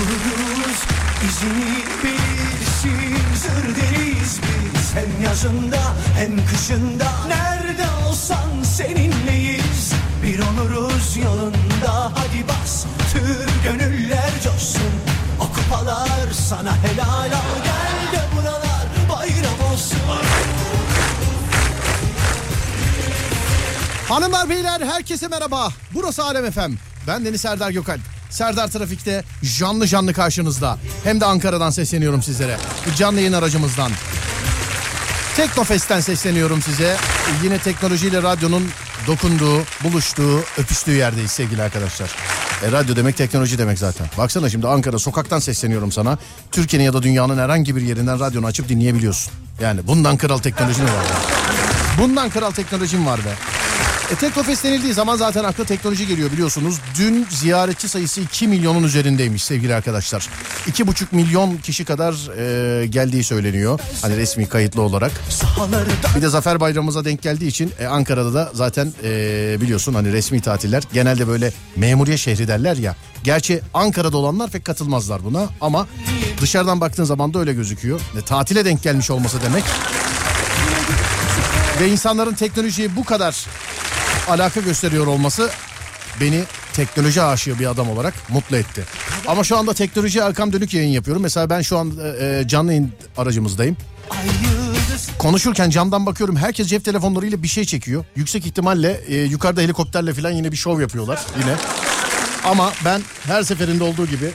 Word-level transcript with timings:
vururuz 0.00 0.80
izini 1.28 1.84
bilirsin 2.02 3.16
zır 3.34 3.76
deriz 3.76 4.40
biz. 4.42 4.94
Hem 4.94 5.24
yazında 5.24 5.78
hem 6.16 6.46
kışında. 6.46 7.08
Nerede 7.28 7.86
olsan 8.08 8.62
seninleyiz. 8.62 9.92
Bir 10.22 10.38
oluruz 10.38 11.16
yolunda. 11.16 12.12
Hadi 12.14 12.48
bas 12.48 12.84
tür 13.12 13.48
gönüller 13.64 14.30
coşsun. 14.44 14.92
O 15.40 15.52
kupalar 15.52 16.32
sana 16.32 16.76
helal 16.76 17.32
al 17.32 17.58
gel 17.64 18.12
de 18.12 18.24
buralar 18.36 18.86
bayram 19.10 19.72
olsun. 19.72 19.98
Hanımlar 24.08 24.48
beyler 24.48 24.80
herkese 24.80 25.28
merhaba. 25.28 25.68
Burası 25.94 26.24
Alem 26.24 26.50
FM. 26.50 26.72
Ben 27.06 27.24
Deniz 27.24 27.40
Serdar 27.40 27.70
Gökalp. 27.70 28.17
Serdar 28.30 28.68
Trafik'te 28.68 29.24
canlı 29.58 29.86
canlı 29.86 30.12
karşınızda. 30.12 30.78
Hem 31.04 31.20
de 31.20 31.24
Ankara'dan 31.24 31.70
sesleniyorum 31.70 32.22
sizlere. 32.22 32.56
Canlı 32.96 33.18
yayın 33.20 33.32
aracımızdan. 33.32 33.92
Teknofest'ten 35.36 36.00
sesleniyorum 36.00 36.62
size. 36.62 36.96
Yine 37.44 37.58
teknolojiyle 37.58 38.22
radyonun 38.22 38.68
dokunduğu, 39.06 39.62
buluştuğu, 39.84 40.38
öpüştüğü 40.58 40.92
yerdeyiz 40.92 41.30
sevgili 41.30 41.62
arkadaşlar. 41.62 42.10
E, 42.64 42.72
radyo 42.72 42.96
demek 42.96 43.16
teknoloji 43.16 43.58
demek 43.58 43.78
zaten. 43.78 44.06
Baksana 44.18 44.50
şimdi 44.50 44.68
Ankara 44.68 44.98
sokaktan 44.98 45.38
sesleniyorum 45.38 45.92
sana. 45.92 46.18
Türkiye'nin 46.52 46.84
ya 46.86 46.92
da 46.92 47.02
dünyanın 47.02 47.38
herhangi 47.38 47.76
bir 47.76 47.82
yerinden 47.82 48.20
radyonu 48.20 48.46
açıp 48.46 48.68
dinleyebiliyorsun. 48.68 49.32
Yani 49.60 49.86
bundan 49.86 50.16
kral 50.16 50.38
teknoloji 50.38 50.82
var 50.82 50.88
ya? 50.88 51.16
Bundan 51.98 52.30
kral 52.30 52.50
teknolojim 52.50 53.06
var 53.06 53.18
be. 53.18 53.57
E, 54.12 54.14
Teknofest 54.14 54.64
denildiği 54.64 54.94
zaman 54.94 55.16
zaten 55.16 55.44
akla 55.44 55.64
teknoloji 55.64 56.06
geliyor 56.06 56.32
biliyorsunuz. 56.32 56.80
Dün 56.98 57.26
ziyaretçi 57.30 57.88
sayısı 57.88 58.20
2 58.20 58.48
milyonun 58.48 58.82
üzerindeymiş 58.82 59.44
sevgili 59.44 59.74
arkadaşlar. 59.74 60.28
2,5 60.66 61.04
milyon 61.12 61.56
kişi 61.56 61.84
kadar 61.84 62.14
e, 62.38 62.86
geldiği 62.86 63.24
söyleniyor. 63.24 63.80
Hani 64.02 64.16
resmi 64.16 64.48
kayıtlı 64.48 64.82
olarak. 64.82 65.12
Bir 66.16 66.22
de 66.22 66.28
Zafer 66.28 66.60
Bayramımıza 66.60 67.04
denk 67.04 67.22
geldiği 67.22 67.46
için 67.46 67.72
e, 67.80 67.86
Ankara'da 67.86 68.34
da 68.34 68.50
zaten 68.54 68.92
e, 69.04 69.10
biliyorsun 69.60 69.94
hani 69.94 70.12
resmi 70.12 70.40
tatiller. 70.40 70.82
Genelde 70.92 71.28
böyle 71.28 71.52
memuriye 71.76 72.16
şehri 72.16 72.48
derler 72.48 72.76
ya. 72.76 72.96
Gerçi 73.24 73.60
Ankara'da 73.74 74.16
olanlar 74.16 74.50
pek 74.50 74.64
katılmazlar 74.64 75.24
buna 75.24 75.48
ama 75.60 75.86
dışarıdan 76.40 76.80
baktığın 76.80 77.04
zaman 77.04 77.34
da 77.34 77.38
öyle 77.38 77.52
gözüküyor. 77.52 78.00
E, 78.18 78.22
tatile 78.22 78.64
denk 78.64 78.82
gelmiş 78.82 79.10
olması 79.10 79.42
demek. 79.42 79.64
Ve 81.80 81.88
insanların 81.88 82.34
teknolojiye 82.34 82.96
bu 82.96 83.04
kadar 83.04 83.46
alaka 84.28 84.60
gösteriyor 84.60 85.06
olması 85.06 85.50
beni 86.20 86.44
teknoloji 86.72 87.22
aşığı 87.22 87.58
bir 87.58 87.66
adam 87.66 87.90
olarak 87.90 88.14
mutlu 88.28 88.56
etti. 88.56 88.84
Ama 89.26 89.44
şu 89.44 89.56
anda 89.58 89.74
teknoloji 89.74 90.22
arkam 90.22 90.52
dönük 90.52 90.74
yayın 90.74 90.88
yapıyorum. 90.88 91.22
Mesela 91.22 91.50
ben 91.50 91.60
şu 91.62 91.78
an 91.78 91.92
e, 92.20 92.42
canlı 92.48 92.72
yayın 92.72 92.92
aracımızdayım. 93.16 93.76
Konuşurken 95.18 95.70
camdan 95.70 96.06
bakıyorum 96.06 96.36
herkes 96.36 96.66
cep 96.66 96.84
telefonlarıyla 96.84 97.42
bir 97.42 97.48
şey 97.48 97.64
çekiyor. 97.64 98.04
Yüksek 98.16 98.46
ihtimalle 98.46 99.00
e, 99.08 99.16
yukarıda 99.16 99.60
helikopterle 99.60 100.14
falan 100.14 100.30
yine 100.30 100.52
bir 100.52 100.56
şov 100.56 100.80
yapıyorlar 100.80 101.20
yine. 101.40 101.54
Ama 102.44 102.72
ben 102.84 103.02
her 103.26 103.42
seferinde 103.42 103.84
olduğu 103.84 104.06
gibi 104.06 104.30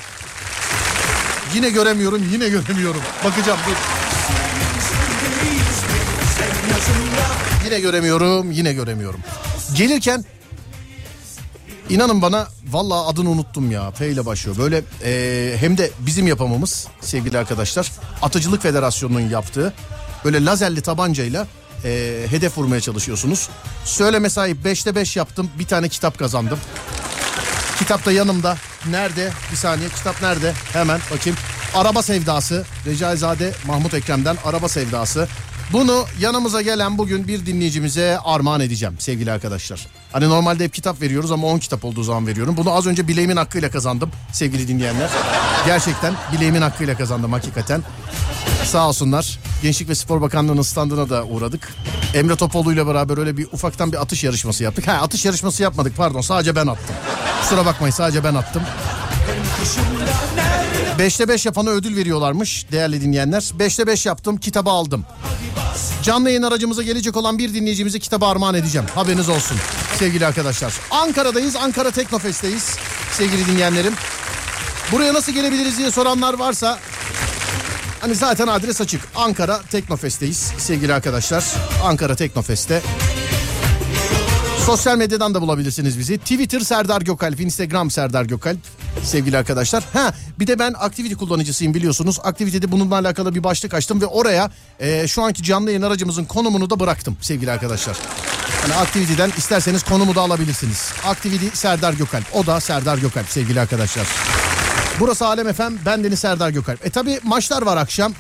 yine 1.56 1.70
göremiyorum 1.70 2.24
yine 2.32 2.50
göremiyorum. 2.50 3.02
Bakacağım 3.26 3.60
dur. 3.68 3.76
Yine 7.66 7.80
göremiyorum 7.80 8.52
yine 8.52 8.74
göremiyorum. 8.74 9.20
Gelirken 9.76 10.26
inanın 11.90 12.22
bana 12.22 12.48
valla 12.72 13.08
adını 13.08 13.30
unuttum 13.30 13.72
ya. 13.72 13.92
P 13.92 14.10
ile 14.10 14.26
başlıyor. 14.26 14.58
Böyle 14.58 14.82
e, 15.04 15.56
hem 15.60 15.78
de 15.78 15.92
bizim 16.00 16.28
yapamamız 16.28 16.88
sevgili 17.02 17.38
arkadaşlar. 17.38 17.92
Atıcılık 18.22 18.62
Federasyonu'nun 18.62 19.30
yaptığı 19.30 19.74
böyle 20.26 20.46
lazerli 20.46 20.81
tabancayla 20.81 21.47
e, 21.86 22.24
hedef 22.30 22.58
vurmaya 22.58 22.81
çalışıyorsunuz. 22.81 23.50
Söyleme 23.86 24.30
sahip 24.30 24.66
5'te 24.66 24.96
5 24.96 25.16
yaptım. 25.18 25.52
Bir 25.59 25.66
tane 25.66 25.90
kitap 25.90 26.20
kazandım. 26.20 26.59
Kitap 27.80 28.06
da 28.06 28.12
yanımda. 28.12 28.58
Nerede? 28.90 29.31
Bir 29.52 29.58
saniye 29.58 29.90
kitap 29.90 30.22
nerede? 30.22 30.53
Hemen 30.74 31.00
bakayım. 31.12 31.40
Araba 31.74 32.02
Sevdası. 32.02 32.66
Recaizade 32.86 33.53
Mahmut 33.68 33.94
Ekrem'den 33.94 34.38
Araba 34.46 34.70
Sevdası. 34.70 35.28
Bunu 35.72 36.06
yanımıza 36.19 36.62
gelen 36.62 36.97
bugün 36.97 37.28
bir 37.28 37.46
dinleyicimize 37.46 38.19
armağan 38.24 38.62
edeceğim 38.62 38.96
sevgili 39.00 39.31
arkadaşlar. 39.31 39.88
Hani 40.12 40.29
normalde 40.29 40.63
hep 40.63 40.74
kitap 40.74 41.01
veriyoruz 41.01 41.31
ama 41.31 41.47
10 41.47 41.59
kitap 41.59 41.85
olduğu 41.85 42.03
zaman 42.03 42.28
veriyorum. 42.28 42.57
Bunu 42.57 42.72
az 42.74 42.88
önce 42.88 43.07
bileğimin 43.07 43.35
hakkıyla 43.35 43.69
kazandım 43.69 44.12
sevgili 44.31 44.68
dinleyenler. 44.68 45.09
Gerçekten 45.66 46.13
bileğimin 46.34 46.62
hakkıyla 46.62 46.97
kazandım 46.97 47.34
hakikaten. 47.34 47.84
Sağ 48.66 48.88
olsunlar. 48.88 49.40
Gençlik 49.62 49.90
ve 49.90 49.96
Spor 49.96 50.22
Bakanlığı'nın 50.22 50.62
standına 50.62 51.09
da 51.09 51.25
uğradık. 51.25 51.73
Emre 52.13 52.35
Topoğlu 52.35 52.73
ile 52.73 52.88
beraber 52.88 53.18
öyle 53.18 53.38
bir 53.38 53.47
ufaktan 53.52 53.91
bir 53.91 54.02
atış 54.02 54.23
yarışması 54.23 54.63
yaptık. 54.63 54.88
Ha 54.88 54.91
atış 54.94 55.25
yarışması 55.25 55.63
yapmadık 55.63 55.97
pardon 55.97 56.22
sadece 56.22 56.56
ben 56.56 56.68
attım. 56.68 56.96
Kusura 57.41 57.66
bakmayın 57.66 57.94
sadece 57.94 58.23
ben 58.23 58.35
attım. 58.35 58.63
Beşte 61.00 61.28
beş 61.28 61.46
yapana 61.46 61.70
ödül 61.70 61.96
veriyorlarmış 61.96 62.66
değerli 62.72 63.02
dinleyenler. 63.02 63.52
Beşte 63.59 63.88
beş 63.88 64.06
yaptım 64.06 64.38
kitabı 64.38 64.70
aldım. 64.70 65.06
Canlı 66.04 66.30
yayın 66.30 66.44
aracımıza 66.44 66.84
gelecek 66.84 67.18
olan 67.18 67.38
bir 67.38 67.54
dinleyicimize 67.54 68.00
kitabı 68.00 68.26
armağan 68.26 68.56
edeceğim. 68.56 68.88
Haberiniz 68.96 69.30
olsun 69.30 69.58
sevgili 70.00 70.26
arkadaşlar. 70.26 70.74
Ankara'dayız. 70.92 71.56
Ankara 71.56 71.92
Teknofest'teyiz 71.92 72.76
sevgili 73.12 73.48
dinleyenlerim. 73.48 73.94
Buraya 74.92 75.14
nasıl 75.14 75.32
gelebiliriz 75.32 75.78
diye 75.78 75.92
soranlar 75.92 76.34
varsa 76.34 76.80
hani 78.00 78.16
zaten 78.16 78.48
adres 78.48 78.82
açık. 78.82 79.02
Ankara 79.16 79.62
Teknofest'teyiz 79.62 80.52
sevgili 80.58 80.94
arkadaşlar. 80.94 81.44
Ankara 81.84 82.16
Teknofest'te. 82.16 82.82
Sosyal 84.66 84.97
medyadan 84.97 85.34
da 85.34 85.41
bulabilirsiniz 85.41 86.00
bizi. 86.00 86.18
Twitter 86.18 86.59
Serdar 86.59 87.01
Gökalp, 87.01 87.40
Instagram 87.40 87.91
Serdar 87.91 88.25
Gökalp 88.25 88.57
sevgili 89.03 89.38
arkadaşlar. 89.38 89.84
Ha 89.94 90.13
bir 90.40 90.47
de 90.47 90.59
ben 90.59 90.74
Activity 90.79 91.13
kullanıcısıyım 91.13 91.74
biliyorsunuz. 91.74 92.19
Activity'de 92.24 92.72
bununla 92.72 92.96
alakalı 92.96 93.35
bir 93.35 93.44
başlık 93.44 93.73
açtım 93.73 94.02
ve 94.02 94.06
oraya 94.06 94.52
e, 94.79 95.07
şu 95.07 95.23
anki 95.23 95.44
canlı 95.44 95.69
yayın 95.69 95.81
aracımızın 95.81 96.25
konumunu 96.25 96.69
da 96.69 96.79
bıraktım 96.79 97.18
sevgili 97.22 97.52
arkadaşlar. 97.52 97.97
Yani 98.62 98.73
Activity'den 98.73 99.31
isterseniz 99.38 99.84
konumu 99.84 100.16
da 100.16 100.22
alabilirsiniz. 100.22 100.94
Activity 101.06 101.47
Serdar 101.53 101.94
Gökalp. 101.94 102.35
O 102.35 102.46
da 102.46 102.59
Serdar 102.59 102.97
Gökalp 102.97 103.29
sevgili 103.29 103.59
arkadaşlar. 103.59 104.07
Burası 105.00 105.28
Alem 105.28 105.53
FM. 105.53 105.73
Ben 105.85 106.03
Deniz 106.03 106.19
Serdar 106.19 106.50
Gökalp. 106.50 106.85
E 106.85 106.90
tabi 106.90 107.19
maçlar 107.23 107.62
var 107.62 107.78
akşam. 107.78 108.13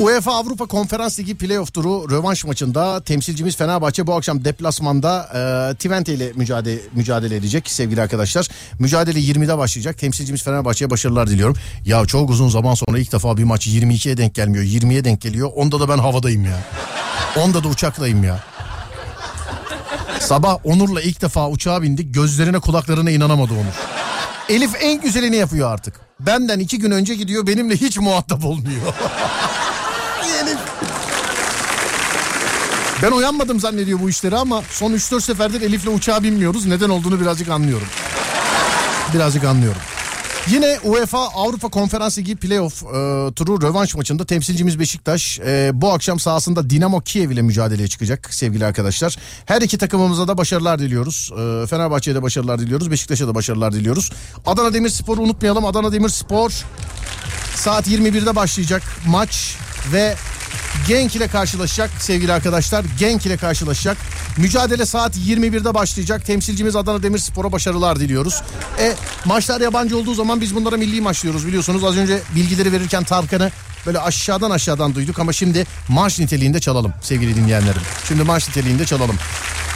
UEFA 0.00 0.32
Avrupa 0.32 0.66
Konferans 0.66 1.18
Ligi 1.18 1.34
playoff 1.34 1.74
turu 1.74 2.10
rövanş 2.10 2.44
maçında 2.44 3.00
temsilcimiz 3.00 3.56
Fenerbahçe 3.56 4.06
bu 4.06 4.14
akşam 4.14 4.44
deplasmanda 4.44 5.28
e, 5.34 5.74
Twente 5.74 6.14
ile 6.14 6.32
mücadele, 6.36 6.80
mücadele 6.92 7.36
edecek 7.36 7.70
sevgili 7.70 8.02
arkadaşlar. 8.02 8.48
Mücadele 8.78 9.18
20'de 9.18 9.58
başlayacak. 9.58 9.98
Temsilcimiz 9.98 10.42
Fenerbahçe'ye 10.42 10.90
başarılar 10.90 11.26
diliyorum. 11.26 11.56
Ya 11.84 12.06
çok 12.06 12.30
uzun 12.30 12.48
zaman 12.48 12.74
sonra 12.74 12.98
ilk 12.98 13.12
defa 13.12 13.36
bir 13.36 13.44
maç 13.44 13.66
22'ye 13.66 14.16
denk 14.16 14.34
gelmiyor. 14.34 14.64
20'ye 14.64 15.04
denk 15.04 15.20
geliyor. 15.20 15.50
Onda 15.54 15.80
da 15.80 15.88
ben 15.88 15.98
havadayım 15.98 16.44
ya. 16.44 16.58
Onda 17.36 17.64
da 17.64 17.68
uçaklayım 17.68 18.24
ya. 18.24 18.40
Sabah 20.20 20.58
Onur'la 20.64 21.02
ilk 21.02 21.22
defa 21.22 21.48
uçağa 21.48 21.82
bindik. 21.82 22.14
Gözlerine 22.14 22.58
kulaklarına 22.58 23.10
inanamadı 23.10 23.52
Onur. 23.54 23.74
Elif 24.48 24.70
en 24.80 25.00
güzelini 25.00 25.36
yapıyor 25.36 25.72
artık. 25.72 26.00
Benden 26.20 26.58
iki 26.58 26.78
gün 26.78 26.90
önce 26.90 27.14
gidiyor 27.14 27.46
benimle 27.46 27.76
hiç 27.76 27.98
muhatap 27.98 28.44
olmuyor. 28.44 28.80
Elif. 30.30 30.58
Ben 33.02 33.12
uyanmadım 33.12 33.60
zannediyor 33.60 34.00
bu 34.00 34.10
işleri 34.10 34.36
ama 34.36 34.62
son 34.70 34.92
3-4 34.92 35.20
seferdir 35.20 35.60
Elif'le 35.60 35.86
uçağa 35.86 36.22
binmiyoruz. 36.22 36.66
Neden 36.66 36.88
olduğunu 36.88 37.20
birazcık 37.20 37.48
anlıyorum. 37.48 37.86
Birazcık 39.14 39.44
anlıyorum. 39.44 39.80
Yine 40.48 40.78
UEFA 40.84 41.18
Avrupa 41.18 41.68
Konferans 41.68 42.18
Ligi 42.18 42.36
playoff 42.36 42.82
e, 42.82 42.86
turu 43.36 43.62
rövanş 43.62 43.94
maçında 43.94 44.26
temsilcimiz 44.26 44.78
Beşiktaş 44.78 45.40
e, 45.40 45.70
bu 45.74 45.92
akşam 45.92 46.20
sahasında 46.20 46.70
Dinamo 46.70 47.00
Kiev 47.00 47.30
ile 47.30 47.42
mücadeleye 47.42 47.88
çıkacak 47.88 48.34
sevgili 48.34 48.64
arkadaşlar. 48.66 49.16
Her 49.46 49.62
iki 49.62 49.78
takımımıza 49.78 50.28
da 50.28 50.38
başarılar 50.38 50.78
diliyoruz. 50.78 51.32
E, 51.32 51.66
Fenerbahçe'ye 51.66 52.14
de 52.14 52.22
başarılar 52.22 52.58
diliyoruz. 52.58 52.90
Beşiktaş'a 52.90 53.28
da 53.28 53.34
başarılar 53.34 53.72
diliyoruz. 53.72 54.12
Adana 54.46 54.74
Demirspor'u 54.74 55.20
unutmayalım. 55.20 55.64
Adana 55.64 55.92
Demirspor 55.92 56.52
saat 57.54 57.88
21'de 57.88 58.36
başlayacak 58.36 58.82
maç 59.06 59.56
ve 59.92 60.16
Genk 60.88 61.16
ile 61.16 61.28
karşılaşacak 61.28 61.90
sevgili 61.98 62.32
arkadaşlar. 62.32 62.84
Genk 62.98 63.26
ile 63.26 63.36
karşılaşacak. 63.36 63.96
Mücadele 64.36 64.86
saat 64.86 65.16
21'de 65.16 65.74
başlayacak. 65.74 66.26
Temsilcimiz 66.26 66.76
Adana 66.76 67.02
Demirspor'a 67.02 67.52
başarılar 67.52 68.00
diliyoruz. 68.00 68.42
E 68.78 68.94
maçlar 69.24 69.60
yabancı 69.60 69.98
olduğu 69.98 70.14
zaman 70.14 70.40
biz 70.40 70.54
bunlara 70.54 70.76
milli 70.76 71.00
maç 71.00 71.22
diyoruz 71.22 71.46
biliyorsunuz. 71.46 71.84
Az 71.84 71.96
önce 71.96 72.20
bilgileri 72.34 72.72
verirken 72.72 73.04
Tarkan'ı 73.04 73.50
böyle 73.86 73.98
aşağıdan 73.98 74.50
aşağıdan 74.50 74.94
duyduk 74.94 75.18
ama 75.18 75.32
şimdi 75.32 75.66
marş 75.88 76.18
niteliğinde 76.18 76.60
çalalım 76.60 76.92
sevgili 77.02 77.36
dinleyenlerim. 77.36 77.82
Şimdi 78.08 78.22
marş 78.22 78.48
niteliğinde 78.48 78.86
çalalım. 78.86 79.16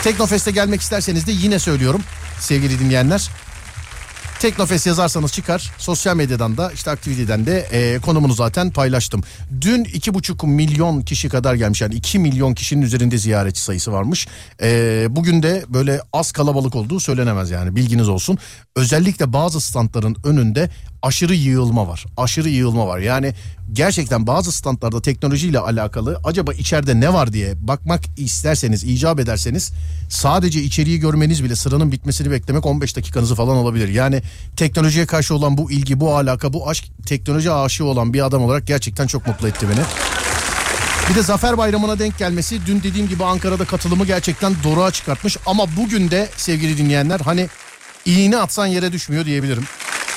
Teknofest'e 0.03 0.51
gelmek 0.51 0.81
isterseniz 0.81 1.27
de 1.27 1.33
yine 1.33 1.59
söylüyorum 1.59 2.03
sevgili 2.41 2.79
dinleyenler. 2.79 3.31
Teknofest 4.45 4.87
yazarsanız 4.87 5.33
çıkar. 5.33 5.73
Sosyal 5.79 6.17
medyadan 6.17 6.57
da 6.57 6.73
işte 6.73 6.91
aktiviteden 6.91 7.47
de 7.47 7.69
e, 7.73 7.99
konumunu 7.99 8.33
zaten 8.33 8.71
paylaştım. 8.71 9.23
Dün 9.61 9.85
iki 9.85 10.15
buçuk 10.15 10.45
milyon 10.45 11.03
kişi 11.03 11.29
kadar 11.29 11.55
gelmiş 11.55 11.81
yani 11.81 11.95
2 11.95 12.19
milyon 12.19 12.55
kişinin 12.55 12.83
üzerinde 12.83 13.19
ziyaretçi 13.19 13.61
sayısı 13.61 13.93
varmış. 13.93 14.29
E, 14.63 15.07
bugün 15.11 15.43
de 15.43 15.65
böyle 15.69 16.01
az 16.13 16.33
kalabalık 16.33 16.75
olduğu 16.75 17.01
söylenemez 17.01 17.51
yani 17.51 17.77
bilginiz 17.77 18.09
olsun. 18.09 18.39
Özellikle 18.77 19.33
bazı 19.33 19.61
standların 19.61 20.17
önünde 20.25 20.71
aşırı 21.05 21.35
yığılma 21.35 21.89
var. 21.89 22.05
Aşırı 22.17 22.49
yığılma 22.49 22.87
var. 22.87 22.99
Yani 22.99 23.35
gerçekten 23.73 24.27
bazı 24.27 24.53
standlarda 24.53 25.03
teknolojiyle 25.03 25.59
alakalı 25.59 26.21
acaba 26.25 26.53
içeride 26.53 27.01
ne 27.01 27.13
var 27.13 27.33
diye 27.33 27.69
bakmak 27.69 28.01
isterseniz, 28.17 28.85
icap 28.85 29.21
ederseniz 29.21 29.73
sadece 30.09 30.63
içeriği 30.63 31.01
görmeniz 31.01 31.45
bile 31.45 31.57
sıranın 31.57 31.93
bitmesini 31.93 32.31
beklemek 32.31 32.67
15 32.67 32.97
dakikanızı 32.97 33.35
falan 33.35 33.57
alabilir. 33.57 33.89
Yani 33.89 34.23
teknolojiye 34.57 35.07
karşı 35.07 35.35
olan 35.35 35.59
bu 35.59 35.71
ilgi, 35.71 36.01
bu 36.01 36.17
alaka, 36.17 36.53
bu 36.53 36.69
aşk 36.69 36.85
teknoloji 37.07 37.53
aşığı 37.53 37.85
olan 37.85 38.15
bir 38.15 38.27
adam 38.27 38.43
olarak 38.43 38.67
gerçekten 38.67 39.07
çok 39.07 39.27
mutlu 39.27 39.49
etti 39.49 39.67
beni. 39.69 39.85
Bir 41.11 41.15
de 41.15 41.23
Zafer 41.23 41.59
Bayramı'na 41.59 41.99
denk 41.99 42.19
gelmesi 42.19 42.67
dün 42.67 42.83
dediğim 42.83 43.09
gibi 43.09 43.25
Ankara'da 43.25 43.65
katılımı 43.65 44.07
gerçekten 44.07 44.55
doruğa 44.65 44.91
çıkartmış. 44.91 45.37
Ama 45.47 45.77
bugün 45.77 46.11
de 46.11 46.29
sevgili 46.37 46.79
dinleyenler 46.79 47.21
hani 47.21 47.49
iğne 48.05 48.37
atsan 48.37 48.67
yere 48.67 48.93
düşmüyor 48.93 49.25
diyebilirim 49.25 49.65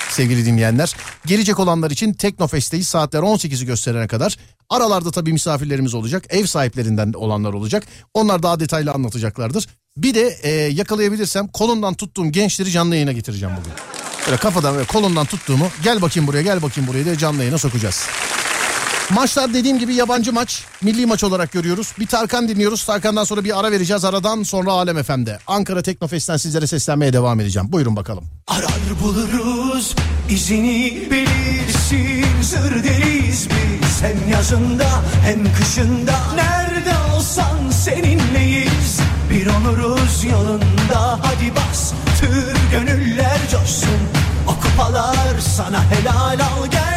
sevgili 0.10 0.46
dinleyenler. 0.46 0.96
Gelecek 1.26 1.60
olanlar 1.60 1.92
için 1.92 2.14
Teknofest'teyiz 2.14 2.88
saatler 2.88 3.20
18'i 3.20 3.66
gösterene 3.66 4.08
kadar. 4.08 4.38
Aralarda 4.70 5.12
tabii 5.12 5.34
misafirlerimiz 5.34 5.94
olacak. 5.94 6.26
Ev 6.30 6.46
sahiplerinden 6.46 7.14
olanlar 7.14 7.54
olacak. 7.54 7.84
Onlar 8.14 8.44
daha 8.44 8.60
detaylı 8.60 8.92
anlatacaklardır. 8.92 9.68
Bir 9.98 10.14
de 10.14 10.38
e, 10.44 10.50
yakalayabilirsem 10.52 11.48
kolundan 11.48 11.94
tuttuğum 11.94 12.32
gençleri 12.32 12.72
canlı 12.72 12.96
yayına 12.96 13.12
getireceğim 13.12 13.56
bugün. 13.60 13.74
Böyle 14.26 14.38
kafadan 14.38 14.78
ve 14.78 14.84
kolundan 14.84 15.26
tuttuğumu 15.26 15.68
gel 15.84 16.02
bakayım 16.02 16.28
buraya 16.28 16.42
gel 16.42 16.62
bakayım 16.62 16.88
buraya 16.90 17.06
diye 17.06 17.18
canlı 17.18 17.40
yayına 17.40 17.58
sokacağız. 17.58 18.08
Maçlar 19.14 19.54
dediğim 19.54 19.80
gibi 19.80 19.96
yabancı 19.96 20.34
maç. 20.34 20.64
Milli 20.82 21.06
maç 21.06 21.24
olarak 21.24 21.52
görüyoruz. 21.52 21.94
Bir 22.00 22.08
Tarkan 22.08 22.48
dinliyoruz. 22.48 22.86
Tarkan'dan 22.86 23.24
sonra 23.24 23.44
bir 23.44 23.60
ara 23.60 23.72
vereceğiz. 23.72 24.06
Aradan 24.06 24.44
sonra 24.44 24.72
Alem 24.72 25.04
FM'de. 25.04 25.40
Ankara 25.48 25.82
Teknofest'ten 25.82 26.38
sizlere 26.38 26.68
seslenmeye 26.68 27.14
devam 27.14 27.40
edeceğim. 27.40 27.72
Buyurun 27.72 27.96
bakalım. 27.96 28.24
Arar 28.48 28.72
buluruz 29.04 29.96
izini 30.30 31.08
bilirsin 31.12 32.26
Zır 32.42 32.84
deriz 32.84 33.48
biz 33.50 34.02
hem 34.02 34.32
yazında 34.32 34.88
hem 35.24 35.54
kışında 35.54 36.16
Nerede 36.36 36.94
olsan 37.16 37.70
seninleyiz 37.72 39.00
Bir 39.30 39.48
oluruz 39.48 40.24
yolunda 40.24 41.20
hadi 41.24 41.56
bas 41.56 41.94
Tır 42.20 42.56
gönüller 42.72 43.40
coşsun 43.52 44.00
O 44.48 44.62
kupalar 44.62 45.40
sana 45.58 45.84
helal 45.92 46.40
al 46.40 46.68
Gel 46.72 46.97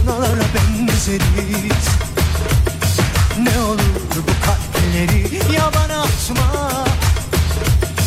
fırtınalara 0.00 0.44
benzeriz. 0.54 1.86
Ne 3.38 3.58
olur 3.62 4.16
bu 4.16 4.46
kalpleri 4.46 5.54
yalan 5.54 6.00
atma. 6.00 6.84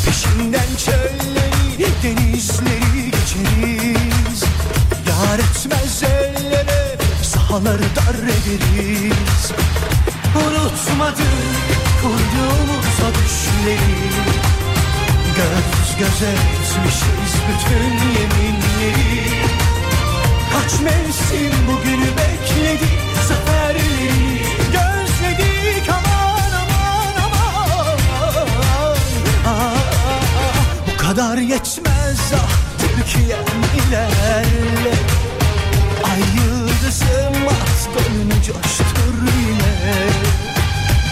Peşinden 0.05 0.75
çölleri 0.85 1.87
denizleri 2.03 3.05
geçeriz. 3.05 4.43
Yar 5.07 5.39
etmez 5.39 6.03
ellere 6.03 6.97
sahaları 7.23 7.83
dar 7.95 8.23
ederiz. 8.23 9.51
Unutmadık 10.35 11.27
kurduğumuz 12.01 12.99
o 13.01 13.09
düşleri. 13.15 14.13
Göz 15.35 15.97
göze 15.99 16.31
etmişiz 16.31 17.33
bütün 17.47 17.93
yeminleri 17.93 19.52
Kaç 20.53 20.79
mevsim 20.81 21.53
bugünü 21.67 22.07
bekledik 22.17 23.00
Zaferleri 23.27 24.41
gözledik. 24.71 25.89
Aman 25.89 26.51
aman 26.61 27.13
aman. 27.25 27.97
Aa, 29.47 29.75
Bu 30.88 30.97
kadar 30.97 31.38
yetmez 31.38 32.33
ah 32.35 32.50
Türkiye'm 32.79 33.45
ilerle 33.88 34.94
Ay 36.11 36.19
yıldızım 36.35 37.47
at 37.47 37.89
golünü 37.94 38.44
coştur 38.44 39.15
yine. 39.47 39.73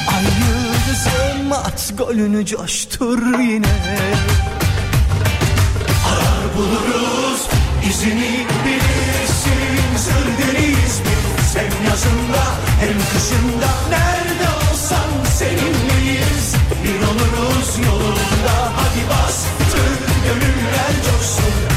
Ay 0.08 0.24
yıldızım 0.24 1.52
at 1.52 1.94
golünü 1.98 2.46
coştur 2.46 3.40
yine. 3.40 3.76
Arar 6.12 6.58
buluruz 6.58 7.48
izini 7.90 8.46
bilirsin 8.66 9.21
Zır 10.02 10.26
deriz 10.38 11.02
biz 11.06 11.56
hem 11.56 11.86
yazında 11.90 12.44
hem 12.80 12.98
kışında. 13.14 13.72
Nerede 13.90 14.50
olsan 14.72 15.10
seninleyiz 15.38 16.56
Bir 16.84 17.00
oluruz 17.08 17.78
yolunda. 17.86 18.74
Hadi 18.76 19.10
bas 19.10 19.46
Tır 19.72 19.92
gönüller 20.26 20.94
coşsun 21.06 21.71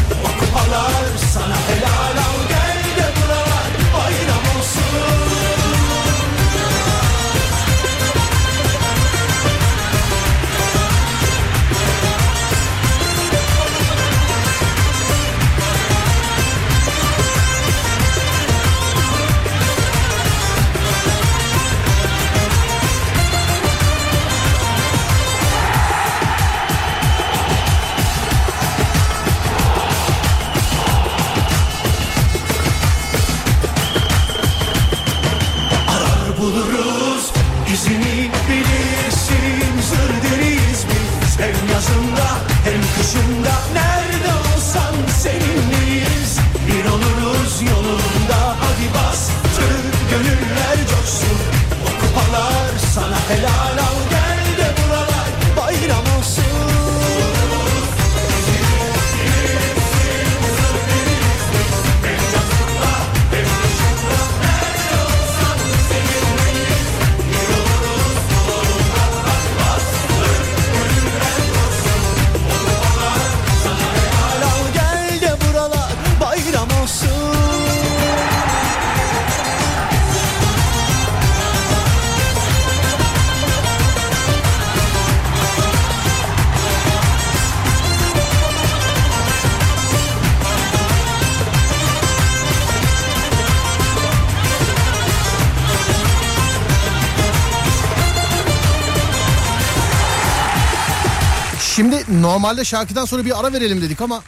normalde 102.25 102.65
şarkıdan 102.65 103.05
sonra 103.05 103.25
bir 103.25 103.41
ara 103.41 103.53
verelim 103.53 103.83
dedik 103.83 104.01
ama 104.01 104.23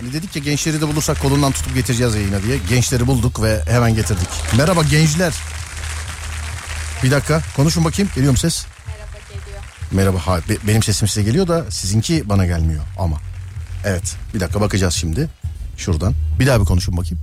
hani 0.00 0.12
dedik 0.12 0.36
ya 0.36 0.42
gençleri 0.42 0.80
de 0.80 0.88
bulursak 0.88 1.20
kolundan 1.22 1.52
tutup 1.52 1.74
getireceğiz 1.74 2.14
yayına 2.14 2.42
diye. 2.42 2.58
Gençleri 2.68 3.06
bulduk 3.06 3.42
ve 3.42 3.62
hemen 3.68 3.94
getirdik. 3.94 4.28
Merhaba 4.56 4.82
gençler. 4.82 5.34
Bir 7.02 7.10
dakika 7.10 7.42
konuşun 7.56 7.84
bakayım 7.84 8.10
geliyor 8.14 8.32
mu 8.32 8.38
ses? 8.38 8.66
Merhaba 8.86 9.18
geliyor. 9.28 9.62
Merhaba 9.92 10.18
ha, 10.26 10.38
be- 10.48 10.66
benim 10.66 10.82
sesim 10.82 11.08
size 11.08 11.22
geliyor 11.22 11.48
da 11.48 11.70
sizinki 11.70 12.28
bana 12.28 12.46
gelmiyor 12.46 12.82
ama. 12.98 13.16
Evet 13.84 14.16
bir 14.34 14.40
dakika 14.40 14.60
bakacağız 14.60 14.94
şimdi 14.94 15.28
şuradan. 15.76 16.14
Bir 16.38 16.46
daha 16.46 16.60
bir 16.60 16.64
konuşun 16.66 16.96
bakayım. 16.96 17.18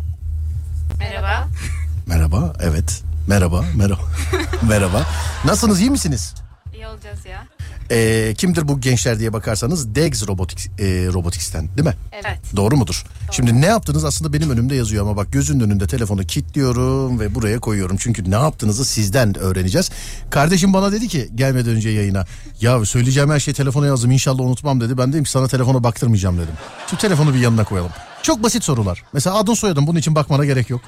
Merhaba. 0.99 1.47
Merhaba 2.07 2.53
evet 2.59 3.03
merhaba 3.27 3.65
merhaba 3.75 4.01
merhaba. 4.61 5.05
Nasılsınız 5.45 5.81
iyi 5.81 5.89
misiniz? 5.89 6.33
İyi 6.73 6.87
olacağız 6.87 7.25
ya. 7.25 7.47
Ee, 7.91 8.33
kimdir 8.37 8.67
bu 8.67 8.81
gençler 8.81 9.19
diye 9.19 9.33
bakarsanız 9.33 9.95
Degs 9.95 10.27
Robotics, 10.27 10.67
e, 10.67 11.07
Robotics'ten 11.13 11.67
değil 11.77 11.87
mi? 11.87 11.95
Evet. 12.11 12.39
Doğru 12.55 12.77
mudur? 12.77 13.03
Şimdi 13.31 13.61
ne 13.61 13.65
yaptınız 13.65 14.05
aslında 14.05 14.33
benim 14.33 14.49
önümde 14.49 14.75
yazıyor 14.75 15.03
ama 15.03 15.17
bak 15.17 15.33
gözünün 15.33 15.59
önünde 15.59 15.87
telefonu 15.87 16.23
kilitliyorum 16.23 17.19
ve 17.19 17.35
buraya 17.35 17.59
koyuyorum. 17.59 17.97
Çünkü 17.99 18.31
ne 18.31 18.35
yaptığınızı 18.35 18.85
sizden 18.85 19.39
öğreneceğiz. 19.39 19.91
Kardeşim 20.29 20.73
bana 20.73 20.91
dedi 20.91 21.07
ki 21.07 21.29
gelmeden 21.35 21.75
önce 21.75 21.89
yayına 21.89 22.25
ya 22.61 22.85
söyleyeceğim 22.85 23.29
her 23.29 23.39
şeyi 23.39 23.55
telefona 23.55 23.85
yazdım 23.87 24.11
inşallah 24.11 24.43
unutmam 24.43 24.81
dedi. 24.81 24.97
Ben 24.97 25.13
dedim 25.13 25.23
ki 25.23 25.29
sana 25.29 25.47
telefona 25.47 25.83
baktırmayacağım 25.83 26.37
dedim. 26.37 26.53
Şu 26.91 26.97
telefonu 26.97 27.33
bir 27.33 27.39
yanına 27.39 27.63
koyalım. 27.63 27.91
Çok 28.23 28.43
basit 28.43 28.63
sorular. 28.63 29.03
Mesela 29.13 29.35
adın 29.35 29.53
soyadın 29.53 29.87
bunun 29.87 29.99
için 29.99 30.15
bakmana 30.15 30.45
gerek 30.45 30.69
yok. 30.69 30.81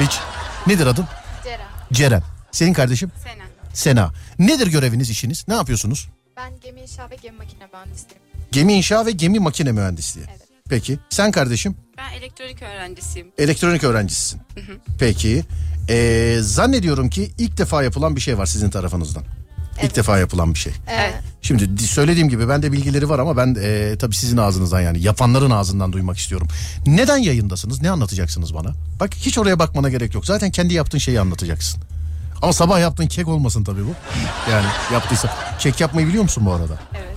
Hiç. 0.00 0.18
Nedir 0.66 0.86
adın? 0.86 1.04
Ceren. 1.44 1.66
Ceren. 1.92 2.22
Senin 2.52 2.72
kardeşim? 2.72 3.10
Sena. 3.24 3.44
Sena. 3.72 4.12
Nedir 4.38 4.66
göreviniz 4.66 5.10
işiniz? 5.10 5.44
Ne 5.48 5.54
yapıyorsunuz? 5.54 6.08
Ben 6.36 6.52
gemi 6.60 6.80
inşa 6.80 7.10
ve 7.10 7.16
gemi 7.22 7.36
makine 7.38 7.66
mühendisiyim. 7.72 8.22
Gemi 8.52 8.72
inşa 8.72 9.06
ve 9.06 9.10
gemi 9.10 9.38
makine 9.38 9.72
mühendisliği. 9.72 10.26
Evet. 10.30 10.40
Peki. 10.68 10.98
Sen 11.10 11.30
kardeşim? 11.30 11.76
Ben 11.98 12.12
elektronik 12.12 12.62
öğrencisiyim. 12.62 13.32
Elektronik 13.38 13.84
öğrencisisin. 13.84 14.40
Peki. 14.98 15.42
Ee, 15.88 16.38
zannediyorum 16.40 17.10
ki 17.10 17.30
ilk 17.38 17.58
defa 17.58 17.82
yapılan 17.82 18.16
bir 18.16 18.20
şey 18.20 18.38
var 18.38 18.46
sizin 18.46 18.70
tarafınızdan. 18.70 19.22
İlk 19.82 19.96
defa 19.96 20.18
yapılan 20.18 20.54
bir 20.54 20.58
şey. 20.58 20.72
Evet. 20.90 21.14
Şimdi 21.42 21.78
di- 21.78 21.86
söylediğim 21.86 22.28
gibi 22.28 22.48
bende 22.48 22.72
bilgileri 22.72 23.08
var 23.08 23.18
ama 23.18 23.36
ben 23.36 23.56
e, 23.62 23.96
tabii 23.98 24.14
sizin 24.14 24.36
ağzınızdan 24.36 24.80
yani 24.80 25.02
yapanların 25.02 25.50
ağzından 25.50 25.92
duymak 25.92 26.18
istiyorum. 26.18 26.48
Neden 26.86 27.16
yayındasınız? 27.16 27.82
Ne 27.82 27.90
anlatacaksınız 27.90 28.54
bana? 28.54 28.72
Bak 29.00 29.14
hiç 29.14 29.38
oraya 29.38 29.58
bakmana 29.58 29.88
gerek 29.88 30.14
yok. 30.14 30.26
Zaten 30.26 30.50
kendi 30.50 30.74
yaptığın 30.74 30.98
şeyi 30.98 31.20
anlatacaksın. 31.20 31.82
Ama 32.42 32.52
sabah 32.52 32.80
yaptığın 32.80 33.06
kek 33.06 33.28
olmasın 33.28 33.64
tabii 33.64 33.84
bu. 33.86 33.94
Yani 34.50 34.66
yaptıysa. 34.92 35.34
Kek 35.58 35.80
yapmayı 35.80 36.06
biliyor 36.08 36.22
musun 36.22 36.46
bu 36.46 36.52
arada? 36.52 36.78
Evet. 36.94 37.16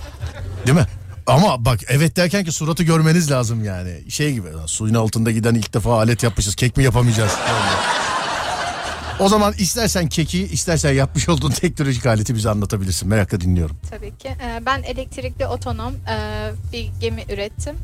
Değil 0.66 0.78
mi? 0.78 0.86
Ama 1.26 1.64
bak 1.64 1.80
evet 1.88 2.16
derken 2.16 2.44
ki 2.44 2.52
suratı 2.52 2.82
görmeniz 2.82 3.30
lazım 3.30 3.64
yani. 3.64 4.10
Şey 4.10 4.32
gibi 4.32 4.48
suyun 4.66 4.94
altında 4.94 5.30
giden 5.30 5.54
ilk 5.54 5.74
defa 5.74 5.98
alet 5.98 6.22
yapmışız. 6.22 6.54
Kek 6.54 6.76
mi 6.76 6.84
yapamayacağız? 6.84 7.32
o 9.20 9.28
zaman 9.28 9.54
istersen 9.58 10.08
keki 10.08 10.44
istersen 10.44 10.92
yapmış 10.92 11.28
olduğun 11.28 11.50
teknolojik 11.50 12.06
aleti 12.06 12.34
bize 12.34 12.50
anlatabilirsin. 12.50 13.08
Merakla 13.08 13.40
dinliyorum. 13.40 13.76
Tabii 13.90 14.16
ki. 14.18 14.28
Ee, 14.28 14.60
Ben 14.66 14.82
elektrikli 14.82 15.46
otonom 15.46 15.92
e, 15.94 16.16
bir 16.72 16.90
gemi 17.00 17.24
ürettim. 17.32 17.76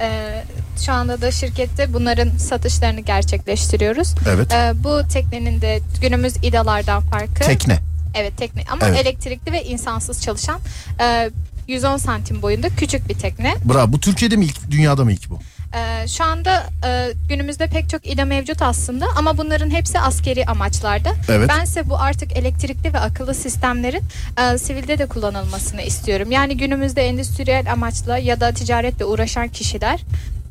Ee, 0.00 0.44
Şu 0.86 0.92
anda 0.92 1.20
da 1.20 1.30
şirkette 1.30 1.92
bunların 1.94 2.30
satışlarını 2.38 3.00
gerçekleştiriyoruz. 3.00 4.14
Evet. 4.28 4.52
Ee, 4.52 4.72
Bu 4.84 5.00
teknenin 5.12 5.60
de 5.60 5.80
günümüz 6.00 6.36
idalardan 6.42 7.02
farkı. 7.02 7.34
Tekne. 7.34 7.78
Evet 8.14 8.36
tekne 8.36 8.62
ama 8.70 8.86
Evet. 8.88 9.00
elektrikli 9.00 9.52
ve 9.52 9.64
insansız 9.64 10.22
çalışan 10.22 10.60
e, 11.00 11.30
110 11.68 11.96
santim 11.96 12.42
boyunda 12.42 12.68
küçük 12.68 13.08
bir 13.08 13.14
tekne. 13.14 13.54
Bravo. 13.64 13.92
Bu 13.92 14.00
Türkiye'de 14.00 14.36
mi 14.36 14.44
ilk, 14.44 14.70
dünyada 14.70 15.04
mı 15.04 15.12
ilk 15.12 15.30
bu? 15.30 15.38
Ee, 15.74 16.08
şu 16.08 16.24
anda 16.24 16.66
e, 16.86 17.12
günümüzde 17.28 17.66
pek 17.66 17.88
çok 17.88 18.06
ida 18.06 18.24
mevcut 18.24 18.62
aslında 18.62 19.06
ama 19.16 19.38
bunların 19.38 19.70
hepsi 19.70 20.00
askeri 20.00 20.46
amaçlarda. 20.46 21.14
Evet. 21.28 21.48
Bense 21.48 21.90
bu 21.90 21.98
artık 21.98 22.36
elektrikli 22.36 22.94
ve 22.94 22.98
akıllı 22.98 23.34
sistemlerin 23.34 24.02
e, 24.38 24.58
sivilde 24.58 24.98
de 24.98 25.06
kullanılmasını 25.06 25.82
istiyorum. 25.82 26.30
Yani 26.30 26.56
günümüzde 26.56 27.02
endüstriyel 27.02 27.72
amaçla 27.72 28.18
ya 28.18 28.40
da 28.40 28.52
ticaretle 28.52 29.04
uğraşan 29.04 29.48
kişiler 29.48 30.00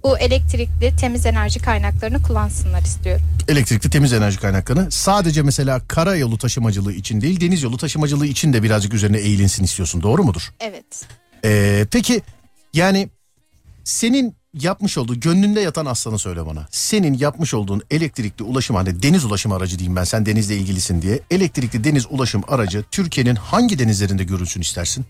bu 0.04 0.18
elektrikli 0.18 0.96
temiz 0.96 1.26
enerji 1.26 1.60
kaynaklarını 1.60 2.22
kullansınlar 2.24 2.82
istiyorum. 2.82 3.26
Elektrikli 3.48 3.90
temiz 3.90 4.14
enerji 4.14 4.40
kaynaklarını 4.40 4.92
sadece 4.92 5.42
mesela 5.42 5.82
karayolu 5.88 6.38
taşımacılığı 6.38 6.94
için 6.94 7.22
değil 7.22 7.42
deniz 7.42 7.64
yolu 7.64 7.78
taşımacılığı 7.78 8.26
için 8.26 8.54
de 8.54 8.64
birazcık 8.64 8.94
üzerine 8.94 9.18
eğilinsin 9.18 9.64
istiyorsun. 9.64 10.04
Doğru 10.04 10.24
mudur? 10.24 10.52
Evet. 10.60 11.06
Ee, 11.46 11.86
peki 11.92 12.22
yani 12.74 13.10
senin 13.88 14.36
yapmış 14.54 14.98
olduğu 14.98 15.20
gönlünde 15.20 15.62
yatan 15.62 15.86
aslanı 15.86 16.20
söyle 16.20 16.46
bana. 16.46 16.68
Senin 16.72 17.14
yapmış 17.14 17.54
olduğun 17.54 17.82
elektrikli 17.92 18.44
ulaşım 18.44 18.76
hani 18.76 19.04
deniz 19.04 19.26
ulaşım 19.26 19.52
aracı 19.52 19.80
diyeyim 19.80 19.96
ben 19.96 20.04
sen 20.04 20.26
denizle 20.26 20.58
ilgilisin 20.58 21.02
diye. 21.02 21.20
Elektrikli 21.32 21.84
deniz 21.84 22.06
ulaşım 22.10 22.42
aracı 22.48 22.84
Türkiye'nin 22.92 23.36
hangi 23.36 23.80
denizlerinde 23.80 24.24
görülsün 24.24 24.62
istersin? 24.62 25.06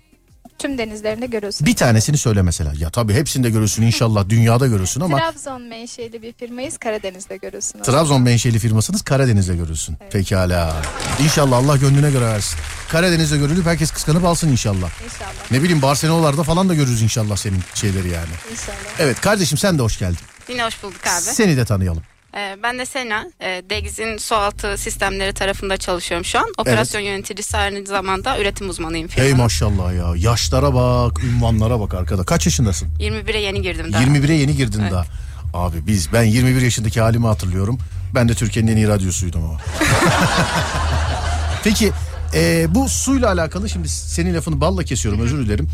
Tüm 0.60 0.78
denizlerinde 0.78 1.26
görüyorsunuz. 1.26 1.72
Bir 1.72 1.76
tanesini 1.76 2.18
söyle 2.18 2.42
mesela. 2.42 2.74
Ya 2.80 2.90
tabii 2.90 3.14
hepsinde 3.14 3.50
görülsün 3.50 3.84
inşallah 3.84 4.26
dünyada 4.30 4.68
görülsün 4.68 5.02
ama 5.02 5.18
Trabzon 5.18 5.62
menşeli 5.62 6.22
bir 6.22 6.34
firmayız 6.34 6.78
Karadeniz'de 6.78 7.38
görüyorsunuz. 7.38 7.86
Trabzon 7.86 8.22
menşeli 8.22 8.60
firmasınız 8.60 9.02
Karadeniz'de 9.02 9.56
görülsün. 9.56 9.98
Pekala. 10.12 10.76
İnşallah 11.24 11.58
Allah 11.58 11.78
gönlüne 11.78 12.12
göre 12.12 12.26
versin. 12.26 12.60
Karadeniz'de 12.90 13.38
görülüp 13.38 13.66
herkes 13.66 13.92
kıskanıp 13.92 14.26
alsın 14.26 14.50
inşallah. 14.52 14.90
İnşallah. 15.06 15.52
Ne 15.52 15.64
bileyim 15.64 15.82
Barcelona'larda 15.82 16.44
falan 16.44 16.70
da 16.70 16.74
görürüz 16.74 17.02
inşallah 17.02 17.36
senin 17.38 17.60
şeyleri 17.74 18.08
yani. 18.10 18.30
İnşallah. 18.52 18.78
Evet 19.00 19.22
kardeşim 19.22 19.58
sen 19.58 19.78
de 19.78 19.82
hoş 19.82 20.00
geldin. 20.00 20.18
Yine 20.50 20.64
hoş 20.66 20.84
bulduk 20.84 21.02
abi. 21.08 21.22
Seni 21.22 21.58
de 21.58 21.66
tanıyalım. 21.66 22.04
Ee, 22.38 22.58
ben 22.64 22.80
de 22.80 22.86
Sena. 22.86 23.26
E, 23.42 23.64
Degiz'in 23.70 24.18
sualtı 24.18 24.78
sistemleri 24.78 25.34
tarafında 25.34 25.78
çalışıyorum 25.78 26.26
şu 26.26 26.40
an. 26.40 26.46
Operasyon 26.58 27.02
yöneticisi 27.02 27.58
aynı 27.58 27.86
zamanda 27.86 28.40
üretim 28.40 28.70
uzmanıyım 28.70 29.08
Hey 29.10 29.16
firmanın. 29.26 29.44
maşallah 29.44 29.94
ya. 29.94 30.30
Yaşlara 30.32 30.74
bak, 30.74 31.24
ünvanlara 31.24 31.80
bak 31.80 31.94
arkada. 31.94 32.24
Kaç 32.24 32.46
yaşındasın? 32.46 32.88
21'e 33.00 33.40
yeni 33.40 33.62
girdim 33.62 33.94
daha. 33.94 34.04
21'e 34.04 34.34
yeni 34.36 34.56
girdin 34.56 34.80
Evet. 34.82 34.92
daha. 34.92 35.06
Abi 35.54 35.88
biz 35.88 36.14
ben 36.14 36.24
21 36.24 36.62
yaşındaki 36.62 37.02
halimi 37.02 37.26
hatırlıyorum. 37.28 37.78
Ben 38.16 38.30
de 38.30 38.34
Türkiye'nin 38.34 38.72
en 38.72 38.78
iyi 38.78 38.88
radyosuydum 38.88 39.44
ama. 39.44 39.60
Peki 41.64 41.92
e, 42.34 42.66
bu 42.76 42.90
suyla 42.90 43.28
alakalı 43.32 43.70
şimdi 43.70 43.90
senin 43.90 44.34
lafını 44.36 44.62
balla 44.62 44.84
kesiyorum 44.84 45.22
özür 45.22 45.46
dilerim. 45.46 45.70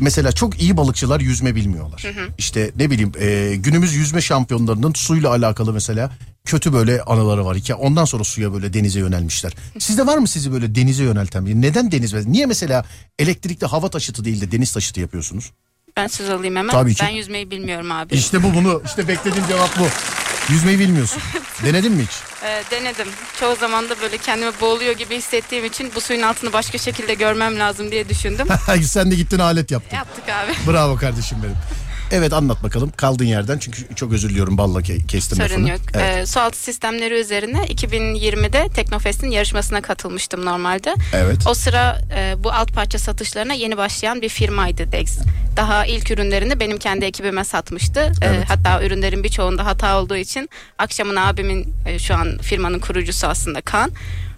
Mesela 0.00 0.32
çok 0.32 0.62
iyi 0.62 0.76
balıkçılar 0.76 1.20
yüzme 1.20 1.54
bilmiyorlar. 1.54 2.04
İşte 2.38 2.70
ne 2.76 2.90
bileyim 2.90 3.12
e, 3.20 3.56
günümüz 3.56 3.94
yüzme 3.94 4.20
şampiyonlarının 4.20 4.92
suyla 4.92 5.30
alakalı 5.30 5.72
mesela 5.72 6.10
kötü 6.44 6.72
böyle 6.72 7.02
anıları 7.02 7.44
var. 7.44 7.56
Hikaye. 7.56 7.80
Ondan 7.80 8.04
sonra 8.04 8.24
suya 8.24 8.52
böyle 8.52 8.72
denize 8.72 9.00
yönelmişler. 9.00 9.52
Sizde 9.78 10.06
var 10.06 10.18
mı 10.18 10.28
sizi 10.28 10.52
böyle 10.52 10.74
denize 10.74 11.04
yönelten 11.04 11.46
bir? 11.46 11.54
Neden 11.54 11.92
deniz? 11.92 12.26
Niye 12.26 12.46
mesela 12.46 12.84
elektrikli 13.18 13.66
hava 13.66 13.88
taşıtı 13.88 14.24
değil 14.24 14.40
de 14.40 14.52
deniz 14.52 14.72
taşıtı 14.72 15.00
yapıyorsunuz? 15.00 15.52
Ben 15.96 16.06
söz 16.06 16.30
alayım 16.30 16.56
hemen. 16.56 16.72
Tabii 16.72 16.94
ki. 16.94 17.04
Ben 17.04 17.10
yüzmeyi 17.10 17.50
bilmiyorum 17.50 17.92
abi. 17.92 18.14
İşte 18.14 18.42
bu 18.42 18.54
bunu. 18.54 18.82
işte 18.86 19.08
beklediğim 19.08 19.48
cevap 19.48 19.78
bu. 19.78 19.84
Yüzmeyi 20.50 20.78
bilmiyorsun. 20.78 21.22
Denedin 21.64 21.92
mi 21.92 22.02
hiç? 22.02 22.44
Ee, 22.44 22.62
denedim. 22.70 23.08
Çoğu 23.40 23.56
zaman 23.56 23.88
da 23.88 24.00
böyle 24.00 24.18
kendimi 24.18 24.52
boğuluyor 24.60 24.92
gibi 24.92 25.16
hissettiğim 25.16 25.64
için 25.64 25.92
bu 25.94 26.00
suyun 26.00 26.22
altını 26.22 26.52
başka 26.52 26.78
şekilde 26.78 27.14
görmem 27.14 27.58
lazım 27.58 27.90
diye 27.90 28.08
düşündüm. 28.08 28.46
Sen 28.84 29.10
de 29.10 29.14
gittin 29.14 29.38
alet 29.38 29.70
yaptın. 29.70 29.96
Yaptık 29.96 30.24
abi. 30.28 30.72
Bravo 30.72 30.96
kardeşim 30.96 31.38
benim. 31.42 31.56
Evet 32.12 32.32
anlat 32.32 32.62
bakalım 32.62 32.92
kaldığın 32.96 33.24
yerden 33.24 33.58
çünkü 33.58 33.94
çok 33.94 34.12
özür 34.12 34.28
diliyorum 34.28 34.58
balla 34.58 34.80
ke- 34.80 35.06
kestim 35.06 35.36
Sorun 35.38 35.50
lafını. 35.50 35.68
yok. 35.70 35.80
Evet. 35.94 36.16
Ee, 36.18 36.26
sualtı 36.26 36.58
sistemleri 36.58 37.14
üzerine 37.20 37.58
2020'de 37.66 38.68
Teknofest'in 38.74 39.30
yarışmasına 39.30 39.80
katılmıştım 39.80 40.44
normalde. 40.44 40.94
Evet. 41.12 41.36
O 41.46 41.54
sıra 41.54 41.98
e, 42.16 42.34
bu 42.44 42.52
alt 42.52 42.72
parça 42.74 42.98
satışlarına 42.98 43.52
yeni 43.54 43.76
başlayan 43.76 44.22
bir 44.22 44.28
firmaydı 44.28 44.92
Dex. 44.92 45.18
Daha 45.56 45.86
ilk 45.86 46.10
ürünlerini 46.10 46.60
benim 46.60 46.78
kendi 46.78 47.04
ekibime 47.04 47.44
satmıştı. 47.44 48.00
E, 48.00 48.26
Evet. 48.26 48.44
hatta 48.48 48.82
ürünlerin 48.84 49.24
birçoğunda 49.24 49.66
hata 49.66 50.00
olduğu 50.02 50.16
için 50.16 50.48
akşamın 50.78 51.16
abimin 51.16 51.74
e, 51.86 51.98
şu 51.98 52.14
an 52.14 52.38
firmanın 52.38 52.78
kurucusu 52.78 53.26
aslında 53.26 53.60
Kaan. 53.60 53.90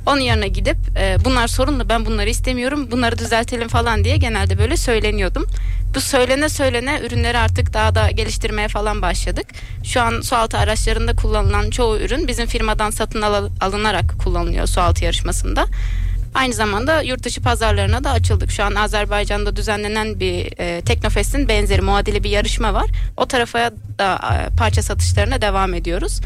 Onun 0.06 0.20
yanına 0.20 0.46
gidip 0.46 0.76
e, 0.96 1.16
bunlar 1.24 1.48
sorunlu 1.48 1.88
ben 1.88 2.06
bunları 2.06 2.30
istemiyorum 2.30 2.88
bunları 2.90 3.18
düzeltelim 3.18 3.68
falan 3.68 4.04
diye 4.04 4.16
genelde 4.16 4.58
böyle 4.58 4.76
söyleniyordum. 4.76 5.46
Bu 5.94 6.00
söylene 6.00 6.48
söylene 6.48 7.00
ürünleri 7.06 7.38
artık 7.38 7.72
daha 7.74 7.94
da 7.94 8.10
geliştirmeye 8.10 8.68
falan 8.68 9.02
başladık. 9.02 9.46
Şu 9.84 10.00
an 10.00 10.20
sualtı 10.20 10.58
araçlarında 10.58 11.16
kullanılan 11.16 11.70
çoğu 11.70 11.98
ürün 11.98 12.28
bizim 12.28 12.46
firmadan 12.46 12.90
satın 12.90 13.22
al- 13.22 13.50
alınarak 13.60 14.14
kullanılıyor 14.24 14.66
sualtı 14.66 15.04
yarışmasında. 15.04 15.66
Aynı 16.34 16.54
zamanda 16.54 17.02
yurt 17.02 17.22
dışı 17.22 17.42
pazarlarına 17.42 18.04
da 18.04 18.10
açıldık. 18.10 18.50
Şu 18.50 18.64
an 18.64 18.74
Azerbaycan'da 18.74 19.56
düzenlenen 19.56 20.20
bir 20.20 20.52
e, 20.58 20.80
Teknofest'in 20.80 21.48
benzeri 21.48 21.82
muadili 21.82 22.24
bir 22.24 22.30
yarışma 22.30 22.74
var. 22.74 22.90
O 23.16 23.26
tarafa 23.26 23.70
da 23.98 24.14
e, 24.14 24.56
parça 24.56 24.82
satışlarına 24.82 25.42
devam 25.42 25.74
ediyoruz. 25.74 26.20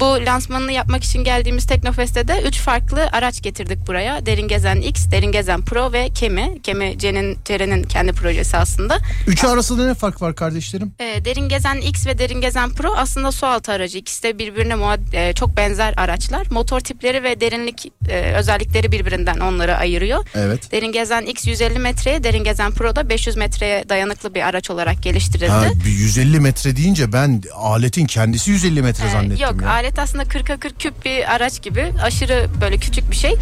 Bu 0.00 0.04
lansmanını 0.26 0.72
yapmak 0.72 1.04
için 1.04 1.24
geldiğimiz 1.24 1.66
Teknofest'te 1.66 2.28
de 2.28 2.42
3 2.46 2.58
farklı 2.58 3.08
araç 3.12 3.42
getirdik 3.42 3.86
buraya. 3.86 4.26
Derin 4.26 4.48
Gezen 4.48 4.76
X, 4.80 5.10
Derin 5.10 5.32
Gezen 5.32 5.62
Pro 5.62 5.92
ve 5.92 6.08
Kemi. 6.10 6.62
Kemi 6.62 6.98
Ceren'in 7.44 7.82
kendi 7.84 8.12
projesi 8.12 8.56
aslında. 8.56 8.98
Üçü 9.26 9.46
arasında 9.46 9.86
ne 9.86 9.94
fark 9.94 10.22
var 10.22 10.34
kardeşlerim? 10.34 10.92
Ee, 11.00 11.24
Derin 11.24 11.48
Gezen 11.48 11.76
X 11.76 12.06
ve 12.06 12.18
Derin 12.18 12.40
Gezen 12.40 12.70
Pro 12.70 12.94
aslında 12.96 13.32
su 13.32 13.46
altı 13.46 13.72
aracı. 13.72 13.98
İkisi 13.98 14.22
de 14.22 14.38
birbirine 14.38 14.74
muad- 14.74 15.16
e, 15.16 15.32
çok 15.32 15.56
benzer 15.56 15.94
araçlar. 15.96 16.46
Motor 16.50 16.80
tipleri 16.80 17.22
ve 17.22 17.40
derinlik 17.40 17.92
e, 18.08 18.20
özellikleri 18.20 18.92
birbirinden 18.92 19.38
onları 19.40 19.76
ayırıyor. 19.76 20.26
Evet. 20.34 20.72
Derin 20.72 20.92
Gezen 20.92 21.22
X 21.22 21.46
150 21.46 21.78
metreye, 21.78 22.24
Derin 22.24 22.44
Gezen 22.44 22.72
Pro 22.72 22.96
da 22.96 23.08
500 23.08 23.36
metreye 23.36 23.84
dayanıklı 23.88 24.34
bir 24.34 24.42
araç 24.48 24.70
olarak 24.70 25.02
geliştirildi. 25.02 25.50
Ha, 25.50 25.64
bir 25.84 25.90
150 25.90 26.40
metre 26.40 26.76
deyince 26.76 27.12
ben 27.12 27.42
aletin 27.54 28.06
kendisi 28.06 28.50
150 28.50 28.82
metre 28.82 29.06
Ee, 29.06 29.10
zannettim 29.10 29.46
Yok 29.46 29.62
ya. 29.62 29.68
Alet 29.84 29.98
aslında 29.98 30.22
40'a 30.22 30.56
40 30.56 30.80
küp 30.80 31.04
bir 31.04 31.34
araç 31.34 31.62
gibi 31.62 31.92
aşırı 32.02 32.48
böyle 32.60 32.78
küçük 32.78 33.10
bir 33.10 33.16
şey. 33.16 33.34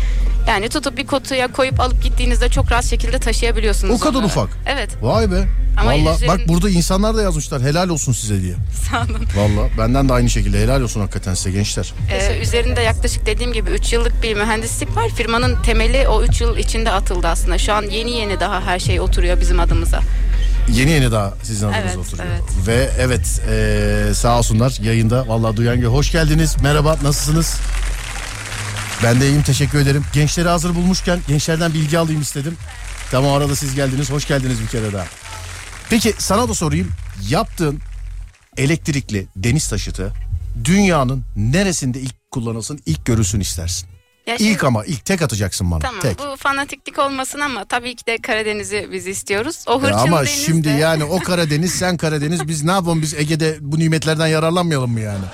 Yani 0.48 0.68
tutup 0.68 0.96
bir 0.96 1.06
kutuya 1.06 1.52
koyup 1.52 1.80
alıp 1.80 2.02
gittiğinizde 2.02 2.48
çok 2.48 2.72
rahat 2.72 2.84
şekilde 2.84 3.18
taşıyabiliyorsunuz. 3.18 3.94
O 3.94 3.98
kadar 4.04 4.18
onu. 4.18 4.26
ufak. 4.26 4.48
Evet 4.66 4.90
Vay 5.02 5.30
be. 5.30 5.44
Ama 5.76 5.90
Valla 5.90 6.14
üzerin- 6.14 6.28
bak 6.28 6.40
burada 6.48 6.70
insanlar 6.70 7.16
da 7.16 7.22
yazmışlar 7.22 7.62
helal 7.62 7.88
olsun 7.88 8.12
size 8.12 8.42
diye. 8.42 8.54
sağ 8.90 9.00
olun. 9.02 9.26
Valla 9.36 9.68
benden 9.78 10.08
de 10.08 10.12
aynı 10.12 10.30
şekilde 10.30 10.60
helal 10.62 10.82
olsun 10.82 11.00
hakikaten 11.00 11.34
size 11.34 11.50
gençler. 11.50 11.92
Ee, 12.12 12.38
üzerinde 12.42 12.80
yaklaşık 12.80 13.26
dediğim 13.26 13.52
gibi 13.52 13.70
3 13.70 13.92
yıllık 13.92 14.22
bir 14.22 14.34
mühendislik 14.34 14.96
var. 14.96 15.08
Firmanın 15.08 15.62
temeli 15.62 16.08
o 16.08 16.22
3 16.22 16.40
yıl 16.40 16.56
içinde 16.56 16.90
atıldı 16.90 17.28
aslında. 17.28 17.58
Şu 17.58 17.72
an 17.72 17.82
yeni 17.82 18.10
yeni 18.10 18.40
daha 18.40 18.60
her 18.60 18.78
şey 18.78 19.00
oturuyor 19.00 19.40
bizim 19.40 19.60
adımıza. 19.60 20.00
Yeni 20.68 20.90
yeni 20.90 21.12
daha 21.12 21.34
sizin 21.42 21.66
adınıza 21.66 21.84
Evet, 21.86 21.96
oturuyor. 21.98 22.28
evet. 22.28 22.42
Ve 22.66 22.90
evet 22.98 23.40
eee, 23.48 24.14
sağ 24.14 24.38
olsunlar 24.38 24.78
yayında. 24.82 25.28
Valla 25.28 25.56
Duyan 25.56 25.80
Gö 25.80 25.86
hoş 25.86 26.12
geldiniz. 26.12 26.56
Merhaba 26.62 26.98
nasılsınız? 27.02 27.56
Ben 29.02 29.20
de 29.20 29.28
iyiyim 29.28 29.42
teşekkür 29.42 29.78
ederim. 29.78 30.04
Gençleri 30.12 30.48
hazır 30.48 30.74
bulmuşken 30.74 31.20
gençlerden 31.28 31.74
bilgi 31.74 31.98
alayım 31.98 32.20
istedim. 32.22 32.56
Tamam 33.10 33.32
arada 33.32 33.56
siz 33.56 33.74
geldiniz. 33.74 34.10
Hoş 34.10 34.28
geldiniz 34.28 34.60
bir 34.60 34.66
kere 34.66 34.92
daha. 34.92 35.06
Peki 35.90 36.14
sana 36.18 36.48
da 36.48 36.54
sorayım. 36.54 36.88
Yaptığın 37.28 37.80
elektrikli 38.56 39.26
deniz 39.36 39.68
taşıtı 39.68 40.12
dünyanın 40.64 41.24
neresinde 41.36 42.00
ilk 42.00 42.14
kullanılsın, 42.30 42.80
ilk 42.86 43.04
görülsün 43.06 43.40
istersin? 43.40 43.88
Ya 44.26 44.38
şimdi- 44.38 44.50
İlk 44.50 44.64
ama 44.64 44.84
ilk 44.84 45.04
tek 45.04 45.22
atacaksın 45.22 45.70
bana. 45.70 45.78
Tamam 45.80 46.00
tek. 46.00 46.18
bu 46.18 46.36
fanatiklik 46.36 46.98
olmasın 46.98 47.40
ama 47.40 47.64
tabii 47.64 47.94
ki 47.96 48.06
de 48.06 48.18
Karadeniz'i 48.18 48.88
biz 48.92 49.06
istiyoruz. 49.06 49.64
O 49.66 49.72
Ya 49.72 49.78
hırçın 49.82 49.92
ama 49.98 50.18
deniz 50.18 50.46
şimdi 50.46 50.68
de- 50.68 50.72
yani 50.72 51.04
o 51.04 51.18
Karadeniz 51.24 51.74
sen 51.74 51.96
Karadeniz 51.96 52.48
biz 52.48 52.64
ne 52.64 52.72
yapalım 52.72 53.02
biz 53.02 53.14
Ege'de 53.14 53.56
bu 53.60 53.78
nimetlerden 53.78 54.26
yararlanmayalım 54.26 54.90
mı 54.92 55.00
yani? 55.00 55.24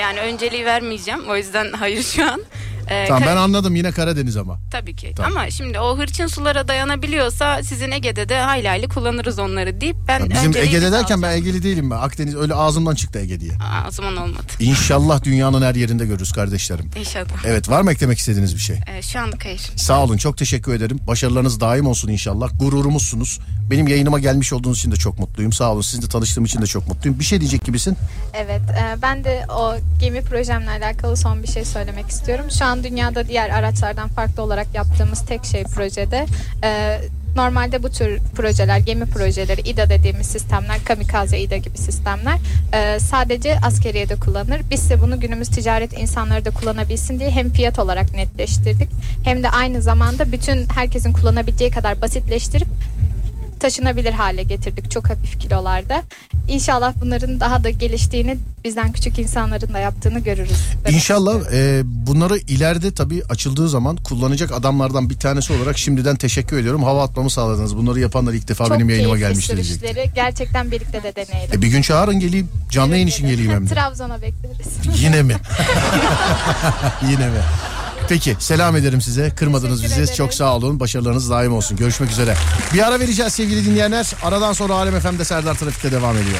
Yani 0.00 0.20
önceliği 0.20 0.64
vermeyeceğim. 0.64 1.20
O 1.28 1.36
yüzden 1.36 1.72
hayır 1.72 2.02
şu 2.02 2.24
an. 2.32 2.42
Ee, 2.88 3.04
Tamam 3.08 3.22
Kar- 3.22 3.32
ben 3.32 3.36
anladım 3.36 3.76
yine 3.76 3.92
Karadeniz 3.92 4.36
ama. 4.36 4.58
Tabii 4.70 4.96
ki. 4.96 5.12
Tamam. 5.16 5.32
Ama 5.32 5.50
şimdi 5.50 5.80
o 5.80 5.98
hırçın 5.98 6.26
sulara 6.26 6.68
dayanabiliyorsa 6.68 7.62
sizin 7.62 7.90
Ege'de 7.90 8.28
de 8.28 8.40
hayli 8.40 8.68
hayli 8.68 8.88
kullanırız 8.88 9.38
onları 9.38 9.80
deyip 9.80 9.96
ben 10.08 10.20
Ya 10.20 10.30
bizim 10.30 10.56
Ege'de 10.56 10.92
derken 10.92 11.22
ben. 11.22 11.36
Egeli 11.36 11.62
değilim 11.62 11.90
ben. 11.90 11.96
Akdeniz 11.96 12.34
öyle 12.36 12.54
ağzımdan 12.54 12.94
çıktı 12.94 13.18
Ege 13.18 13.40
diye. 13.40 13.52
Aa, 13.52 13.88
o 13.88 13.90
zaman 13.90 14.16
olmadı. 14.16 14.42
İnşallah 14.60 15.24
dünyanın 15.24 15.62
her 15.62 15.74
yerinde 15.74 16.06
görürüz 16.06 16.32
kardeşlerim. 16.32 16.90
İnşallah. 16.98 17.44
Evet 17.44 17.68
var 17.70 17.80
mı 17.82 17.92
eklemek 17.92 18.18
istediğiniz 18.18 18.54
bir 18.54 18.60
şey? 18.60 18.76
Ee, 18.86 19.02
şu 19.02 19.20
anlık 19.20 19.44
hayır. 19.44 19.60
Sağ 19.76 20.02
olun 20.04 20.16
çok 20.16 20.38
teşekkür 20.38 20.74
ederim. 20.74 20.98
Başarılarınız 21.06 21.60
daim 21.60 21.86
olsun 21.86 22.08
inşallah. 22.08 22.50
Gururumuzsunuz. 22.58 23.38
Benim 23.70 23.88
yayınıma 23.88 24.18
gelmiş 24.18 24.52
olduğunuz 24.52 24.78
için 24.78 24.90
de 24.90 24.96
çok 24.96 25.18
mutluyum. 25.18 25.52
Sağ 25.52 25.72
olun. 25.72 25.80
Sizinle 25.80 26.08
tanıştığım 26.08 26.44
için 26.44 26.62
de 26.62 26.66
çok 26.66 26.88
mutluyum. 26.88 27.18
Bir 27.18 27.24
şey 27.24 27.40
diyecek 27.40 27.64
gibisin. 27.64 27.96
Evet, 28.34 28.60
e, 28.70 29.02
ben 29.02 29.24
de 29.24 29.46
o 29.58 29.74
gemi 30.00 30.22
projemle 30.22 30.70
alakalı 30.70 31.16
son 31.16 31.42
bir 31.42 31.48
şey 31.48 31.64
söylemek 31.64 32.08
istiyorum. 32.08 32.46
Şu 32.58 32.64
an 32.64 32.84
dünyada 32.84 33.28
diğer 33.28 33.50
araçlardan 33.50 34.08
farklı 34.08 34.42
olarak 34.42 34.66
yaptığımız 34.74 35.26
tek 35.26 35.44
şey 35.44 35.64
projede. 35.64 36.26
e, 36.64 37.00
Normalde 37.36 37.82
bu 37.82 37.90
tür 37.90 38.18
projeler, 38.36 38.78
gemi 38.78 39.06
projeleri, 39.06 39.60
İDA 39.60 39.88
dediğimiz 39.90 40.26
sistemler, 40.26 40.84
kamikaze 40.84 41.38
İDA 41.38 41.56
gibi 41.56 41.78
sistemler 41.78 42.38
e, 42.72 43.00
sadece 43.00 43.58
askeriyede 43.60 44.16
kullanılır. 44.16 44.60
Biz 44.70 44.90
de 44.90 45.00
bunu 45.02 45.20
günümüz 45.20 45.48
ticaret 45.48 45.98
insanları 45.98 46.44
da 46.44 46.50
kullanabilsin 46.50 47.18
diye 47.20 47.30
hem 47.30 47.50
fiyat 47.50 47.78
olarak 47.78 48.14
netleştirdik 48.14 48.88
hem 49.24 49.42
de 49.42 49.50
aynı 49.50 49.82
zamanda 49.82 50.32
bütün 50.32 50.68
herkesin 50.68 51.12
kullanabileceği 51.12 51.70
kadar 51.70 52.00
basitleştirip 52.00 52.68
taşınabilir 53.60 54.12
hale 54.12 54.42
getirdik 54.42 54.90
çok 54.90 55.10
hafif 55.10 55.40
kilolarda. 55.40 56.02
İnşallah 56.48 56.94
bunların 57.00 57.40
daha 57.40 57.64
da 57.64 57.70
geliştiğini 57.70 58.38
bizden 58.64 58.92
küçük 58.92 59.18
insanların 59.18 59.74
da 59.74 59.78
yaptığını 59.78 60.18
görürüz. 60.18 60.58
demek 60.84 60.96
İnşallah 60.96 61.52
e, 61.52 61.82
bunları 61.84 62.36
ileride 62.38 62.94
tabii 62.94 63.22
açıldığı 63.28 63.68
zaman 63.68 63.96
kullanacak 63.96 64.52
adamlardan 64.52 65.10
bir 65.10 65.18
tanesi 65.18 65.52
olarak 65.52 65.78
şimdiden 65.78 66.16
teşekkür 66.16 66.58
ediyorum. 66.58 66.82
Hava 66.82 67.02
atmamı 67.02 67.30
sağladınız. 67.30 67.76
Bunları 67.76 68.00
yapanlar 68.00 68.32
ilk 68.32 68.48
defa 68.48 68.64
Çok 68.64 68.74
benim 68.74 68.90
yayınıma 68.90 69.18
gelmiştir 69.18 69.56
diyecek. 69.56 70.14
gerçekten 70.14 70.70
birlikte 70.70 71.02
de 71.02 71.16
deneyelim. 71.16 71.58
E, 71.58 71.62
bir 71.62 71.68
gün 71.68 71.82
çağırın 71.82 72.20
geleyim. 72.20 72.48
Canlı 72.70 72.92
yayın 72.92 73.06
için 73.06 73.28
geleyim 73.28 73.52
hem 73.52 73.68
de. 73.68 73.68
Trabzon'a 73.74 74.22
bekleriz. 74.22 75.00
Yine 75.02 75.22
mi? 75.22 75.36
Yine 77.10 77.28
mi? 77.28 77.40
Peki 78.08 78.36
selam 78.38 78.76
ederim 78.76 79.00
size. 79.00 79.30
Kırmadınız 79.30 79.80
Teşekkür 79.82 80.00
bizi. 80.02 80.02
ederim. 80.02 80.16
Çok 80.16 80.34
sağ 80.34 80.56
olun. 80.56 80.80
Başarılarınız 80.80 81.30
daim 81.30 81.52
olsun. 81.52 81.76
Görüşmek 81.76 82.10
üzere. 82.10 82.34
Bir 82.74 82.86
ara 82.86 83.00
vereceğiz 83.00 83.32
sevgili 83.32 83.64
dinleyenler. 83.64 84.12
Aradan 84.22 84.52
sonra 84.52 84.74
Alem 84.74 85.00
FM'de 85.00 85.24
Serdar 85.24 85.54
Trafik'te 85.54 85.92
devam 85.92 86.16
ediyor. 86.16 86.38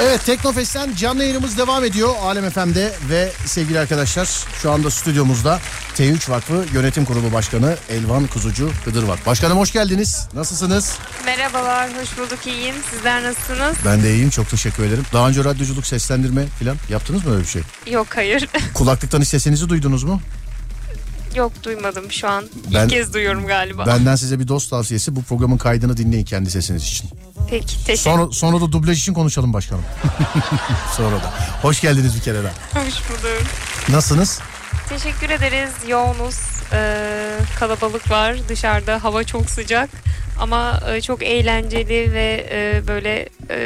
Evet 0.00 0.24
Teknofest'ten 0.26 0.94
canlı 0.94 1.22
yayınımız 1.22 1.58
devam 1.58 1.84
ediyor 1.84 2.10
Alem 2.22 2.50
FM'de 2.50 2.92
ve 3.10 3.32
sevgili 3.46 3.78
arkadaşlar 3.78 4.28
şu 4.62 4.70
anda 4.72 4.90
stüdyomuzda 4.90 5.60
T3 5.94 6.30
Vakfı 6.30 6.64
Yönetim 6.74 7.04
Kurulu 7.04 7.32
Başkanı 7.32 7.76
Elvan 7.90 8.26
Kuzucu 8.26 8.70
Kıdır 8.84 9.02
var. 9.02 9.18
Başkanım 9.26 9.58
hoş 9.58 9.72
geldiniz. 9.72 10.28
Nasılsınız? 10.34 10.98
Merhabalar, 11.24 11.90
hoş 12.00 12.18
bulduk, 12.18 12.46
iyiyim. 12.46 12.74
Sizler 12.90 13.22
nasılsınız? 13.22 13.76
Ben 13.84 14.02
de 14.02 14.14
iyiyim 14.14 14.30
çok 14.30 14.50
teşekkür 14.50 14.82
ederim. 14.84 15.04
Daha 15.12 15.28
önce 15.28 15.44
radyoculuk 15.44 15.86
seslendirme 15.86 16.46
falan 16.46 16.76
yaptınız 16.88 17.24
mı 17.26 17.32
öyle 17.32 17.42
bir 17.42 17.48
şey? 17.48 17.62
Yok, 17.90 18.06
hayır. 18.14 18.48
Kulaklıktan 18.74 19.20
hiç 19.20 19.28
sesinizi 19.28 19.68
duydunuz 19.68 20.04
mu? 20.04 20.20
Yok, 21.36 21.52
duymadım 21.62 22.12
şu 22.12 22.28
an. 22.28 22.44
Ben- 22.74 22.84
İlk 22.84 22.90
kez 22.90 23.14
duyuyorum 23.14 23.46
galiba. 23.46 23.86
Benden 23.86 24.16
size 24.16 24.38
bir 24.40 24.48
dost 24.48 24.70
tavsiyesi 24.70 25.16
bu 25.16 25.22
programın 25.22 25.58
kaydını 25.58 25.96
dinleyin 25.96 26.24
kendi 26.24 26.50
sesiniz 26.50 26.82
için. 26.82 27.10
Peki, 27.50 27.84
teşekkür 27.84 27.96
Sonra, 27.96 28.32
sonra 28.32 28.60
da 28.60 28.72
dublaj 28.72 28.98
için 28.98 29.14
konuşalım 29.14 29.52
başkanım. 29.52 29.84
sonra 30.96 31.16
da. 31.16 31.32
Hoş 31.62 31.80
geldiniz 31.80 32.16
bir 32.16 32.20
kere 32.20 32.38
daha. 32.44 32.82
Hoş 32.84 32.94
bulduk. 33.10 33.42
Nasılsınız? 33.88 34.40
Teşekkür 34.88 35.30
ederiz. 35.30 35.70
Yoğunuz. 35.88 36.36
Ee, 36.72 37.38
kalabalık 37.58 38.10
var. 38.10 38.36
Dışarıda 38.48 39.04
hava 39.04 39.24
çok 39.24 39.50
sıcak. 39.50 39.90
Ama 40.40 40.80
e, 40.90 41.00
çok 41.00 41.22
eğlenceli 41.22 42.12
ve 42.12 42.48
e, 42.50 42.86
böyle 42.86 43.28
e, 43.50 43.58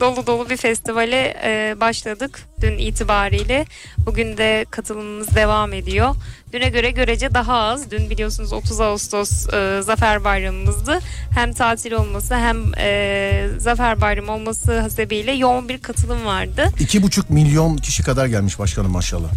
dolu 0.00 0.26
dolu 0.26 0.50
bir 0.50 0.56
festivale 0.56 1.36
e, 1.44 1.80
başladık 1.80 2.40
dün 2.60 2.78
itibariyle. 2.78 3.66
Bugün 4.06 4.36
de 4.36 4.66
katılımımız 4.70 5.34
devam 5.34 5.72
ediyor. 5.72 6.14
Düne 6.52 6.68
göre 6.68 6.90
görece 6.90 7.34
daha 7.34 7.54
az. 7.58 7.90
Dün 7.90 8.10
biliyorsunuz 8.10 8.52
30 8.52 8.80
Ağustos 8.80 9.54
e, 9.54 9.82
Zafer 9.82 10.24
Bayramımızdı. 10.24 10.98
Hem 11.34 11.52
tatil 11.52 11.92
olması 11.92 12.36
hem 12.36 12.56
e, 12.78 13.48
Zafer 13.58 14.00
Bayramı 14.00 14.32
olması 14.32 14.80
hasebiyle 14.80 15.32
yoğun 15.32 15.68
bir 15.68 15.78
katılım 15.78 16.24
vardı. 16.24 16.68
İki 16.80 17.02
buçuk 17.02 17.30
milyon 17.30 17.76
kişi 17.76 18.02
kadar 18.02 18.26
gelmiş 18.26 18.58
başkanım 18.58 18.90
maşallah. 18.90 19.28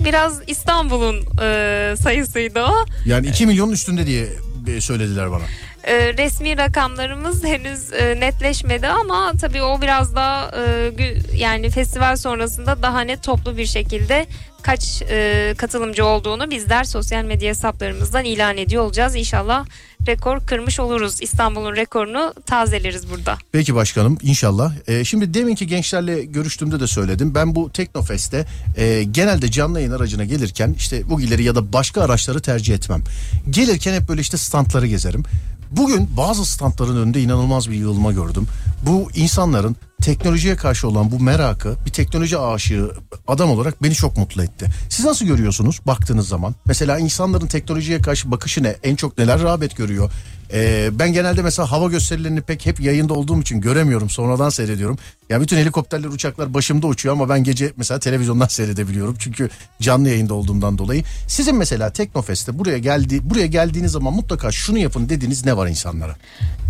Biraz 0.00 0.40
İstanbul'un 0.46 1.26
e, 1.42 1.94
sayısıydı 1.98 2.62
o. 2.62 2.74
Yani 3.06 3.26
2 3.26 3.46
milyonun 3.46 3.72
üstünde 3.72 4.06
diye 4.06 4.28
e, 4.66 4.80
söylediler 4.80 5.30
bana. 5.30 5.44
E, 5.84 6.16
resmi 6.16 6.56
rakamlarımız 6.56 7.44
henüz 7.44 7.92
e, 7.92 8.20
netleşmedi 8.20 8.86
ama 8.86 9.32
tabii 9.40 9.62
o 9.62 9.82
biraz 9.82 10.14
daha 10.14 10.50
e, 10.98 11.14
yani 11.34 11.70
festival 11.70 12.16
sonrasında 12.16 12.82
daha 12.82 13.00
net 13.00 13.22
toplu 13.22 13.56
bir 13.56 13.66
şekilde 13.66 14.26
kaç 14.62 15.02
e, 15.10 15.54
katılımcı 15.58 16.06
olduğunu 16.06 16.50
bizler 16.50 16.84
sosyal 16.84 17.24
medya 17.24 17.48
hesaplarımızdan 17.48 18.24
ilan 18.24 18.56
ediyor 18.56 18.84
olacağız. 18.84 19.16
İnşallah 19.16 19.66
rekor 20.06 20.46
kırmış 20.46 20.80
oluruz. 20.80 21.22
İstanbul'un 21.22 21.76
rekorunu 21.76 22.34
tazeleriz 22.46 23.10
burada. 23.10 23.38
Peki 23.52 23.74
başkanım 23.74 24.18
inşallah. 24.22 24.72
Ee, 24.86 25.04
şimdi 25.04 25.34
deminki 25.34 25.66
gençlerle 25.66 26.24
görüştüğümde 26.24 26.80
de 26.80 26.86
söyledim. 26.86 27.34
Ben 27.34 27.54
bu 27.54 27.70
Teknofest'te 27.70 28.46
e, 28.76 29.02
genelde 29.02 29.50
canlı 29.50 29.80
yayın 29.80 29.92
aracına 29.92 30.24
gelirken 30.24 30.74
işte 30.78 31.10
Bugileri 31.10 31.42
ya 31.42 31.54
da 31.54 31.72
başka 31.72 32.02
araçları 32.02 32.40
tercih 32.40 32.74
etmem. 32.74 33.02
Gelirken 33.50 33.94
hep 33.94 34.08
böyle 34.08 34.20
işte 34.20 34.36
standları 34.36 34.86
gezerim. 34.86 35.24
Bugün 35.70 36.16
bazı 36.16 36.44
standların 36.44 36.96
önünde 36.96 37.20
inanılmaz 37.20 37.70
bir 37.70 37.74
yığılma 37.74 38.12
gördüm. 38.12 38.46
Bu 38.86 39.10
insanların 39.14 39.76
teknolojiye 40.02 40.56
karşı 40.56 40.88
olan 40.88 41.10
bu 41.10 41.20
merakı 41.20 41.76
bir 41.86 41.90
teknoloji 41.90 42.38
aşığı 42.38 42.92
adam 43.28 43.50
olarak 43.50 43.82
beni 43.82 43.94
çok 43.94 44.16
mutlu 44.16 44.42
etti. 44.42 44.66
Siz 44.88 45.04
nasıl 45.04 45.26
görüyorsunuz 45.26 45.80
baktığınız 45.86 46.28
zaman? 46.28 46.54
Mesela 46.66 46.98
insanların 46.98 47.46
teknolojiye 47.46 47.98
karşı 47.98 48.30
bakışı 48.30 48.62
ne? 48.62 48.76
En 48.82 48.96
çok 48.96 49.18
neler 49.18 49.42
rağbet 49.42 49.76
görüyor? 49.76 50.10
Ee, 50.52 50.90
ben 50.92 51.12
genelde 51.12 51.42
mesela 51.42 51.70
hava 51.70 51.88
gösterilerini 51.88 52.40
pek 52.40 52.66
hep 52.66 52.80
yayında 52.80 53.14
olduğum 53.14 53.40
için 53.40 53.60
göremiyorum. 53.60 54.10
Sonradan 54.10 54.50
seyrediyorum. 54.50 54.98
Ya 55.28 55.40
bütün 55.40 55.56
helikopterler, 55.56 56.08
uçaklar 56.08 56.54
başımda 56.54 56.86
uçuyor 56.86 57.14
ama 57.14 57.28
ben 57.28 57.44
gece 57.44 57.72
mesela 57.76 58.00
televizyondan 58.00 58.46
seyredebiliyorum. 58.48 59.16
Çünkü 59.18 59.50
canlı 59.80 60.08
yayında 60.08 60.34
olduğumdan 60.34 60.78
dolayı. 60.78 61.04
Sizin 61.28 61.56
mesela 61.56 61.92
Teknofest'te 61.92 62.58
buraya 62.58 62.78
geldi 62.78 63.20
buraya 63.30 63.46
geldiğiniz 63.46 63.92
zaman 63.92 64.14
mutlaka 64.14 64.52
şunu 64.52 64.78
yapın 64.78 65.08
dediğiniz 65.08 65.46
ne 65.46 65.56
var 65.56 65.66
insanlara? 65.66 66.16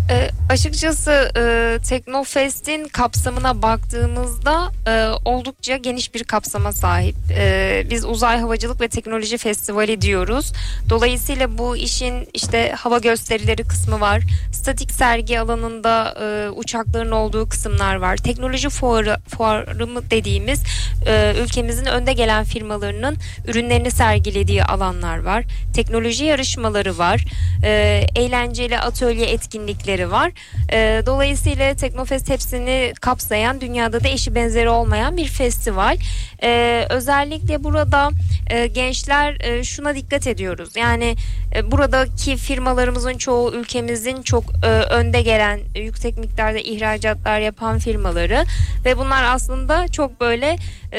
E, 0.09 0.29
açıkçası 0.49 1.31
e, 1.37 1.77
Teknofest'in 1.89 2.87
kapsamına 2.87 3.61
baktığımızda 3.61 4.71
e, 4.87 5.07
oldukça 5.25 5.77
geniş 5.77 6.13
bir 6.13 6.23
kapsama 6.23 6.71
sahip. 6.71 7.15
E, 7.31 7.83
biz 7.89 8.05
Uzay 8.05 8.39
Havacılık 8.39 8.81
ve 8.81 8.87
Teknoloji 8.87 9.37
Festivali 9.37 10.01
diyoruz. 10.01 10.53
Dolayısıyla 10.89 11.57
bu 11.57 11.77
işin 11.77 12.29
işte 12.33 12.71
hava 12.77 12.97
gösterileri 12.97 13.63
kısmı 13.73 13.99
var. 13.99 14.21
Statik 14.51 14.91
sergi 14.91 15.39
alanında 15.39 16.15
e, 16.21 16.49
uçakların 16.49 17.11
olduğu 17.11 17.49
kısımlar 17.49 17.95
var. 17.95 18.17
Teknoloji 18.17 18.69
fuarı, 18.69 19.17
fuarı 19.27 19.87
mı 19.87 20.01
dediğimiz 20.11 20.63
e, 21.07 21.33
ülkemizin 21.43 21.85
önde 21.85 22.13
gelen 22.13 22.43
firmalarının 22.43 23.17
ürünlerini 23.47 23.91
sergilediği 23.91 24.63
alanlar 24.63 25.17
var. 25.17 25.43
Teknoloji 25.73 26.25
yarışmaları 26.25 26.97
var. 26.97 27.25
E, 27.63 28.03
eğlenceli 28.15 28.79
atölye 28.79 29.25
etkinlikleri 29.25 30.11
var. 30.11 30.31
E, 30.71 31.03
dolayısıyla 31.05 31.73
Teknofest 31.73 32.29
hepsini 32.29 32.93
kapsayan 33.01 33.61
dünyada 33.61 34.03
da 34.03 34.07
eşi 34.07 34.35
benzeri 34.35 34.69
olmayan 34.69 35.17
bir 35.17 35.27
festival. 35.27 35.97
E, 36.43 36.85
özellikle 36.89 37.63
burada 37.63 38.09
e, 38.49 38.67
gençler 38.67 39.37
e, 39.41 39.63
şuna 39.63 39.95
dikkat 39.95 40.27
ediyoruz. 40.27 40.75
Yani 40.75 41.15
e, 41.55 41.71
buradaki 41.71 42.37
firmalarımızın 42.37 43.17
çoğu 43.17 43.51
ülkemizin 43.63 44.21
çok 44.21 44.43
e, 44.63 44.67
önde 44.67 45.21
gelen 45.21 45.59
yüksek 45.75 46.17
miktarda 46.17 46.59
ihracatlar 46.59 47.39
yapan 47.39 47.79
firmaları 47.79 48.43
ve 48.85 48.97
bunlar 48.97 49.23
aslında 49.23 49.87
çok 49.87 50.21
böyle 50.21 50.55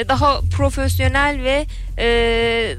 daha 0.09 0.41
profesyonel 0.57 1.43
ve 1.43 1.65
e, 1.97 2.07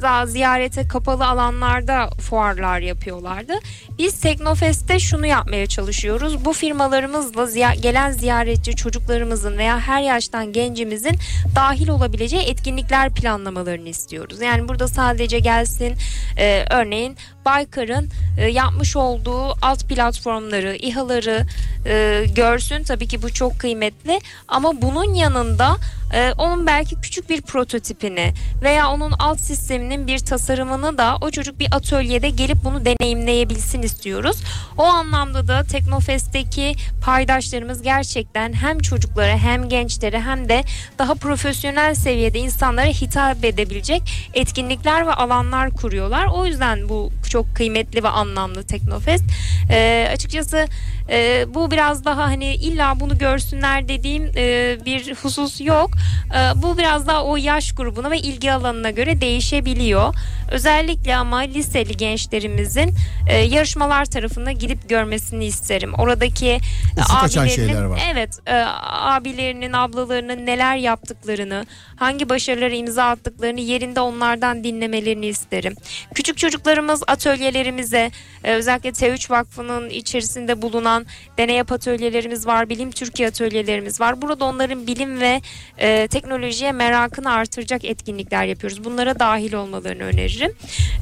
daha 0.03 0.27
ziyarete 0.27 0.89
kapalı 0.89 1.27
alanlarda 1.27 2.11
fuarlar 2.11 2.81
yapıyorlardı. 2.81 3.53
Biz 3.99 4.21
Teknofest'te 4.21 4.99
şunu 4.99 5.27
yapmaya 5.27 5.67
çalışıyoruz. 5.67 6.45
Bu 6.45 6.53
firmalarımızla 6.53 7.75
gelen 7.75 8.11
ziyaretçi 8.11 8.77
çocuklarımızın 8.77 9.59
veya 9.59 9.81
her 9.81 10.03
yaştan 10.03 10.53
gencimizin 10.53 11.19
dahil 11.55 11.89
olabileceği 11.89 12.43
etkinlikler 12.43 13.15
planlamalarını 13.15 13.89
istiyoruz. 13.89 14.41
Yani 14.41 14.69
burada 14.69 14.89
sadece 14.89 15.39
gelsin 15.39 15.95
e, 16.39 16.65
örneğin 16.71 17.17
Baykar'ın 17.45 18.11
e, 18.39 18.47
yapmış 18.47 18.97
olduğu 18.97 19.49
alt 19.63 19.89
platformları, 19.89 20.77
İHA'ları 20.77 21.47
e, 21.87 22.25
görsün. 22.35 22.83
Tabii 22.83 23.09
ki 23.09 23.23
bu 23.23 23.33
çok 23.33 23.59
kıymetli 23.59 24.21
ama 24.49 24.83
bunun 24.83 25.15
yanında 25.15 25.77
e, 26.15 26.33
onun 26.39 26.67
belki 26.67 27.01
küçük 27.07 27.31
bir 27.31 27.43
prototipini 27.43 28.33
veya 28.63 28.91
onun 28.91 29.13
alt 29.19 29.41
sisteminin 29.41 30.07
bir 30.07 30.19
tasarımını 30.19 30.99
da 30.99 31.17
o 31.21 31.31
çocuk 31.31 31.61
bir 31.61 31.69
atölyede 31.73 32.31
gelip 32.31 32.65
bunu 32.65 32.85
deneyimleyebilsin 32.85 33.83
istiyoruz. 33.83 34.37
O 34.79 34.83
anlamda 34.83 35.49
da 35.49 35.63
Teknofest'teki 35.63 36.75
paydaşlarımız 37.03 37.83
gerçekten 37.83 38.53
hem 38.53 38.79
çocuklara 38.79 39.39
hem 39.39 39.69
gençlere 39.69 40.21
hem 40.21 40.49
de 40.49 40.65
daha 40.99 41.15
profesyonel 41.15 41.95
seviyede 41.95 42.39
insanlara 42.39 42.87
hitap 42.87 43.45
edebilecek 43.45 44.03
etkinlikler 44.35 45.07
ve 45.07 45.13
alanlar 45.13 45.71
kuruyorlar. 45.71 46.27
O 46.27 46.47
yüzden 46.47 46.89
bu 46.89 47.13
çok 47.31 47.57
kıymetli 47.57 48.03
ve 48.03 48.09
anlamlı 48.09 48.63
Teknofest. 48.63 49.25
E, 49.71 50.09
açıkçası 50.13 50.67
e, 51.11 51.45
bu 51.55 51.71
biraz 51.71 52.05
daha 52.05 52.23
hani 52.27 52.55
illa 52.55 53.01
bunu 53.01 53.19
görsünler 53.19 53.89
dediğim 53.89 54.31
e, 54.37 54.77
bir 54.85 55.15
husus 55.15 55.61
yok. 55.61 55.91
E, 56.35 56.63
bu 56.63 56.79
biraz 56.79 57.07
daha 57.07 57.25
o 57.25 57.37
yaş 57.37 57.73
grubuna 57.73 58.11
ve 58.11 58.19
ilgi 58.19 58.53
alanına 58.53 58.91
göre 58.91 59.21
değişebiliyor. 59.21 60.15
Özellikle 60.51 61.17
ama 61.17 61.39
liseli 61.39 61.97
gençlerimizin 61.97 62.95
e, 63.29 63.39
yarışmalar 63.39 64.05
tarafına 64.05 64.53
gidip 64.53 64.89
görmesini 64.89 65.45
isterim. 65.45 65.95
Oradaki 65.99 66.59
Ufuk 66.99 67.39
abilerinin 67.39 67.91
var. 67.91 68.03
evet 68.13 68.39
e, 68.47 68.55
abilerinin 68.91 69.73
ablalarının 69.73 70.47
neler 70.47 70.77
yaptıklarını, 70.77 71.67
hangi 71.97 72.29
başarıları 72.29 72.75
imza 72.77 73.05
attıklarını 73.05 73.61
yerinde 73.61 74.01
onlardan 74.01 74.65
dinlemelerini 74.65 75.27
isterim. 75.27 75.75
Küçük 76.15 76.39
çocuklarımız 76.39 77.03
atölyelerimize 77.07 78.11
e, 78.45 78.53
özellikle 78.55 78.91
T3 78.91 79.31
Vakfı'nın 79.31 79.91
içerisinde 79.91 80.63
bulunan 80.63 80.96
deney 81.39 81.57
yap 81.57 81.73
atölyelerimiz 81.73 82.47
var, 82.47 82.69
bilim 82.69 82.91
Türkiye 82.91 83.29
atölyelerimiz 83.29 84.01
var. 84.01 84.23
Burada 84.23 84.45
onların 84.45 84.87
bilim 84.87 85.21
ve 85.21 85.41
e, 85.79 86.09
teknolojiye 86.09 86.73
merakını 86.73 87.33
artıracak 87.33 87.85
etkinlikler 87.85 88.45
yapıyoruz. 88.45 88.85
Bunlara 88.85 89.19
dahil 89.19 89.53
olmalarını 89.53 90.03
öneririm. 90.03 90.53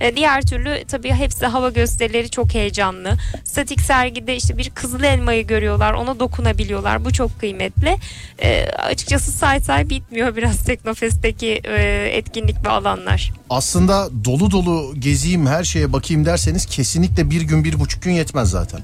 E, 0.00 0.16
diğer 0.16 0.42
türlü 0.42 0.85
tabii 0.85 1.11
hepsi 1.11 1.46
hava 1.46 1.70
gösterileri 1.70 2.30
çok 2.30 2.54
heyecanlı. 2.54 3.16
Statik 3.44 3.80
sergide 3.80 4.37
işte 4.37 4.59
bir 4.59 4.70
kızıl 4.70 5.02
elmayı 5.02 5.46
görüyorlar, 5.46 5.92
ona 5.92 6.20
dokunabiliyorlar. 6.20 7.04
Bu 7.04 7.12
çok 7.12 7.40
kıymetli. 7.40 7.96
E, 8.42 8.66
açıkçası 8.68 9.33
say 9.33 9.61
say 9.61 9.90
bitmiyor 9.90 10.37
biraz 10.37 10.64
Teknofest'teki 10.64 11.61
e, 11.64 12.09
etkinlik 12.12 12.64
ve 12.64 12.68
alanlar. 12.68 13.33
Aslında 13.50 14.09
dolu 14.24 14.50
dolu 14.50 14.94
gezeyim 14.98 15.46
her 15.46 15.64
şeye 15.64 15.92
bakayım 15.92 16.26
derseniz 16.26 16.66
kesinlikle 16.66 17.30
bir 17.30 17.42
gün 17.42 17.64
bir 17.64 17.80
buçuk 17.80 18.02
gün 18.02 18.12
yetmez 18.12 18.50
zaten. 18.50 18.80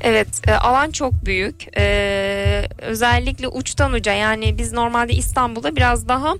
Evet 0.00 0.28
e, 0.52 0.56
alan 0.56 0.90
çok 0.90 1.24
büyük. 1.24 1.78
E, 1.78 2.68
özellikle 2.78 3.48
uçtan 3.48 3.92
uca 3.92 4.12
yani 4.12 4.58
biz 4.58 4.72
normalde 4.72 5.12
İstanbul'da 5.12 5.76
biraz 5.76 6.08
daha 6.08 6.34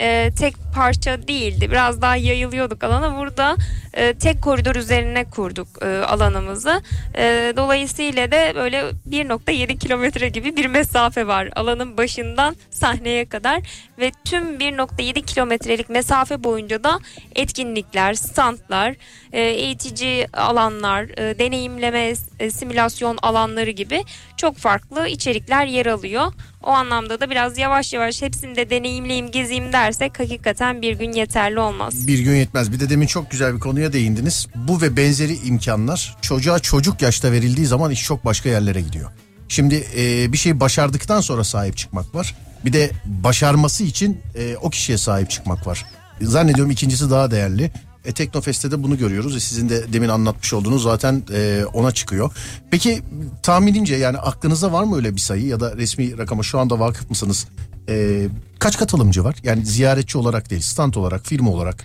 e, 0.00 0.30
tek 0.38 0.54
parça 0.74 1.28
değildi. 1.28 1.70
Biraz 1.70 2.02
daha 2.02 2.16
yayılıyorduk 2.16 2.84
alana. 2.84 3.18
Burada 3.18 3.56
e, 3.94 4.14
tek 4.14 4.42
koridor 4.42 4.76
üzerine 4.76 5.24
kurduk 5.24 5.68
e, 5.82 5.86
alanımızı. 5.86 6.82
E, 7.16 7.52
dolayısıyla 7.56 8.30
da 8.30 8.54
böyle 8.54 8.80
1.7 9.10 9.78
kilometre 9.78 10.28
gibi 10.28 10.56
bir 10.56 10.66
mesafe 10.66 11.26
var 11.26 11.48
alanın 11.56 11.96
başından 11.96 12.56
sahneye 12.70 13.28
kadar. 13.28 13.62
Ve 13.98 14.12
tüm 14.24 14.58
1.7 14.58 15.22
kilometrelik 15.22 15.88
mesafe 15.88 16.44
boyunca 16.44 16.84
da 16.84 16.98
etkinlikler, 17.36 18.14
standlar, 18.14 18.94
e, 19.32 19.40
eğitici 19.40 20.26
alanlar, 20.32 21.02
e, 21.02 21.38
deneyimleme, 21.38 22.12
e, 22.40 22.50
simülasyon 22.50 23.18
alanları 23.22 23.70
gibi 23.70 24.04
çok 24.36 24.56
farklı 24.56 25.08
içerikler 25.08 25.66
yer 25.66 25.86
alıyor. 25.86 26.32
O 26.66 26.70
anlamda 26.70 27.20
da 27.20 27.30
biraz 27.30 27.58
yavaş 27.58 27.92
yavaş 27.92 28.22
hepsini 28.22 28.56
de 28.56 28.70
deneyimleyeyim, 28.70 29.30
gezeyim 29.30 29.72
dersek 29.72 30.20
hakikaten 30.20 30.82
bir 30.82 30.98
gün 30.98 31.12
yeterli 31.12 31.60
olmaz. 31.60 32.06
Bir 32.06 32.18
gün 32.18 32.34
yetmez. 32.34 32.72
Bir 32.72 32.80
de 32.80 32.90
demin 32.90 33.06
çok 33.06 33.30
güzel 33.30 33.54
bir 33.54 33.60
konuya 33.60 33.92
değindiniz. 33.92 34.46
Bu 34.54 34.82
ve 34.82 34.96
benzeri 34.96 35.36
imkanlar 35.36 36.16
çocuğa 36.22 36.58
çocuk 36.58 37.02
yaşta 37.02 37.32
verildiği 37.32 37.66
zaman 37.66 37.90
iş 37.90 38.04
çok 38.04 38.24
başka 38.24 38.48
yerlere 38.48 38.80
gidiyor. 38.80 39.10
Şimdi 39.48 39.86
e, 39.96 40.32
bir 40.32 40.38
şey 40.38 40.60
başardıktan 40.60 41.20
sonra 41.20 41.44
sahip 41.44 41.76
çıkmak 41.76 42.14
var. 42.14 42.34
Bir 42.64 42.72
de 42.72 42.90
başarması 43.04 43.84
için 43.84 44.20
e, 44.34 44.56
o 44.56 44.70
kişiye 44.70 44.98
sahip 44.98 45.30
çıkmak 45.30 45.66
var. 45.66 45.84
Zannediyorum 46.20 46.70
ikincisi 46.70 47.10
daha 47.10 47.30
değerli. 47.30 47.70
E, 48.04 48.12
Teknofest'te 48.12 48.70
de 48.70 48.82
bunu 48.82 48.98
görüyoruz. 48.98 49.36
E, 49.36 49.40
sizin 49.40 49.68
de 49.68 49.92
demin 49.92 50.08
anlatmış 50.08 50.52
olduğunuz 50.52 50.82
zaten 50.82 51.22
e, 51.32 51.64
ona 51.72 51.92
çıkıyor. 51.92 52.32
Peki 52.70 53.02
tahminince 53.42 53.96
yani 53.96 54.18
aklınızda 54.18 54.72
var 54.72 54.84
mı 54.84 54.96
öyle 54.96 55.14
bir 55.14 55.20
sayı 55.20 55.46
ya 55.46 55.60
da 55.60 55.76
resmi 55.76 56.18
rakama 56.18 56.42
şu 56.42 56.58
anda 56.58 56.78
vakıf 56.78 57.10
mısınız? 57.10 57.46
E, 57.88 58.26
kaç 58.58 58.78
katılımcı 58.78 59.24
var? 59.24 59.36
Yani 59.42 59.66
ziyaretçi 59.66 60.18
olarak 60.18 60.50
değil, 60.50 60.62
stand 60.62 60.94
olarak, 60.94 61.26
firma 61.26 61.50
olarak. 61.50 61.84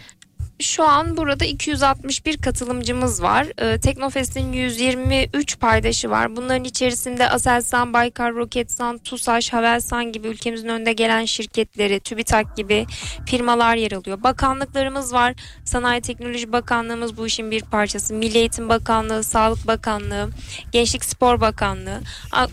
Şu 0.62 0.84
an 0.84 1.18
burada 1.18 1.46
261 1.46 2.38
katılımcımız 2.38 3.24
var. 3.24 3.48
Ee, 3.62 3.80
Teknofest'in 3.80 4.54
123 4.54 5.60
paydaşı 5.60 6.10
var. 6.10 6.36
Bunların 6.36 6.64
içerisinde 6.64 7.30
Aselsan, 7.30 7.94
Baykar, 7.94 8.34
Roketsan, 8.34 8.98
TUSAŞ, 8.98 9.54
Havelsan 9.54 10.12
gibi 10.12 10.28
ülkemizin 10.28 10.68
önde 10.68 10.94
gelen 10.94 11.26
şirketleri, 11.26 12.00
TÜBİTAK 12.00 12.58
gibi 12.58 12.86
firmalar 13.26 13.76
yer 13.76 13.92
alıyor. 13.92 14.24
Bakanlıklarımız 14.24 15.14
var. 15.14 15.34
Sanayi 15.66 16.02
Teknoloji 16.02 16.52
Bakanlığımız 16.52 17.18
bu 17.18 17.28
işin 17.28 17.52
bir 17.52 17.62
parçası. 17.62 18.14
Milli 18.14 18.38
Eğitim 18.38 18.70
Bakanlığı, 18.70 19.24
Sağlık 19.24 19.68
Bakanlığı, 19.68 20.30
Gençlik 20.72 21.06
Spor 21.06 21.42
Bakanlığı. 21.42 22.00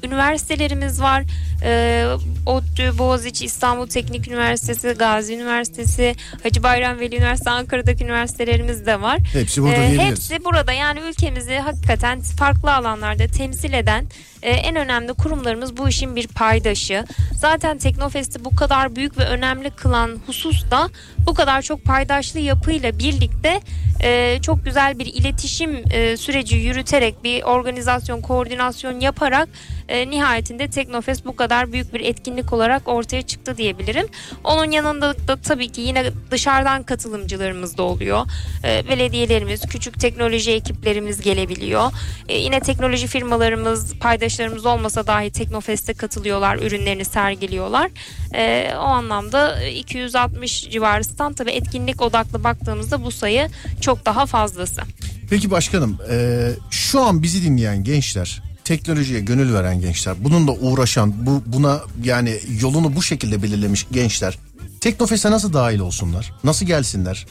Üniversitelerimiz 0.03 1.03
var. 1.03 1.25
Ee, 1.65 2.07
ODTÜ, 2.47 2.99
Boğaziçi, 2.99 3.45
İstanbul 3.45 3.87
Teknik 3.87 4.29
Üniversitesi, 4.29 4.89
Gazi 4.99 5.35
Üniversitesi, 5.35 6.15
Hacı 6.43 6.63
Bayram 6.63 6.99
Veli 7.01 7.17
Üniversitesi, 7.17 7.51
Ankara'da 7.51 7.96
ortak 7.97 8.01
üniversitelerimiz 8.09 8.87
de 8.87 9.01
var. 9.01 9.19
Hepsi 9.33 9.63
burada 9.63 9.77
Ee, 9.77 9.99
hepsi 9.99 10.45
burada 10.45 10.73
yani 10.73 11.01
ülkemizi 11.01 11.59
hakikaten 11.59 12.21
farklı 12.21 12.75
alanlarda 12.75 13.27
temsil 13.27 13.73
eden 13.73 14.07
e, 14.47 14.51
en 14.51 14.77
önemli 14.77 15.15
kurumlarımız 15.15 15.77
bu 15.77 15.89
işin 15.89 16.17
bir 16.17 16.29
paydaşı. 16.29 17.05
Zaten 17.33 17.79
Teknofest'i 17.79 18.45
bu 18.45 18.57
kadar 18.57 18.97
büyük 18.97 19.19
ve 19.19 19.25
önemli 19.25 19.71
kılan 19.71 20.19
husus 20.27 20.71
da 20.71 20.89
bu 21.27 21.35
kadar 21.35 21.63
çok 21.63 21.85
paydaşlı 21.85 22.41
yapıyla 22.41 22.99
birlikte 22.99 23.61
e, 24.03 24.39
çok 24.43 24.65
güzel 24.65 24.99
bir 24.99 25.07
iletişim 25.07 25.83
e, 25.91 26.17
süreci 26.17 26.57
yürüterek 26.57 27.25
bir 27.25 27.43
organizasyon, 27.43 28.21
koordinasyon 28.21 29.01
yaparak 29.01 29.49
e, 29.89 30.11
nihayetinde 30.11 30.71
Teknofest 30.71 31.25
bu 31.25 31.37
kadar 31.37 31.73
büyük 31.73 31.95
bir 31.95 32.01
etkinlik 32.01 32.53
olarak 32.53 32.89
ortaya 32.89 33.23
çıktı 33.23 33.57
diyebilirim. 33.57 34.07
Onun 34.45 34.71
yanında 34.71 35.29
da 35.29 35.37
tabii 35.37 35.69
ki 35.69 35.81
yine 35.81 36.05
dışarıdan 36.31 36.83
katılımcılarımız 36.83 37.77
da 37.79 37.83
oluyor. 37.83 38.27
Belediyelerimiz, 38.65 39.63
küçük 39.63 40.01
teknoloji 40.01 40.53
ekiplerimiz 40.53 41.21
gelebiliyor. 41.21 41.93
Yine 42.29 42.61
teknoloji 42.61 43.07
firmalarımız, 43.07 43.99
paydaşlarımız 44.37 44.67
olmasa 44.67 45.07
dahi 45.07 45.31
Teknofest'e 45.31 45.95
katılıyorlar, 45.95 46.57
ürünlerini 46.57 47.05
sergiliyorlar. 47.05 47.91
E, 48.35 48.75
o 48.77 48.85
anlamda 48.85 49.63
260 49.65 50.71
civarı 50.71 51.05
stand 51.05 51.35
tabii 51.35 51.51
etkinlik 51.51 52.03
odaklı 52.03 52.45
baktığımızda 52.45 53.05
bu 53.05 53.11
sayı 53.11 53.49
çok 53.81 54.07
daha 54.07 54.27
fazlası. 54.27 54.83
Peki 55.31 55.51
başkanım 55.51 55.99
e, 56.11 56.49
şu 56.71 57.01
an 57.01 57.23
bizi 57.23 57.43
dinleyen 57.43 57.85
gençler 57.85 58.43
teknolojiye 58.65 59.21
gönül 59.21 59.55
veren 59.55 59.81
gençler 59.81 60.15
bununla 60.19 60.53
uğraşan 60.53 61.27
bu 61.27 61.43
buna 61.47 61.81
yani 62.05 62.41
yolunu 62.61 62.97
bu 62.97 63.03
şekilde 63.03 63.43
belirlemiş 63.43 63.87
gençler 63.93 64.39
Teknofest'e 64.81 65.31
nasıl 65.31 65.53
dahil 65.53 65.79
olsunlar? 65.79 66.33
Nasıl 66.45 66.67
gelsinler? 66.67 67.27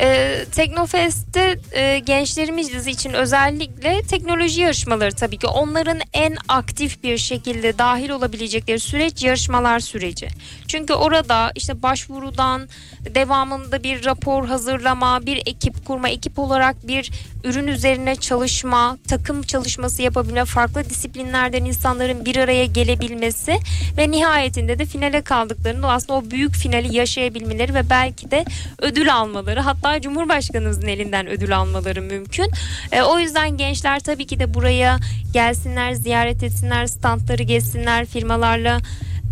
E, 0.00 0.38
Teknofest'te 0.52 1.58
e, 1.72 1.98
gençlerimiz 1.98 2.86
için 2.86 3.12
özellikle 3.12 4.02
teknoloji 4.02 4.60
yarışmaları 4.60 5.14
tabii 5.14 5.38
ki 5.38 5.46
onların 5.46 6.00
en 6.12 6.36
aktif 6.48 7.02
bir 7.02 7.18
şekilde 7.18 7.78
dahil 7.78 8.10
olabilecekleri 8.10 8.80
süreç 8.80 9.22
yarışmalar 9.22 9.80
süreci. 9.80 10.28
Çünkü 10.68 10.92
orada 10.92 11.52
işte 11.54 11.82
başvurudan 11.82 12.68
devamında 13.14 13.82
bir 13.82 14.04
rapor 14.04 14.46
hazırlama, 14.46 15.26
bir 15.26 15.42
ekip 15.46 15.86
kurma, 15.86 16.08
ekip 16.08 16.38
olarak 16.38 16.88
bir 16.88 17.10
ürün 17.44 17.66
üzerine 17.66 18.16
çalışma, 18.16 18.98
takım 19.08 19.42
çalışması 19.42 20.02
yapabilme, 20.02 20.44
farklı 20.44 20.84
disiplinlerden 20.84 21.64
insanların 21.64 22.24
bir 22.24 22.36
araya 22.36 22.64
gelebilmesi 22.64 23.58
ve 23.96 24.10
nihayetinde 24.10 24.78
de 24.78 24.84
finale 24.84 25.22
kaldıklarında 25.22 25.88
aslında 25.88 26.12
o 26.18 26.30
büyük 26.30 26.54
finali 26.54 26.96
yaşayabilmeleri 26.96 27.74
ve 27.74 27.90
belki 27.90 28.30
de 28.30 28.44
ödül 28.78 29.14
almaları 29.14 29.60
hatta 29.60 29.81
Cumhurbaşkanımızın 30.02 30.86
elinden 30.86 31.26
ödül 31.26 31.56
almaları 31.56 32.02
mümkün. 32.02 32.50
E, 32.92 33.02
o 33.02 33.18
yüzden 33.18 33.56
gençler 33.56 34.00
tabii 34.00 34.26
ki 34.26 34.38
de 34.38 34.54
buraya 34.54 34.98
gelsinler, 35.32 35.92
ziyaret 35.92 36.42
etsinler, 36.42 36.86
standları 36.86 37.42
gezsinler, 37.42 38.06
firmalarla 38.06 38.78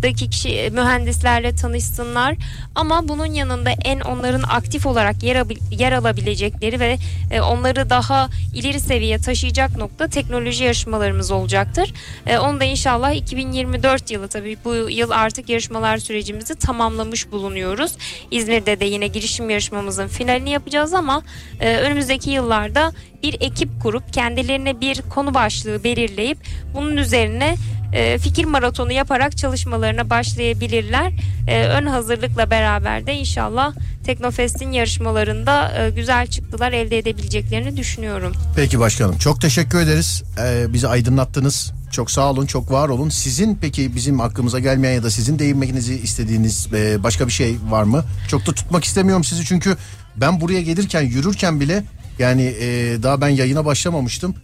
daki 0.03 0.29
kişi 0.29 0.69
mühendislerle 0.71 1.55
tanışsınlar 1.55 2.35
ama 2.75 3.07
bunun 3.07 3.25
yanında 3.25 3.69
en 3.85 3.99
onların 3.99 4.43
aktif 4.49 4.85
olarak 4.85 5.23
yer, 5.23 5.45
yer 5.71 5.91
alabilecekleri 5.91 6.79
ve 6.79 6.97
e, 7.31 7.41
onları 7.41 7.89
daha 7.89 8.29
ileri 8.55 8.79
seviye 8.79 9.17
taşıyacak 9.17 9.77
nokta 9.77 10.07
teknoloji 10.07 10.63
yarışmalarımız 10.63 11.31
olacaktır. 11.31 11.93
E, 12.27 12.37
onu 12.37 12.59
da 12.59 12.63
inşallah 12.63 13.11
2024 13.11 14.11
yılı 14.11 14.27
tabii 14.27 14.57
bu 14.65 14.73
yıl 14.89 15.11
artık 15.11 15.49
yarışmalar 15.49 15.97
sürecimizi 15.97 16.55
tamamlamış 16.55 17.31
bulunuyoruz. 17.31 17.91
İzmir'de 18.31 18.79
de 18.79 18.85
yine 18.85 19.07
girişim 19.07 19.49
yarışmamızın 19.49 20.07
finalini 20.07 20.49
yapacağız 20.49 20.93
ama 20.93 21.23
e, 21.59 21.77
önümüzdeki 21.77 22.29
yıllarda 22.29 22.91
bir 23.23 23.33
ekip 23.39 23.81
kurup 23.81 24.13
kendilerine 24.13 24.81
bir 24.81 25.01
konu 25.01 25.33
başlığı 25.33 25.83
belirleyip 25.83 26.37
bunun 26.75 26.97
üzerine 26.97 27.55
e, 27.93 28.17
fikir 28.17 28.45
maratonu 28.45 28.91
yaparak 28.91 29.37
çalışmalarına 29.37 30.09
başlayabilirler. 30.09 31.11
E, 31.47 31.63
ön 31.63 31.85
hazırlıkla 31.85 32.51
beraber 32.51 33.07
de 33.07 33.13
inşallah 33.13 33.73
Teknofest'in 34.03 34.71
yarışmalarında 34.71 35.71
e, 35.77 35.89
güzel 35.89 36.27
çıktılar 36.27 36.71
elde 36.71 36.97
edebileceklerini 36.97 37.77
düşünüyorum. 37.77 38.33
Peki 38.55 38.79
başkanım 38.79 39.17
çok 39.17 39.41
teşekkür 39.41 39.79
ederiz. 39.81 40.23
Ee, 40.39 40.73
bizi 40.73 40.87
aydınlattınız. 40.87 41.71
Çok 41.91 42.11
sağ 42.11 42.31
olun, 42.31 42.45
çok 42.45 42.71
var 42.71 42.89
olun. 42.89 43.09
Sizin 43.09 43.57
peki 43.61 43.95
bizim 43.95 44.19
hakkımıza 44.19 44.59
gelmeyen 44.59 44.93
ya 44.93 45.03
da 45.03 45.09
sizin 45.09 45.39
değinmenizi 45.39 45.93
istediğiniz 45.93 46.67
e, 46.73 47.03
başka 47.03 47.27
bir 47.27 47.31
şey 47.31 47.55
var 47.69 47.83
mı? 47.83 48.03
Çok 48.27 48.47
da 48.47 48.51
tutmak 48.51 48.83
istemiyorum 48.83 49.23
sizi 49.23 49.45
çünkü 49.45 49.77
ben 50.15 50.41
buraya 50.41 50.61
gelirken 50.61 51.01
yürürken 51.01 51.59
bile 51.59 51.83
yani 52.19 52.43
e, 52.43 52.97
daha 53.03 53.21
ben 53.21 53.27
yayına 53.29 53.65
başlamamıştım. 53.65 54.35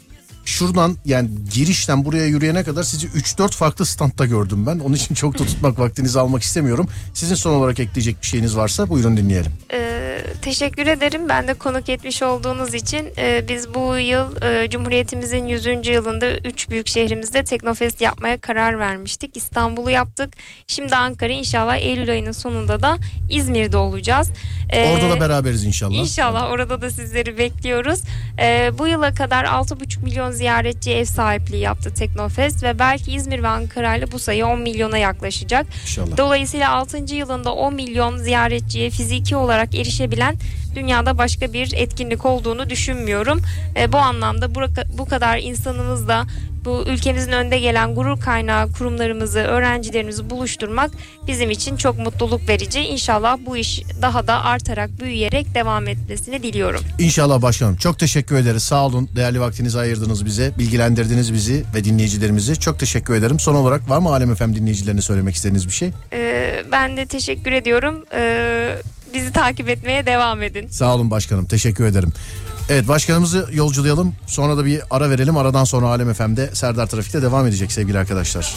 Şuradan 0.48 0.98
yani 1.06 1.30
girişten 1.54 2.06
buraya 2.06 2.26
yürüyene 2.26 2.64
kadar 2.64 2.84
sizi 2.84 3.08
3-4 3.08 3.52
farklı 3.52 3.86
standta 3.86 4.26
gördüm 4.26 4.66
ben. 4.68 4.80
Onun 4.80 4.94
için 4.96 5.16
çok 5.16 5.40
da 5.40 5.46
tutmak 5.46 5.80
vaktinizi 5.80 6.20
almak 6.20 6.44
istemiyorum. 6.44 6.88
Sizin 7.14 7.36
son 7.36 7.54
olarak 7.54 7.80
ekleyecek 7.80 8.22
bir 8.22 8.28
şeyiniz 8.28 8.58
varsa 8.58 8.90
buyurun 8.90 9.18
dinleyelim. 9.18 9.52
Ee, 9.74 10.20
teşekkür 10.42 10.88
ederim. 10.88 11.30
Ben 11.30 11.48
de 11.48 11.54
konuk 11.54 11.90
etmiş 11.90 12.24
olduğunuz 12.24 12.74
için 12.74 13.08
Ee, 13.18 13.46
biz 13.50 13.74
bu 13.74 13.98
yıl 13.98 14.42
e, 14.42 14.70
Cumhuriyetimizin 14.70 15.48
100. 15.48 15.66
yılında 15.88 16.38
3 16.38 16.70
büyük 16.70 16.88
şehrimizde 16.88 17.44
Teknofest 17.44 18.02
yapmaya 18.02 18.38
karar 18.38 18.80
vermiştik. 18.80 19.38
İstanbul'u 19.38 19.92
yaptık. 19.92 20.34
Şimdi 20.68 20.96
Ankara 20.96 21.34
inşallah 21.34 21.78
Eylül 21.78 22.10
ayının 22.12 22.32
sonunda 22.32 22.82
da 22.82 22.98
İzmir'de 23.30 23.78
olacağız. 23.78 24.30
Ee, 24.70 24.94
Orada 24.94 25.10
da 25.10 25.20
beraberiz 25.22 25.64
inşallah. 25.64 25.96
İnşallah 25.96 26.52
orada 26.52 26.82
da 26.82 26.90
sizleri 26.90 27.38
bekliyoruz. 27.38 28.00
Ee, 28.40 28.72
bu 28.78 28.88
yıla 28.88 29.14
kadar 29.14 29.46
6,5 29.46 30.04
milyon 30.04 30.32
ziyaretçi 30.38 30.92
ev 30.92 31.06
sahipliği 31.06 31.62
yaptı 31.62 31.94
Teknofest 31.94 32.64
ve 32.64 32.80
belki 32.80 33.12
İzmir 33.12 33.44
ve 33.44 33.48
Ankara 33.48 33.96
ile 33.96 34.12
bu 34.12 34.20
sayı 34.20 34.46
10 34.46 34.60
milyona 34.60 34.98
yaklaşacak. 34.98 35.66
İnşallah. 35.84 36.18
Dolayısıyla 36.18 36.72
6. 36.72 37.16
yılında 37.16 37.54
10 37.54 37.74
milyon 37.74 38.18
ziyaretçiye 38.18 38.90
fiziki 38.90 39.36
olarak 39.36 39.76
erişebilen 39.76 40.36
dünyada 40.78 41.18
başka 41.18 41.54
bir 41.54 41.74
etkinlik 41.76 42.26
olduğunu 42.26 42.70
düşünmüyorum. 42.70 43.42
E, 43.76 43.92
bu 43.92 43.98
anlamda 43.98 44.56
bu, 44.98 45.06
kadar 45.06 45.38
insanımızla 45.38 46.26
bu 46.68 46.84
ülkemizin 46.88 47.32
önde 47.32 47.60
gelen 47.60 47.96
gurur 47.96 48.20
kaynağı 48.20 48.72
kurumlarımızı, 48.72 49.40
öğrencilerimizi 49.40 50.30
buluşturmak 50.30 50.92
bizim 51.28 51.52
için 51.52 51.78
çok 51.78 52.00
mutluluk 52.00 52.50
verici. 52.50 52.80
İnşallah 52.80 53.38
bu 53.46 53.58
iş 53.58 53.82
daha 54.02 54.28
da 54.28 54.44
artarak, 54.44 54.90
büyüyerek 55.00 55.56
devam 55.56 55.88
etmesini 55.88 56.44
diliyorum. 56.44 56.82
İnşallah 57.00 57.42
başkanım. 57.42 57.76
Çok 57.76 58.00
teşekkür 58.00 58.36
ederiz. 58.36 58.64
Sağ 58.64 58.86
olun. 58.86 59.10
Değerli 59.16 59.40
vaktinizi 59.40 59.80
ayırdınız 59.80 60.26
bize. 60.26 60.52
Bilgilendirdiniz 60.58 61.34
bizi 61.34 61.64
ve 61.76 61.84
dinleyicilerimizi. 61.84 62.60
Çok 62.60 62.80
teşekkür 62.80 63.16
ederim. 63.16 63.40
Son 63.40 63.56
olarak 63.56 63.90
var 63.90 64.00
mı 64.00 64.10
Alem 64.10 64.36
FM 64.36 64.56
dinleyicilerine 64.56 65.02
söylemek 65.02 65.36
istediğiniz 65.36 65.68
bir 65.68 65.74
şey? 65.74 65.92
E, 66.14 66.64
ben 66.72 66.98
de 66.98 67.06
teşekkür 67.06 67.52
ediyorum. 67.52 68.04
E, 68.14 68.76
bizi 69.14 69.32
takip 69.32 69.70
etmeye 69.70 70.06
devam 70.06 70.44
edin. 70.44 70.68
Sağ 70.68 70.96
olun 70.96 71.12
başkanım. 71.12 71.46
Teşekkür 71.46 71.86
ederim. 71.86 72.14
Evet 72.70 72.88
başkanımızı 72.88 73.50
yolculayalım. 73.54 74.16
Sonra 74.28 74.58
da 74.58 74.66
bir 74.66 74.82
ara 74.90 75.10
verelim. 75.10 75.38
Aradan 75.38 75.64
sonra 75.64 75.88
Alem 75.88 76.14
FM'de 76.14 76.50
Serdar 76.56 76.88
Trafik'te 76.88 77.22
devam 77.22 77.48
edecek 77.48 77.72
sevgili 77.72 78.00
arkadaşlar. 78.00 78.54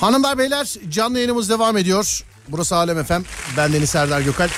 Hanımlar 0.00 0.38
beyler 0.38 0.74
canlı 0.90 1.16
yayınımız 1.18 1.50
devam 1.50 1.76
ediyor. 1.76 2.24
Burası 2.48 2.76
Alem 2.76 3.04
FM. 3.04 3.22
Ben 3.56 3.72
Deniz 3.72 3.90
Serdar 3.90 4.20
Gökal. 4.20 4.48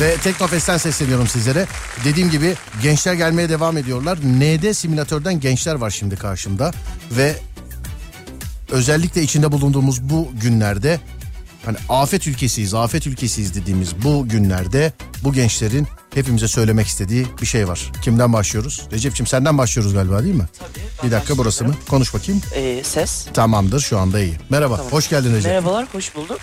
Ve 0.00 0.16
Teknofest'ten 0.16 0.76
sesleniyorum 0.78 1.26
sizlere. 1.26 1.66
Dediğim 2.04 2.30
gibi 2.30 2.54
gençler 2.82 3.14
gelmeye 3.14 3.48
devam 3.48 3.76
ediyorlar. 3.76 4.18
ND 4.18 4.72
simülatörden 4.72 5.40
gençler 5.40 5.74
var 5.74 5.90
şimdi 5.90 6.16
karşımda. 6.16 6.72
Ve 7.10 7.36
özellikle 8.70 9.22
içinde 9.22 9.52
bulunduğumuz 9.52 10.02
bu 10.02 10.28
günlerde 10.40 11.00
hani 11.64 11.76
afet 11.88 12.26
ülkesiyiz, 12.26 12.74
afet 12.74 13.06
ülkesiyiz 13.06 13.54
dediğimiz 13.54 14.02
bu 14.04 14.28
günlerde 14.28 14.92
bu 15.24 15.32
gençlerin 15.32 15.86
hepimize 16.14 16.48
söylemek 16.48 16.86
istediği 16.86 17.26
bir 17.40 17.46
şey 17.46 17.68
var. 17.68 17.92
Kimden 18.02 18.32
başlıyoruz? 18.32 18.82
Recep'ciğim 18.92 19.26
senden 19.26 19.58
başlıyoruz 19.58 19.94
galiba 19.94 20.22
değil 20.22 20.34
mi? 20.34 20.46
Tabii. 20.58 21.06
Bir 21.06 21.10
dakika 21.12 21.38
burası 21.38 21.64
mı? 21.64 21.74
Konuş 21.88 22.14
bakayım. 22.14 22.42
Ee, 22.54 22.80
ses. 22.84 23.26
Tamamdır 23.34 23.80
şu 23.80 23.98
anda 23.98 24.20
iyi. 24.20 24.34
Merhaba, 24.50 24.76
Tamam. 24.76 24.92
hoş 24.92 25.08
geldin 25.08 25.34
Recep. 25.34 25.50
Merhabalar, 25.52 25.86
hoş 25.92 26.14
bulduk. 26.14 26.38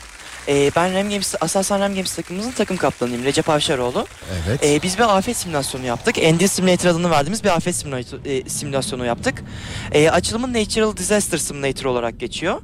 Ee, 0.47 0.71
ben 0.75 0.93
Rem 0.93 1.09
Games, 1.09 1.35
Aselsan 1.41 1.79
Rem 1.79 1.95
Games 1.95 2.15
takımımızın 2.15 2.51
takım 2.51 2.77
kaptanıyım. 2.77 3.23
Recep 3.23 3.49
Avşaroğlu. 3.49 4.07
Evet. 4.47 4.63
Ee, 4.63 4.81
biz 4.83 4.97
bir 4.97 5.17
afet 5.17 5.37
simülasyonu 5.37 5.85
yaptık. 5.85 6.15
Endil 6.17 6.47
Simulator 6.47 6.89
adını 6.89 7.09
verdiğimiz 7.09 7.43
bir 7.43 7.49
afet 7.49 7.85
e, 8.25 8.49
simülasyonu 8.49 9.05
yaptık. 9.05 9.43
Ee, 9.91 10.09
açılımı 10.09 10.53
Natural 10.53 10.97
Disaster 10.97 11.37
Simulator 11.37 11.85
olarak 11.85 12.19
geçiyor. 12.19 12.61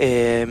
Ee, 0.00 0.46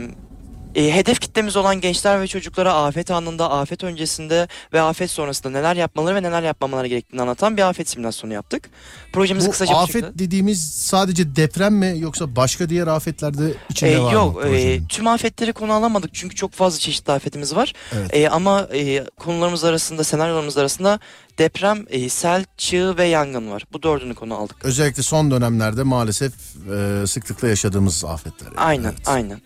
E, 0.76 0.94
hedef 0.94 1.20
kitlemiz 1.20 1.56
olan 1.56 1.80
gençler 1.80 2.20
ve 2.20 2.26
çocuklara 2.26 2.74
afet 2.74 3.10
anında, 3.10 3.50
afet 3.50 3.84
öncesinde 3.84 4.48
ve 4.72 4.80
afet 4.80 5.10
sonrasında 5.10 5.50
neler 5.50 5.76
yapmaları 5.76 6.14
ve 6.14 6.22
neler 6.22 6.42
yapmamaları 6.42 6.86
gerektiğini 6.86 7.22
anlatan 7.22 7.56
bir 7.56 7.62
afet 7.62 7.88
simülasyonu 7.88 8.32
yaptık. 8.34 8.70
Projemizi 9.12 9.46
Bu 9.46 9.50
kısaca 9.50 9.74
bu 9.74 9.78
afet 9.78 9.92
şekilde- 9.92 10.18
dediğimiz 10.18 10.70
sadece 10.72 11.36
deprem 11.36 11.74
mi 11.74 11.94
yoksa 11.98 12.36
başka 12.36 12.68
diğer 12.68 12.86
afetlerde 12.86 13.52
içinde 13.70 13.92
Ee, 13.92 13.98
var 14.02 14.12
yok 14.12 14.34
mı? 14.36 14.40
e, 14.42 14.44
projenin? 14.50 14.86
tüm 14.86 15.06
afetleri 15.06 15.52
konu 15.52 15.72
alamadık 15.72 16.10
çünkü 16.14 16.36
çok 16.36 16.52
fazla 16.52 16.78
çeşitli 16.78 17.12
afetimiz 17.12 17.56
var. 17.56 17.72
Evet. 17.92 18.14
E, 18.16 18.28
ama 18.30 18.68
e, 18.74 19.04
konularımız 19.18 19.64
arasında 19.64 20.04
senaryolarımız 20.04 20.56
arasında 20.56 21.00
deprem, 21.38 21.84
e, 21.90 22.08
sel, 22.08 22.44
çığ 22.56 22.94
ve 22.98 23.04
yangın 23.04 23.50
var. 23.50 23.64
Bu 23.72 23.82
dördünü 23.82 24.14
konu 24.14 24.34
aldık. 24.34 24.56
Özellikle 24.64 25.02
son 25.02 25.30
dönemlerde 25.30 25.82
maalesef 25.82 26.32
e, 27.02 27.06
sıklıkla 27.06 27.48
yaşadığımız 27.48 28.04
afetler. 28.04 28.46
yani. 28.46 28.60
Aynen 28.60 28.84
Evet. 28.84 29.08
aynen. 29.08 29.40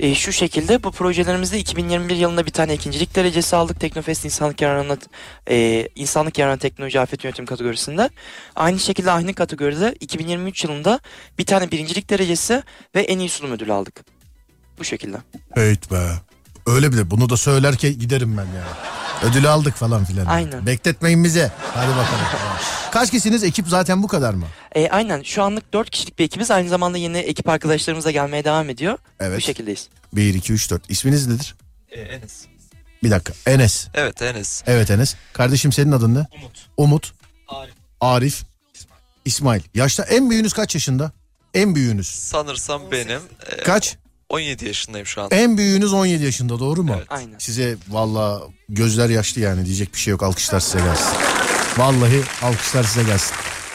E, 0.00 0.14
şu 0.14 0.32
şekilde 0.32 0.82
bu 0.82 0.90
projelerimizde 0.90 1.58
2021 1.58 2.16
yılında 2.16 2.46
bir 2.46 2.50
tane 2.50 2.74
ikincilik 2.74 3.16
derecesi 3.16 3.56
aldık. 3.56 3.80
Teknofest 3.80 4.24
insanlık 4.24 4.60
yararına 4.60 4.96
e, 5.50 5.88
insanlık 5.94 6.38
yararına 6.38 6.58
teknoloji 6.58 7.00
afet 7.00 7.24
yönetim 7.24 7.46
kategorisinde. 7.46 8.10
Aynı 8.56 8.78
şekilde 8.78 9.10
aynı 9.10 9.34
kategoride 9.34 9.94
2023 10.00 10.64
yılında 10.64 11.00
bir 11.38 11.46
tane 11.46 11.70
birincilik 11.70 12.10
derecesi 12.10 12.62
ve 12.94 13.00
en 13.00 13.18
iyi 13.18 13.28
sunum 13.28 13.52
ödülü 13.52 13.72
aldık. 13.72 14.04
Bu 14.78 14.84
şekilde. 14.84 15.16
Evet 15.56 15.90
be. 15.90 16.10
Öyle 16.66 16.92
bile 16.92 17.10
bunu 17.10 17.30
da 17.30 17.36
söylerken 17.36 17.98
giderim 17.98 18.36
ben 18.36 18.46
ya. 18.46 18.64
Ödülü 19.22 19.48
aldık 19.48 19.74
falan 19.74 20.04
filan. 20.04 20.26
Aynen. 20.26 20.66
Bekletmeyin 20.66 21.24
bize. 21.24 21.52
Hadi 21.74 21.90
bakalım. 21.90 22.24
Kaç 22.92 23.10
kişisiniz? 23.10 23.44
Ekip 23.44 23.68
zaten 23.68 24.02
bu 24.02 24.08
kadar 24.08 24.34
mı? 24.34 24.46
E, 24.74 24.88
aynen 24.90 25.22
şu 25.22 25.42
anlık 25.42 25.72
4 25.72 25.90
kişilik 25.90 26.18
bir 26.18 26.24
ekibiz. 26.24 26.50
Aynı 26.50 26.68
zamanda 26.68 26.98
yeni 26.98 27.18
ekip 27.18 27.48
arkadaşlarımız 27.48 28.04
da 28.04 28.10
gelmeye 28.10 28.44
devam 28.44 28.70
ediyor. 28.70 28.98
Evet. 29.20 29.36
Bu 29.36 29.40
şekildeyiz. 29.40 29.88
1, 30.12 30.34
2, 30.34 30.52
3, 30.52 30.70
4. 30.70 30.90
İsminiz 30.90 31.26
nedir? 31.26 31.54
Ee, 31.90 32.00
Enes. 32.00 32.44
Bir 33.02 33.10
dakika. 33.10 33.32
Enes. 33.46 33.88
Evet 33.94 34.22
Enes. 34.22 34.62
Evet 34.66 34.90
Enes. 34.90 35.14
Kardeşim 35.32 35.72
senin 35.72 35.92
adın 35.92 36.14
ne? 36.14 36.26
Umut. 36.36 36.66
Umut. 36.76 37.12
Arif. 37.48 37.74
Arif. 38.00 38.42
İsmail. 39.24 39.62
Yaşta 39.74 40.02
en 40.04 40.30
büyüğünüz 40.30 40.52
kaç 40.52 40.74
yaşında? 40.74 41.12
En 41.54 41.74
büyüğünüz. 41.74 42.06
Sanırsam 42.10 42.82
benim. 42.92 43.20
e, 43.50 43.62
Kaç? 43.62 43.96
17 44.30 44.66
yaşındayım 44.66 45.06
şu 45.06 45.22
an. 45.22 45.28
En 45.30 45.58
büyüğünüz 45.58 45.92
17 45.92 46.24
yaşında 46.24 46.58
doğru 46.58 46.82
mu? 46.82 46.92
Evet. 46.96 47.06
Aynen. 47.10 47.38
Size 47.38 47.76
valla 47.88 48.42
gözler 48.68 49.08
yaşlı 49.08 49.40
yani 49.40 49.66
diyecek 49.66 49.94
bir 49.94 49.98
şey 49.98 50.10
yok. 50.10 50.22
Alkışlar 50.22 50.60
size 50.60 50.78
gelsin. 50.78 51.16
Vallahi 51.78 52.22
alkışlar 52.42 52.84
size 52.84 53.02
gelsin. 53.02 53.34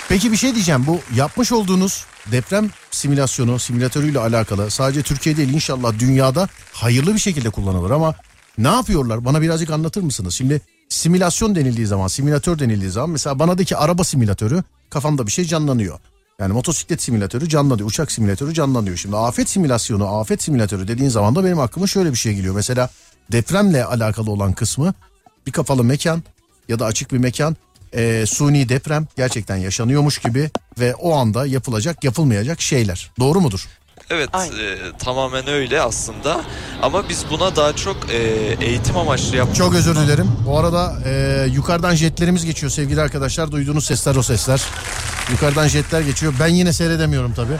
Peki 0.09 0.31
bir 0.31 0.37
şey 0.37 0.55
diyeceğim. 0.55 0.87
Bu 0.87 0.99
yapmış 1.15 1.51
olduğunuz 1.51 2.05
deprem 2.31 2.69
simülasyonu, 2.91 3.59
simülatörüyle 3.59 4.19
alakalı 4.19 4.71
sadece 4.71 5.01
Türkiye 5.01 5.37
değil 5.37 5.53
inşallah 5.53 5.99
dünyada 5.99 6.49
hayırlı 6.73 7.13
bir 7.13 7.19
şekilde 7.19 7.49
kullanılır 7.49 7.91
ama 7.91 8.15
ne 8.57 8.67
yapıyorlar? 8.67 9.25
Bana 9.25 9.41
birazcık 9.41 9.69
anlatır 9.69 10.01
mısınız? 10.01 10.33
Şimdi 10.33 10.61
simülasyon 10.89 11.55
denildiği 11.55 11.87
zaman, 11.87 12.07
simülatör 12.07 12.59
denildiği 12.59 12.91
zaman 12.91 13.09
mesela 13.09 13.39
bana 13.39 13.57
de 13.57 13.65
ki 13.65 13.77
araba 13.77 14.03
simülatörü 14.03 14.63
kafamda 14.89 15.27
bir 15.27 15.31
şey 15.31 15.45
canlanıyor. 15.45 15.99
Yani 16.39 16.53
motosiklet 16.53 17.01
simülatörü 17.01 17.49
canlanıyor, 17.49 17.89
uçak 17.89 18.11
simülatörü 18.11 18.53
canlanıyor. 18.53 18.97
Şimdi 18.97 19.17
afet 19.17 19.49
simülasyonu, 19.49 20.07
afet 20.17 20.43
simülatörü 20.43 20.87
dediğin 20.87 21.09
zaman 21.09 21.35
da 21.35 21.43
benim 21.43 21.59
aklıma 21.59 21.87
şöyle 21.87 22.11
bir 22.11 22.17
şey 22.17 22.33
geliyor. 22.33 22.55
Mesela 22.55 22.89
depremle 23.31 23.85
alakalı 23.85 24.31
olan 24.31 24.53
kısmı 24.53 24.93
bir 25.47 25.51
kapalı 25.51 25.83
mekan 25.83 26.23
ya 26.69 26.79
da 26.79 26.85
açık 26.85 27.11
bir 27.11 27.17
mekan 27.17 27.55
e, 27.93 28.25
suni 28.25 28.69
deprem 28.69 29.07
gerçekten 29.17 29.55
yaşanıyormuş 29.55 30.17
gibi 30.17 30.49
ve 30.79 30.95
o 30.95 31.15
anda 31.15 31.45
yapılacak 31.45 32.03
yapılmayacak 32.03 32.61
şeyler. 32.61 33.11
Doğru 33.19 33.41
mudur? 33.41 33.67
Evet 34.09 34.29
Aynen. 34.33 34.55
e, 34.57 34.77
tamamen 34.99 35.47
öyle 35.47 35.81
aslında. 35.81 36.41
Ama 36.81 37.09
biz 37.09 37.25
buna 37.29 37.55
daha 37.55 37.75
çok 37.75 37.97
e, 38.09 38.17
eğitim 38.65 38.97
amaçlı 38.97 39.35
yaptık. 39.37 39.55
Çok 39.55 39.75
özür 39.75 39.95
dilerim. 39.95 40.31
Bu 40.47 40.59
arada 40.59 40.95
e, 41.05 41.45
yukarıdan 41.53 41.95
jetlerimiz 41.95 42.45
geçiyor 42.45 42.71
sevgili 42.71 43.01
arkadaşlar. 43.01 43.51
Duyduğunuz 43.51 43.85
sesler 43.85 44.15
o 44.15 44.23
sesler. 44.23 44.63
Yukarıdan 45.31 45.67
jetler 45.67 46.01
geçiyor. 46.01 46.33
Ben 46.39 46.47
yine 46.47 46.73
seyredemiyorum 46.73 47.33
tabii. 47.33 47.57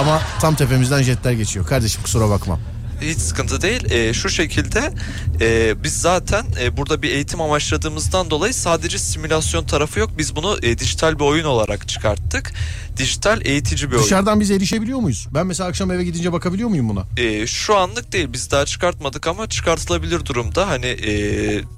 Ama 0.00 0.20
tam 0.40 0.54
tepemizden 0.54 1.02
jetler 1.02 1.32
geçiyor. 1.32 1.66
Kardeşim 1.66 2.02
kusura 2.02 2.30
bakma. 2.30 2.58
Hiç 3.00 3.18
sıkıntı 3.18 3.60
değil. 3.60 3.90
E, 3.90 4.14
şu 4.14 4.28
şekilde 4.28 4.92
e, 5.40 5.74
biz 5.82 6.00
zaten 6.00 6.44
e, 6.60 6.76
burada 6.76 7.02
bir 7.02 7.10
eğitim 7.10 7.40
amaçladığımızdan 7.40 8.30
dolayı 8.30 8.54
sadece 8.54 8.98
simülasyon 8.98 9.64
tarafı 9.64 10.00
yok. 10.00 10.10
Biz 10.18 10.36
bunu 10.36 10.58
e, 10.62 10.78
dijital 10.78 11.14
bir 11.18 11.24
oyun 11.24 11.44
olarak 11.44 11.88
çıkarttık. 11.88 12.52
Dijital 12.96 13.40
eğitici 13.44 13.90
bir 13.90 13.96
oyun. 13.96 14.04
Dışarıdan 14.04 14.40
biz 14.40 14.50
erişebiliyor 14.50 14.98
muyuz? 14.98 15.28
Ben 15.34 15.46
mesela 15.46 15.68
akşam 15.68 15.90
eve 15.90 16.04
gidince 16.04 16.32
bakabiliyor 16.32 16.68
muyum 16.68 16.88
buna? 16.88 17.04
E, 17.16 17.46
şu 17.46 17.76
anlık 17.76 18.12
değil 18.12 18.28
biz 18.32 18.50
daha 18.50 18.66
çıkartmadık 18.66 19.26
ama 19.26 19.48
çıkartılabilir 19.48 20.26
durumda. 20.26 20.68
Hani 20.68 20.86
e, 20.86 21.10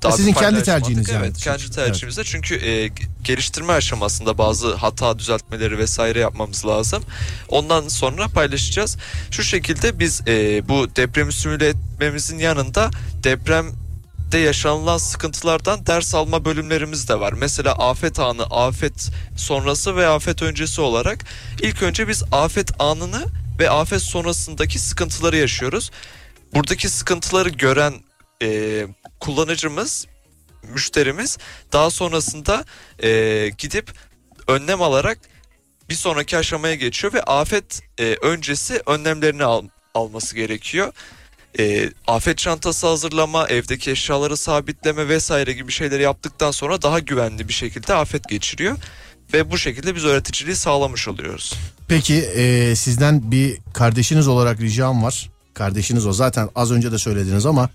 daha 0.02 0.12
sizin 0.12 0.34
bir 0.34 0.38
kendi 0.38 0.40
paylaşmadık. 0.40 0.64
tercihiniz 0.64 1.08
yani. 1.08 1.24
Evet 1.26 1.36
kendi 1.38 1.70
tercihimizde 1.70 2.24
çünkü 2.24 2.54
e, 2.54 2.90
geliştirme 3.24 3.72
aşamasında 3.72 4.38
bazı 4.38 4.74
hata 4.74 5.18
düzeltmeleri 5.18 5.78
vesaire 5.78 6.18
yapmamız 6.18 6.66
lazım. 6.66 7.02
Ondan 7.48 7.88
sonra 7.88 8.28
paylaşacağız. 8.28 8.96
Şu 9.30 9.42
şekilde 9.42 9.98
biz 9.98 10.22
e, 10.28 10.68
bu 10.68 10.96
depremi 10.96 11.32
simüle 11.32 11.68
etmemizin 11.68 12.38
yanında 12.38 12.90
deprem 13.24 13.72
de 14.32 14.38
yaşanılan 14.38 14.98
sıkıntılardan 14.98 15.86
ders 15.86 16.14
alma 16.14 16.44
bölümlerimiz 16.44 17.08
de 17.08 17.20
var. 17.20 17.32
Mesela 17.32 17.72
afet 17.72 18.18
anı, 18.18 18.42
afet 18.44 19.10
sonrası 19.36 19.96
ve 19.96 20.06
afet 20.06 20.42
öncesi 20.42 20.80
olarak 20.80 21.24
ilk 21.62 21.82
önce 21.82 22.08
biz 22.08 22.24
afet 22.32 22.70
anını 22.78 23.26
ve 23.58 23.70
afet 23.70 24.02
sonrasındaki 24.02 24.78
sıkıntıları 24.78 25.36
yaşıyoruz. 25.36 25.90
Buradaki 26.54 26.88
sıkıntıları 26.88 27.48
gören 27.48 27.94
e, 28.42 28.86
kullanıcımız, 29.20 30.06
müşterimiz 30.62 31.38
daha 31.72 31.90
sonrasında 31.90 32.64
e, 33.02 33.50
gidip 33.58 33.90
önlem 34.48 34.82
alarak 34.82 35.18
bir 35.90 35.94
sonraki 35.94 36.36
aşamaya 36.36 36.74
geçiyor 36.74 37.12
ve 37.12 37.22
afet 37.22 37.80
e, 37.98 38.16
öncesi 38.22 38.82
önlemlerini 38.86 39.44
al, 39.44 39.62
alması 39.94 40.36
gerekiyor. 40.36 40.92
E, 41.58 41.90
afet 42.06 42.38
çantası 42.38 42.86
hazırlama, 42.86 43.48
evdeki 43.48 43.90
eşyaları 43.90 44.36
sabitleme 44.36 45.08
vesaire 45.08 45.52
gibi 45.52 45.72
şeyleri 45.72 46.02
yaptıktan 46.02 46.50
sonra 46.50 46.82
daha 46.82 46.98
güvenli 46.98 47.48
bir 47.48 47.52
şekilde 47.52 47.94
afet 47.94 48.28
geçiriyor. 48.28 48.76
Ve 49.34 49.50
bu 49.50 49.58
şekilde 49.58 49.94
biz 49.94 50.04
öğreticiliği 50.04 50.56
sağlamış 50.56 51.08
oluyoruz. 51.08 51.54
Peki 51.88 52.14
e, 52.14 52.76
sizden 52.76 53.30
bir 53.30 53.58
kardeşiniz 53.74 54.28
olarak 54.28 54.60
ricam 54.60 55.02
var. 55.02 55.30
Kardeşiniz 55.54 56.06
o 56.06 56.12
zaten 56.12 56.48
az 56.54 56.72
önce 56.72 56.92
de 56.92 56.98
söylediniz 56.98 57.46
ama 57.46 57.70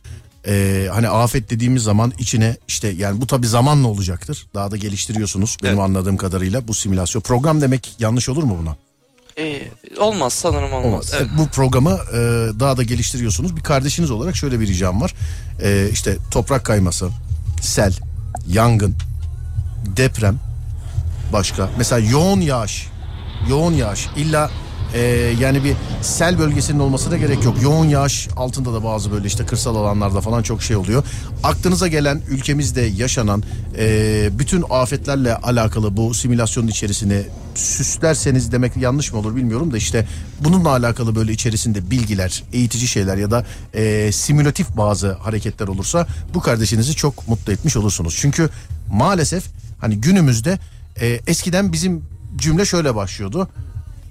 e, 0.47 0.87
hani 0.93 1.09
afet 1.09 1.49
dediğimiz 1.49 1.83
zaman 1.83 2.13
içine 2.19 2.57
işte 2.67 2.87
yani 2.87 3.21
bu 3.21 3.27
tabi 3.27 3.47
zamanla 3.47 3.87
olacaktır. 3.87 4.47
Daha 4.55 4.71
da 4.71 4.77
geliştiriyorsunuz 4.77 5.57
benim 5.63 5.73
Evet. 5.73 5.83
anladığım 5.83 6.17
kadarıyla 6.17 6.67
bu 6.67 6.73
simülasyon. 6.73 7.21
Program 7.21 7.61
demek 7.61 7.95
yanlış 7.99 8.29
olur 8.29 8.43
mu 8.43 8.57
buna? 8.61 8.75
E, 9.45 9.61
olmaz 9.99 10.33
sanırım 10.33 10.73
olmaz. 10.73 10.85
Olmaz. 10.85 11.13
E, 11.13 11.37
Bu 11.37 11.47
programı 11.47 11.91
e, 12.13 12.17
daha 12.59 12.77
da 12.77 12.83
geliştiriyorsunuz. 12.83 13.55
Bir 13.55 13.61
kardeşiniz 13.61 14.11
olarak 14.11 14.35
şöyle 14.35 14.59
bir 14.59 14.67
ricam 14.67 15.01
var. 15.01 15.13
E, 15.61 15.89
işte 15.91 16.17
toprak 16.31 16.65
kayması, 16.65 17.09
sel, 17.61 17.93
yangın, 18.47 18.95
deprem, 19.85 20.39
başka. 21.33 21.69
Mesela 21.77 22.09
yoğun 22.09 22.41
yağış, 22.41 22.87
yoğun 23.49 23.73
yağış. 23.73 24.07
İlla 24.17 24.51
e, 24.93 25.01
yani 25.39 25.63
bir 25.63 25.75
sel 26.01 26.39
bölgesinin 26.39 26.79
olmasına 26.79 27.17
gerek 27.17 27.43
yok. 27.43 27.61
Yoğun 27.61 27.85
yağış 27.85 28.27
altında 28.35 28.73
da 28.73 28.83
bazı 28.83 29.11
böyle 29.11 29.27
işte 29.27 29.45
kırsal 29.45 29.75
alanlarda 29.75 30.21
falan 30.21 30.43
çok 30.43 30.63
şey 30.63 30.75
oluyor. 30.75 31.03
Aklınıza 31.43 31.87
gelen 31.87 32.21
ülkemizde 32.29 32.81
yaşanan 32.81 33.43
e, 33.77 34.29
bütün 34.39 34.63
afetlerle 34.69 35.35
alakalı 35.35 35.97
bu 35.97 36.13
simülasyonun 36.13 36.67
içerisine 36.67 37.23
süslerseniz 37.55 38.51
demek 38.51 38.77
yanlış 38.77 39.13
mı 39.13 39.19
olur 39.19 39.35
bilmiyorum 39.35 39.73
da 39.73 39.77
işte 39.77 40.07
bununla 40.39 40.69
alakalı 40.69 41.15
böyle 41.15 41.31
içerisinde 41.31 41.91
bilgiler, 41.91 42.43
eğitici 42.53 42.87
şeyler 42.87 43.17
ya 43.17 43.31
da 43.31 43.45
e, 43.73 44.11
simülatif 44.11 44.77
bazı 44.77 45.13
hareketler 45.13 45.67
olursa 45.67 46.07
bu 46.33 46.39
kardeşinizi 46.39 46.95
çok 46.95 47.27
mutlu 47.27 47.53
etmiş 47.53 47.77
olursunuz. 47.77 48.17
Çünkü 48.19 48.49
maalesef 48.91 49.43
hani 49.79 50.01
günümüzde 50.01 50.59
e, 51.01 51.19
eskiden 51.27 51.73
bizim 51.73 52.01
cümle 52.37 52.65
şöyle 52.65 52.95
başlıyordu. 52.95 53.49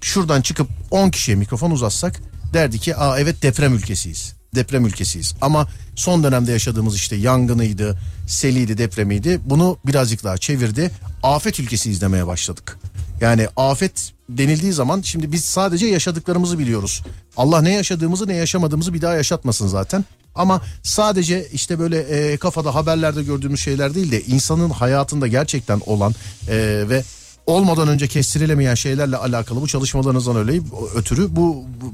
Şuradan 0.02 0.42
çıkıp 0.42 0.68
10 0.90 1.10
kişiye 1.10 1.36
mikrofon 1.36 1.70
uzatsak 1.70 2.20
derdi 2.52 2.78
ki 2.78 2.96
aa 2.96 3.18
evet 3.18 3.42
deprem 3.42 3.74
ülkesiyiz. 3.74 4.32
Deprem 4.54 4.86
ülkesiyiz. 4.86 5.34
Ama 5.40 5.68
son 5.96 6.24
dönemde 6.24 6.52
yaşadığımız 6.52 6.96
işte 6.96 7.16
yangınıydı, 7.16 7.98
seliydi, 8.26 8.78
depremiydi. 8.78 9.40
Bunu 9.44 9.78
birazcık 9.86 10.24
daha 10.24 10.38
çevirdi. 10.38 10.90
Afet 11.22 11.60
ülkesi 11.60 11.90
izlemeye 11.90 12.26
başladık. 12.26 12.78
Yani 13.20 13.48
afet 13.56 14.12
denildiği 14.28 14.72
zaman 14.72 15.02
şimdi 15.02 15.32
biz 15.32 15.44
sadece 15.44 15.86
yaşadıklarımızı 15.86 16.58
biliyoruz. 16.58 17.02
Allah 17.36 17.62
ne 17.62 17.72
yaşadığımızı 17.72 18.28
ne 18.28 18.34
yaşamadığımızı 18.34 18.94
bir 18.94 19.02
daha 19.02 19.14
yaşatmasın 19.14 19.68
zaten. 19.68 20.04
Ama 20.34 20.62
sadece 20.82 21.48
işte 21.52 21.78
böyle 21.78 21.98
e, 21.98 22.36
kafada 22.36 22.74
haberlerde 22.74 23.22
gördüğümüz 23.22 23.60
şeyler 23.60 23.94
değil 23.94 24.10
de 24.10 24.22
insanın 24.22 24.70
hayatında 24.70 25.26
gerçekten 25.26 25.80
olan 25.86 26.14
e, 26.48 26.84
ve 26.88 27.02
olmadan 27.46 27.88
önce 27.88 28.08
kestirilemeyen 28.08 28.74
şeylerle 28.74 29.16
alakalı 29.16 29.60
bu 29.60 29.66
çalışmalarınızdan 29.66 30.36
öyle 30.36 30.60
ötürü 30.94 31.36
bu, 31.36 31.64
bu 31.80 31.92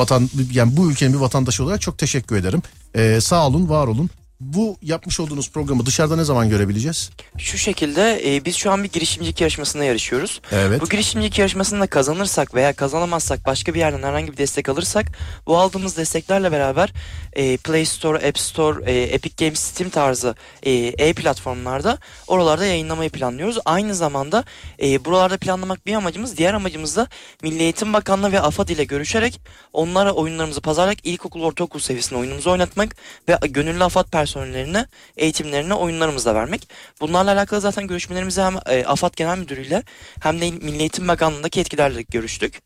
vatan 0.00 0.30
yani 0.52 0.76
bu 0.76 0.90
ülkenin 0.90 1.12
bir 1.12 1.18
vatandaşı 1.18 1.64
olarak 1.64 1.80
çok 1.80 1.98
teşekkür 1.98 2.36
ederim. 2.36 2.62
Ee, 2.94 3.18
sağ 3.20 3.46
olun, 3.46 3.68
var 3.68 3.86
olun. 3.86 4.10
Bu 4.40 4.76
yapmış 4.82 5.20
olduğunuz 5.20 5.50
programı 5.50 5.86
dışarıda 5.86 6.16
ne 6.16 6.24
zaman 6.24 6.48
görebileceğiz? 6.48 7.10
Şu 7.38 7.58
şekilde 7.58 8.36
e, 8.36 8.44
biz 8.44 8.56
şu 8.56 8.70
an 8.70 8.84
bir 8.84 8.88
girişimcilik 8.88 9.40
yarışmasında 9.40 9.84
yarışıyoruz. 9.84 10.40
Evet. 10.52 10.80
Bu 10.80 10.88
girişimcilik 10.88 11.38
yarışmasında 11.38 11.86
kazanırsak 11.86 12.54
veya 12.54 12.72
kazanamazsak 12.72 13.46
başka 13.46 13.74
bir 13.74 13.78
yerden 13.78 14.02
herhangi 14.02 14.32
bir 14.32 14.36
destek 14.36 14.68
alırsak 14.68 15.06
bu 15.46 15.58
aldığımız 15.58 15.96
desteklerle 15.96 16.52
beraber 16.52 16.92
e, 17.32 17.56
Play 17.56 17.84
Store, 17.84 18.28
App 18.28 18.38
Store, 18.38 18.92
e, 18.92 19.02
Epic 19.02 19.44
Games, 19.44 19.60
Steam 19.60 19.90
tarzı 19.90 20.34
e, 20.62 20.72
e-platformlarda 20.72 21.98
oralarda 22.26 22.66
yayınlamayı 22.66 23.10
planlıyoruz. 23.10 23.58
Aynı 23.64 23.94
zamanda 23.94 24.44
e, 24.82 25.04
buralarda 25.04 25.38
planlamak 25.38 25.86
bir 25.86 25.94
amacımız, 25.94 26.36
diğer 26.36 26.54
amacımız 26.54 26.96
da 26.96 27.08
Milli 27.42 27.62
Eğitim 27.62 27.92
Bakanlığı 27.92 28.32
ve 28.32 28.40
AFAD 28.40 28.68
ile 28.68 28.84
görüşerek 28.84 29.40
onlara 29.72 30.12
oyunlarımızı 30.12 30.60
pazarlayarak 30.60 31.06
ilkokul, 31.06 31.42
ortaokul 31.42 31.80
seviyesinde 31.80 32.18
oyunumuzu 32.20 32.50
oynatmak 32.50 32.96
ve 33.28 33.38
gönüllü 33.48 33.84
AFAD 33.84 34.10
personellerine 34.34 34.86
eğitimlerine 35.16 35.74
oyunlarımızı 35.74 36.26
da 36.26 36.34
vermek. 36.34 36.68
Bunlarla 37.00 37.32
alakalı 37.32 37.60
zaten 37.60 37.86
görüşmelerimizi 37.86 38.42
hem 38.42 38.56
e, 38.66 38.84
AFAD 38.84 39.14
Genel 39.16 39.38
Müdürü'yle 39.38 39.82
hem 40.22 40.40
de 40.40 40.50
Milli 40.50 40.78
Eğitim 40.78 41.08
Bakanlığı'ndaki 41.08 41.58
yetkililerle 41.58 42.02
görüştük. 42.02 42.60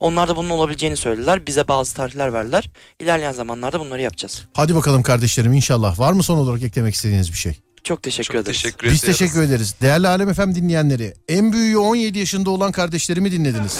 Onlar 0.00 0.28
da 0.28 0.36
bunun 0.36 0.50
olabileceğini 0.50 0.96
söylediler. 0.96 1.46
Bize 1.46 1.68
bazı 1.68 1.94
tarihler 1.94 2.32
verdiler. 2.32 2.70
İlerleyen 3.00 3.32
zamanlarda 3.32 3.80
bunları 3.80 4.02
yapacağız. 4.02 4.42
Hadi 4.54 4.74
bakalım 4.74 5.02
kardeşlerim 5.02 5.52
inşallah. 5.52 5.98
Var 5.98 6.12
mı 6.12 6.22
son 6.22 6.36
olarak 6.38 6.62
eklemek 6.62 6.94
istediğiniz 6.94 7.32
bir 7.32 7.36
şey? 7.38 7.60
Çok 7.84 8.02
teşekkür 8.02 8.34
Çok 8.34 8.42
ederiz. 8.42 8.62
teşekkür 8.62 8.90
Biz 8.90 8.98
ediyoruz. 8.98 9.18
teşekkür 9.18 9.42
ederiz. 9.42 9.74
Değerli 9.82 10.08
Alem 10.08 10.34
FM 10.34 10.54
dinleyenleri, 10.54 11.14
en 11.28 11.52
büyüğü 11.52 11.78
17 11.78 12.18
yaşında 12.18 12.50
olan 12.50 12.72
kardeşlerimi 12.72 13.32
dinlediniz. 13.32 13.78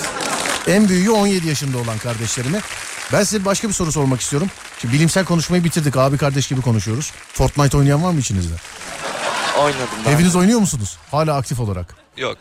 En 0.69 0.89
büyüğü 0.89 1.11
17 1.11 1.49
yaşında 1.49 1.79
olan 1.79 1.99
kardeşlerimi. 1.99 2.61
Ben 3.13 3.23
size 3.25 3.45
başka 3.45 3.69
bir 3.69 3.73
soru 3.73 3.93
sormak 3.93 4.21
istiyorum. 4.21 4.49
Şimdi 4.81 4.95
bilimsel 4.95 5.25
konuşmayı 5.25 5.65
bitirdik. 5.65 5.97
Abi 5.97 6.19
kardeş 6.19 6.49
gibi 6.49 6.61
konuşuyoruz. 6.61 7.13
Fortnite 7.33 7.77
oynayan 7.77 8.05
var 8.05 8.11
mı 8.11 8.21
içinizde? 8.21 8.55
Oynadım 9.59 9.81
ben. 10.07 10.13
Hepiniz 10.13 10.37
oynuyor 10.37 10.61
musunuz? 10.61 10.97
Hala 11.11 11.37
aktif 11.37 11.61
olarak. 11.61 11.95
Yok. 12.17 12.37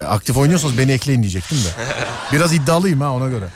E, 0.00 0.04
Aktif 0.04 0.36
oynuyorsanız 0.36 0.78
beni 0.78 0.92
ekleyin 0.92 1.22
diyecektim 1.22 1.58
de. 1.58 1.68
Biraz 2.32 2.52
iddialıyım 2.52 3.00
ha 3.00 3.10
ona 3.12 3.28
göre. 3.28 3.48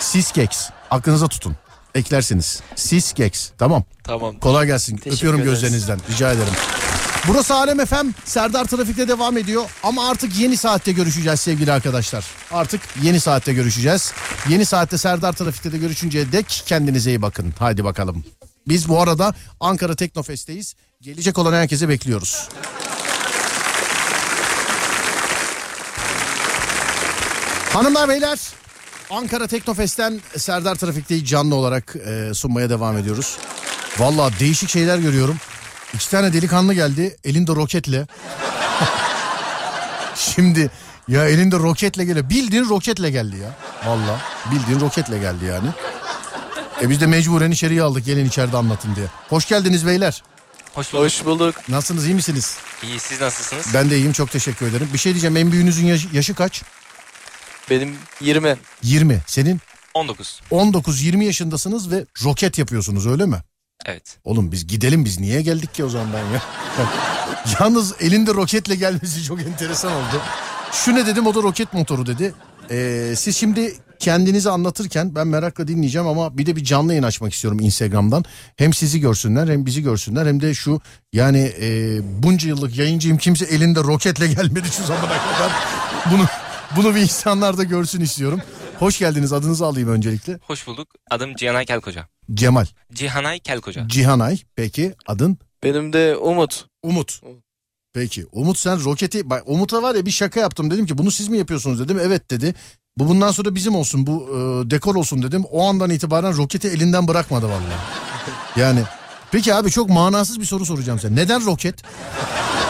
Siskex. 0.00 0.70
Aklınıza 0.90 1.28
tutun. 1.28 1.56
Eklersiniz. 1.94 2.60
Siskex. 2.76 3.50
Tamam. 3.58 3.84
Tamam. 4.04 4.38
Kolay 4.38 4.66
gelsin. 4.66 4.96
Teşekkür 4.96 5.16
Öpüyorum 5.16 5.40
ederiz. 5.40 5.60
gözlerinizden. 5.60 6.00
Rica 6.10 6.32
ederim. 6.32 6.52
Burası 7.28 7.54
Alem 7.54 7.86
FM. 7.86 8.06
Serdar 8.24 8.64
Trafik'te 8.64 9.08
devam 9.08 9.38
ediyor. 9.38 9.64
Ama 9.82 10.08
artık 10.08 10.38
yeni 10.38 10.56
saatte 10.56 10.92
görüşeceğiz 10.92 11.40
sevgili 11.40 11.72
arkadaşlar. 11.72 12.24
Artık 12.52 12.80
yeni 13.02 13.20
saatte 13.20 13.52
görüşeceğiz. 13.52 14.12
Yeni 14.48 14.64
saatte 14.64 14.98
Serdar 14.98 15.32
Trafik'te 15.32 15.72
de 15.72 15.78
görüşünceye 15.78 16.32
dek 16.32 16.62
kendinize 16.66 17.10
iyi 17.10 17.22
bakın. 17.22 17.54
Haydi 17.58 17.84
bakalım. 17.84 18.24
Biz 18.68 18.88
bu 18.88 19.00
arada 19.00 19.34
Ankara 19.60 19.94
Teknofest'teyiz. 19.96 20.74
Gelecek 21.00 21.38
olan 21.38 21.52
herkese 21.52 21.88
bekliyoruz. 21.88 22.48
Hanımlar 27.72 28.08
beyler 28.08 28.38
Ankara 29.10 29.46
Teknofest'ten 29.46 30.20
Serdar 30.36 30.74
Trafik'teyi 30.74 31.24
canlı 31.24 31.54
olarak 31.54 31.96
e, 32.06 32.34
sunmaya 32.34 32.70
devam 32.70 32.98
ediyoruz. 32.98 33.38
Valla 33.98 34.30
değişik 34.40 34.70
şeyler 34.70 34.98
görüyorum. 34.98 35.36
İki 35.94 36.10
tane 36.10 36.32
delikanlı 36.32 36.74
geldi 36.74 37.16
elinde 37.24 37.52
roketle. 37.52 38.06
Şimdi 40.16 40.70
ya 41.08 41.28
elinde 41.28 41.56
roketle 41.56 42.04
geliyor. 42.04 42.30
Bildiğin 42.30 42.68
roketle 42.68 43.10
geldi 43.10 43.36
ya. 43.36 43.50
Valla 43.90 44.20
bildiğin 44.52 44.80
roketle 44.80 45.18
geldi 45.18 45.44
yani. 45.44 45.68
E 46.82 46.90
biz 46.90 47.00
de 47.00 47.06
mecburen 47.06 47.50
içeriye 47.50 47.82
aldık 47.82 48.04
gelin 48.04 48.26
içeride 48.26 48.56
anlatın 48.56 48.96
diye. 48.96 49.06
Hoş 49.28 49.48
geldiniz 49.48 49.86
beyler. 49.86 50.22
Hoş 50.74 50.92
bulduk. 50.92 51.04
Hoş 51.04 51.24
bulduk. 51.24 51.68
Nasılsınız 51.68 52.06
iyi 52.06 52.14
misiniz? 52.14 52.56
İyi 52.82 53.00
siz 53.00 53.20
nasılsınız? 53.20 53.66
Ben 53.74 53.90
de 53.90 53.96
iyiyim 53.96 54.12
çok 54.12 54.30
teşekkür 54.30 54.66
ederim. 54.66 54.88
Bir 54.92 54.98
şey 54.98 55.12
diyeceğim 55.12 55.36
en 55.36 55.52
büyüğünüzün 55.52 55.86
yaşı, 55.86 56.08
yaşı 56.12 56.34
kaç? 56.34 56.62
Benim 57.70 57.96
20. 58.20 58.56
20. 58.82 59.20
Senin 59.26 59.60
19. 59.94 60.40
19-20 60.50 61.24
yaşındasınız 61.24 61.90
ve 61.90 62.04
roket 62.24 62.58
yapıyorsunuz 62.58 63.06
öyle 63.06 63.26
mi? 63.26 63.36
Evet. 63.84 64.18
Oğlum 64.24 64.52
biz 64.52 64.66
gidelim 64.66 65.04
biz 65.04 65.20
niye 65.20 65.42
geldik 65.42 65.74
ki 65.74 65.84
o 65.84 65.88
zaman 65.88 66.08
ben 66.12 66.18
ya? 66.34 66.42
Yalnız 67.60 67.94
elinde 68.00 68.34
roketle 68.34 68.74
gelmesi 68.74 69.24
çok 69.24 69.40
enteresan 69.42 69.92
oldu. 69.92 70.22
Şu 70.72 70.94
ne 70.94 71.06
dedim 71.06 71.26
o 71.26 71.34
da 71.34 71.42
roket 71.42 71.72
motoru 71.72 72.06
dedi. 72.06 72.34
Ee, 72.70 73.14
siz 73.16 73.36
şimdi 73.36 73.74
kendinizi 73.98 74.50
anlatırken 74.50 75.14
ben 75.14 75.26
merakla 75.26 75.68
dinleyeceğim 75.68 76.06
ama 76.06 76.38
bir 76.38 76.46
de 76.46 76.56
bir 76.56 76.64
canlı 76.64 76.92
yayın 76.92 77.02
açmak 77.02 77.32
istiyorum 77.32 77.60
Instagram'dan. 77.60 78.24
Hem 78.56 78.72
sizi 78.72 79.00
görsünler 79.00 79.48
hem 79.48 79.66
bizi 79.66 79.82
görsünler 79.82 80.26
hem 80.26 80.40
de 80.40 80.54
şu 80.54 80.80
yani 81.12 81.52
e, 81.60 81.98
bunca 82.22 82.48
yıllık 82.48 82.76
yayıncıyım 82.76 83.18
kimse 83.18 83.44
elinde 83.44 83.80
roketle 83.80 84.26
gelmedi 84.26 84.68
şu 84.76 84.84
zamana 84.84 85.08
kadar. 85.08 85.52
Bunu 86.10 86.26
bunu 86.76 86.94
bir 86.94 87.00
insanlar 87.00 87.58
da 87.58 87.64
görsün 87.64 88.00
istiyorum. 88.00 88.42
Hoş 88.78 88.98
geldiniz 88.98 89.32
adınızı 89.32 89.66
alayım 89.66 89.88
öncelikle. 89.88 90.38
Hoş 90.42 90.66
bulduk. 90.66 90.88
Adım 91.10 91.34
Cihanay 91.34 91.66
Kelkoca. 91.66 92.13
Cemal. 92.34 92.66
Cihanay 92.92 93.38
Kelkoca. 93.38 93.88
Cihanay 93.88 94.38
peki 94.56 94.94
adın? 95.06 95.38
Benim 95.62 95.92
de 95.92 96.16
Umut. 96.16 96.66
Umut. 96.82 97.20
Peki 97.94 98.26
Umut 98.32 98.58
sen 98.58 98.84
roketi 98.84 99.30
bak 99.30 99.42
Umut'a 99.46 99.82
var 99.82 99.94
ya 99.94 100.06
bir 100.06 100.10
şaka 100.10 100.40
yaptım 100.40 100.70
dedim 100.70 100.86
ki 100.86 100.98
bunu 100.98 101.10
siz 101.10 101.28
mi 101.28 101.38
yapıyorsunuz 101.38 101.80
dedim 101.80 101.98
evet 102.02 102.30
dedi. 102.30 102.54
Bu 102.98 103.08
bundan 103.08 103.30
sonra 103.30 103.54
bizim 103.54 103.74
olsun 103.74 104.06
bu 104.06 104.28
e, 104.28 104.70
dekor 104.70 104.94
olsun 104.94 105.22
dedim. 105.22 105.44
O 105.50 105.68
andan 105.68 105.90
itibaren 105.90 106.36
roketi 106.36 106.68
elinden 106.68 107.08
bırakmadı 107.08 107.46
vallahi. 107.46 107.60
Yani 108.56 108.82
peki 109.32 109.54
abi 109.54 109.70
çok 109.70 109.88
manasız 109.88 110.40
bir 110.40 110.44
soru 110.44 110.66
soracağım 110.66 110.98
size. 110.98 111.14
Neden 111.14 111.46
roket? 111.46 111.82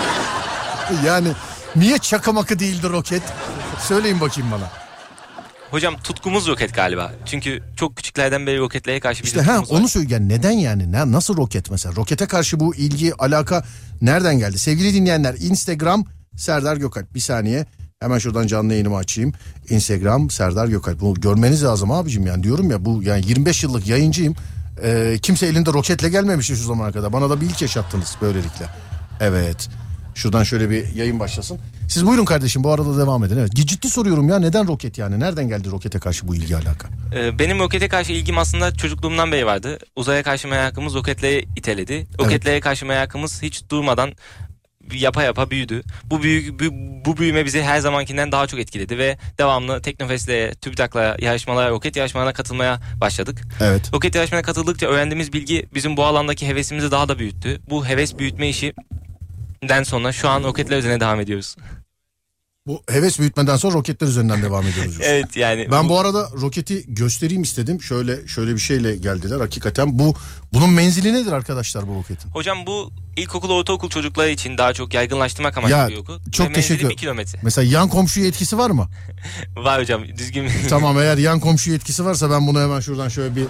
yani 1.07 1.29
niye 1.77 1.99
çakamakı 1.99 2.59
değildi 2.59 2.89
roket? 2.91 3.23
Söyleyin 3.81 4.21
bakayım 4.21 4.51
bana. 4.53 4.84
Hocam 5.75 5.97
tutkumuz 6.05 6.49
roket 6.49 6.75
galiba. 6.75 7.13
Çünkü 7.27 7.63
çok 7.77 7.97
küçüklerden 7.97 8.47
beri 8.47 8.59
roketlere 8.59 9.01
karşı 9.01 9.23
bir 9.23 9.27
İşte 9.27 9.41
ha 9.41 9.53
tutkumuz 9.57 9.71
var. 9.73 9.79
onu 9.81 9.89
söyle 9.89 10.15
yani 10.15 10.29
neden 10.29 10.51
yani? 10.51 10.93
Ne, 10.93 11.13
nasıl 11.13 11.37
roket 11.37 11.71
mesela? 11.71 11.97
Rokete 11.97 12.27
karşı 12.27 12.61
bu 12.61 12.75
ilgi 12.75 13.15
alaka 13.15 13.65
nereden 14.03 14.39
geldi? 14.39 14.59
Sevgili 14.59 14.95
dinleyenler 14.95 15.35
Instagram 15.35 16.05
Serdar 16.37 16.77
Gökalp. 16.77 17.15
Bir 17.15 17.21
saniye. 17.21 17.67
Hemen 18.01 18.19
şuradan 18.19 18.47
canlı 18.47 18.73
yayınımı 18.73 18.97
açayım. 18.97 19.33
Instagram 19.69 20.31
Serdar 20.31 20.67
Gökalp. 20.67 21.01
Bunu 21.01 21.21
görmeniz 21.21 21.65
lazım 21.65 21.91
abicim 21.91 22.27
yani. 22.27 22.43
Diyorum 22.43 22.71
ya 22.71 22.85
bu 22.85 23.03
yani 23.03 23.27
25 23.27 23.63
yıllık 23.63 23.87
yayıncıyım. 23.87 24.35
Ee, 24.83 25.19
kimse 25.23 25.47
elinde 25.47 25.73
roketle 25.73 26.09
gelmemiş 26.09 26.47
şu 26.47 26.57
zamana 26.57 26.93
kadar. 26.93 27.13
Bana 27.13 27.31
da 27.31 27.41
bir 27.41 27.47
ilk 27.47 27.63
yaşattınız 27.63 28.17
böylelikle. 28.23 28.67
Evet 29.21 29.69
şuradan 30.15 30.43
şöyle 30.43 30.71
bir 30.71 30.95
yayın 30.95 31.21
başlasın 31.21 31.59
siz 31.89 32.07
buyurun 32.07 32.25
kardeşim 32.25 32.65
bu 32.65 32.73
arada 32.73 32.99
devam 32.99 33.25
edin 33.25 33.39
evet 33.39 33.53
ciddi 33.55 33.91
soruyorum 33.91 34.29
ya 34.29 34.39
neden 34.39 34.69
roket 34.69 34.99
yani 34.99 35.21
nereden 35.21 35.49
geldi 35.49 35.71
rokete 35.71 35.99
karşı 35.99 36.29
bu 36.29 36.35
ilgi 36.35 36.57
alaka 36.57 36.89
Ee, 37.15 37.39
benim 37.39 37.59
rokete 37.59 37.89
karşı 37.89 38.13
ilgim 38.13 38.39
aslında 38.39 38.75
çocukluğumdan 38.75 39.33
beri 39.33 39.47
vardı. 39.47 39.79
Uzaya 39.97 40.23
karşı 40.23 40.49
merakımız 40.49 40.95
roketlere 40.95 41.41
iteledi. 41.57 42.07
Roketlere 42.21 42.61
karşı 42.61 42.87
merakımız 42.87 43.43
hiç 43.43 43.71
durmadan 43.71 44.13
yapa 44.93 45.23
yapa 45.23 45.51
büyüdü. 45.51 45.83
Bu, 46.05 46.23
büyü, 46.23 46.59
bu, 46.59 46.65
bu 47.05 47.17
büyüme 47.17 47.45
bizi 47.45 47.63
her 47.63 47.79
zamankinden 47.81 48.33
daha 48.33 48.47
çok 48.47 48.61
etkiledi 48.61 48.99
ve 48.99 49.19
devamlı 49.39 49.83
Teknofest'le, 49.83 50.61
TÜBİTAK'la 50.61 51.17
yarışmalara, 51.21 51.71
roket 51.71 51.97
yarışmalarına 51.97 52.33
katılmaya 52.33 52.81
başladık. 53.01 53.43
evet 53.61 53.95
Roket 53.95 54.15
yarışmalarına 54.15 54.47
katıldıkça 54.47 54.87
öğrendiğimiz 54.87 55.33
bilgi 55.33 55.67
bizim 55.75 55.97
bu 55.97 56.05
alandaki 56.05 56.47
hevesimizi 56.47 56.91
daha 56.91 57.09
da 57.09 57.19
büyüttü. 57.19 57.61
Bu 57.71 57.87
heves 57.87 58.19
büyütme 58.19 58.49
işi 58.49 58.75
den 59.69 59.83
sonra 59.83 60.13
şu 60.13 60.29
an 60.29 60.43
roketler 60.43 60.79
üzerine 60.79 61.01
devam 61.01 61.21
ediyoruz. 61.21 61.57
Bu 62.67 62.83
heves 62.91 63.19
büyütmeden 63.19 63.57
sonra 63.57 63.75
roketler 63.75 64.07
üzerinden 64.07 64.43
devam 64.43 64.67
ediyoruz. 64.67 64.97
Evet 65.03 65.37
yani 65.37 65.69
Ben 65.71 65.89
bu 65.89 66.01
arada 66.01 66.29
roketi 66.41 66.85
göstereyim 66.95 67.43
istedim. 67.43 67.83
Şöyle 67.83 68.27
şöyle 68.29 68.55
bir 68.55 68.59
şeyle 68.61 68.97
geldiler. 68.97 69.41
Hakikaten 69.41 69.99
bu 69.99 70.15
bunun 70.53 70.71
menzili 70.71 71.13
nedir 71.15 71.33
arkadaşlar 71.33 71.89
bu 71.89 71.95
roketin? 71.95 72.31
Hocam 72.31 72.67
bu 72.67 72.91
ilkokul 73.17 73.51
ortaokul 73.51 73.89
çocukları 73.91 74.31
için 74.31 74.59
daha 74.59 74.73
çok 74.73 74.95
yaygınlaştırmak 74.95 75.59
amaçlı 75.59 75.77
Ya, 75.77 75.89
bir 75.89 75.97
okul. 75.97 76.19
çok 76.33 76.49
Ve 76.49 76.53
teşekkür- 76.53 76.89
bir 76.91 76.97
kilometre. 76.97 77.39
Mesela 77.43 77.73
yan 77.73 77.89
komşuya 77.89 78.27
etkisi 78.27 78.59
var 78.59 78.71
mı? 78.71 78.89
Var 79.57 79.81
hocam 79.81 80.05
düzgün 80.19 80.51
tamam 80.69 80.99
eğer 80.99 81.19
yan 81.19 81.41
komşuya 81.41 81.77
etkisi 81.77 82.05
varsa 82.05 82.31
ben 82.31 82.47
bunu 82.47 82.61
hemen 82.61 82.81
şuradan 82.81 83.09
şöyle 83.09 83.37
bir 83.37 83.47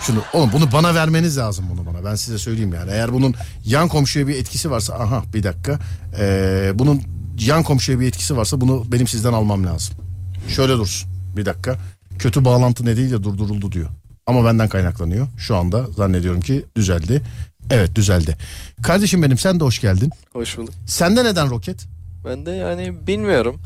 şunu 0.00 0.22
oğlum 0.32 0.50
bunu 0.52 0.72
bana 0.72 0.94
vermeniz 0.94 1.38
lazım 1.38 1.64
bunu 1.70 1.86
bana. 1.86 2.04
Ben 2.04 2.14
size 2.14 2.38
söyleyeyim 2.38 2.74
yani. 2.74 2.90
Eğer 2.90 3.12
bunun 3.12 3.34
yan 3.64 3.88
komşuya 3.88 4.28
bir 4.28 4.36
etkisi 4.36 4.70
varsa 4.70 4.94
aha 4.94 5.24
bir 5.34 5.42
dakika. 5.42 5.78
Ee, 6.18 6.72
bunun 6.74 7.02
yan 7.38 7.62
komşuya 7.62 8.00
bir 8.00 8.06
etkisi 8.06 8.36
varsa 8.36 8.60
bunu 8.60 8.84
benim 8.92 9.06
sizden 9.06 9.32
almam 9.32 9.66
lazım. 9.66 9.94
Şöyle 10.48 10.72
dursun. 10.72 11.10
Bir 11.36 11.46
dakika. 11.46 11.76
Kötü 12.18 12.44
bağlantı 12.44 12.84
nedeniyle 12.84 13.22
durduruldu 13.22 13.72
diyor. 13.72 13.88
Ama 14.26 14.44
benden 14.44 14.68
kaynaklanıyor. 14.68 15.28
Şu 15.38 15.56
anda 15.56 15.86
zannediyorum 15.96 16.40
ki 16.40 16.64
düzeldi. 16.76 17.22
Evet 17.70 17.94
düzeldi. 17.94 18.36
Kardeşim 18.82 19.22
benim 19.22 19.38
sen 19.38 19.60
de 19.60 19.64
hoş 19.64 19.78
geldin. 19.80 20.10
Hoş 20.32 20.58
bulduk. 20.58 20.74
Sende 20.86 21.24
neden 21.24 21.50
roket? 21.50 21.86
Ben 22.24 22.46
de 22.46 22.50
yani 22.50 23.06
bilmiyorum. 23.06 23.60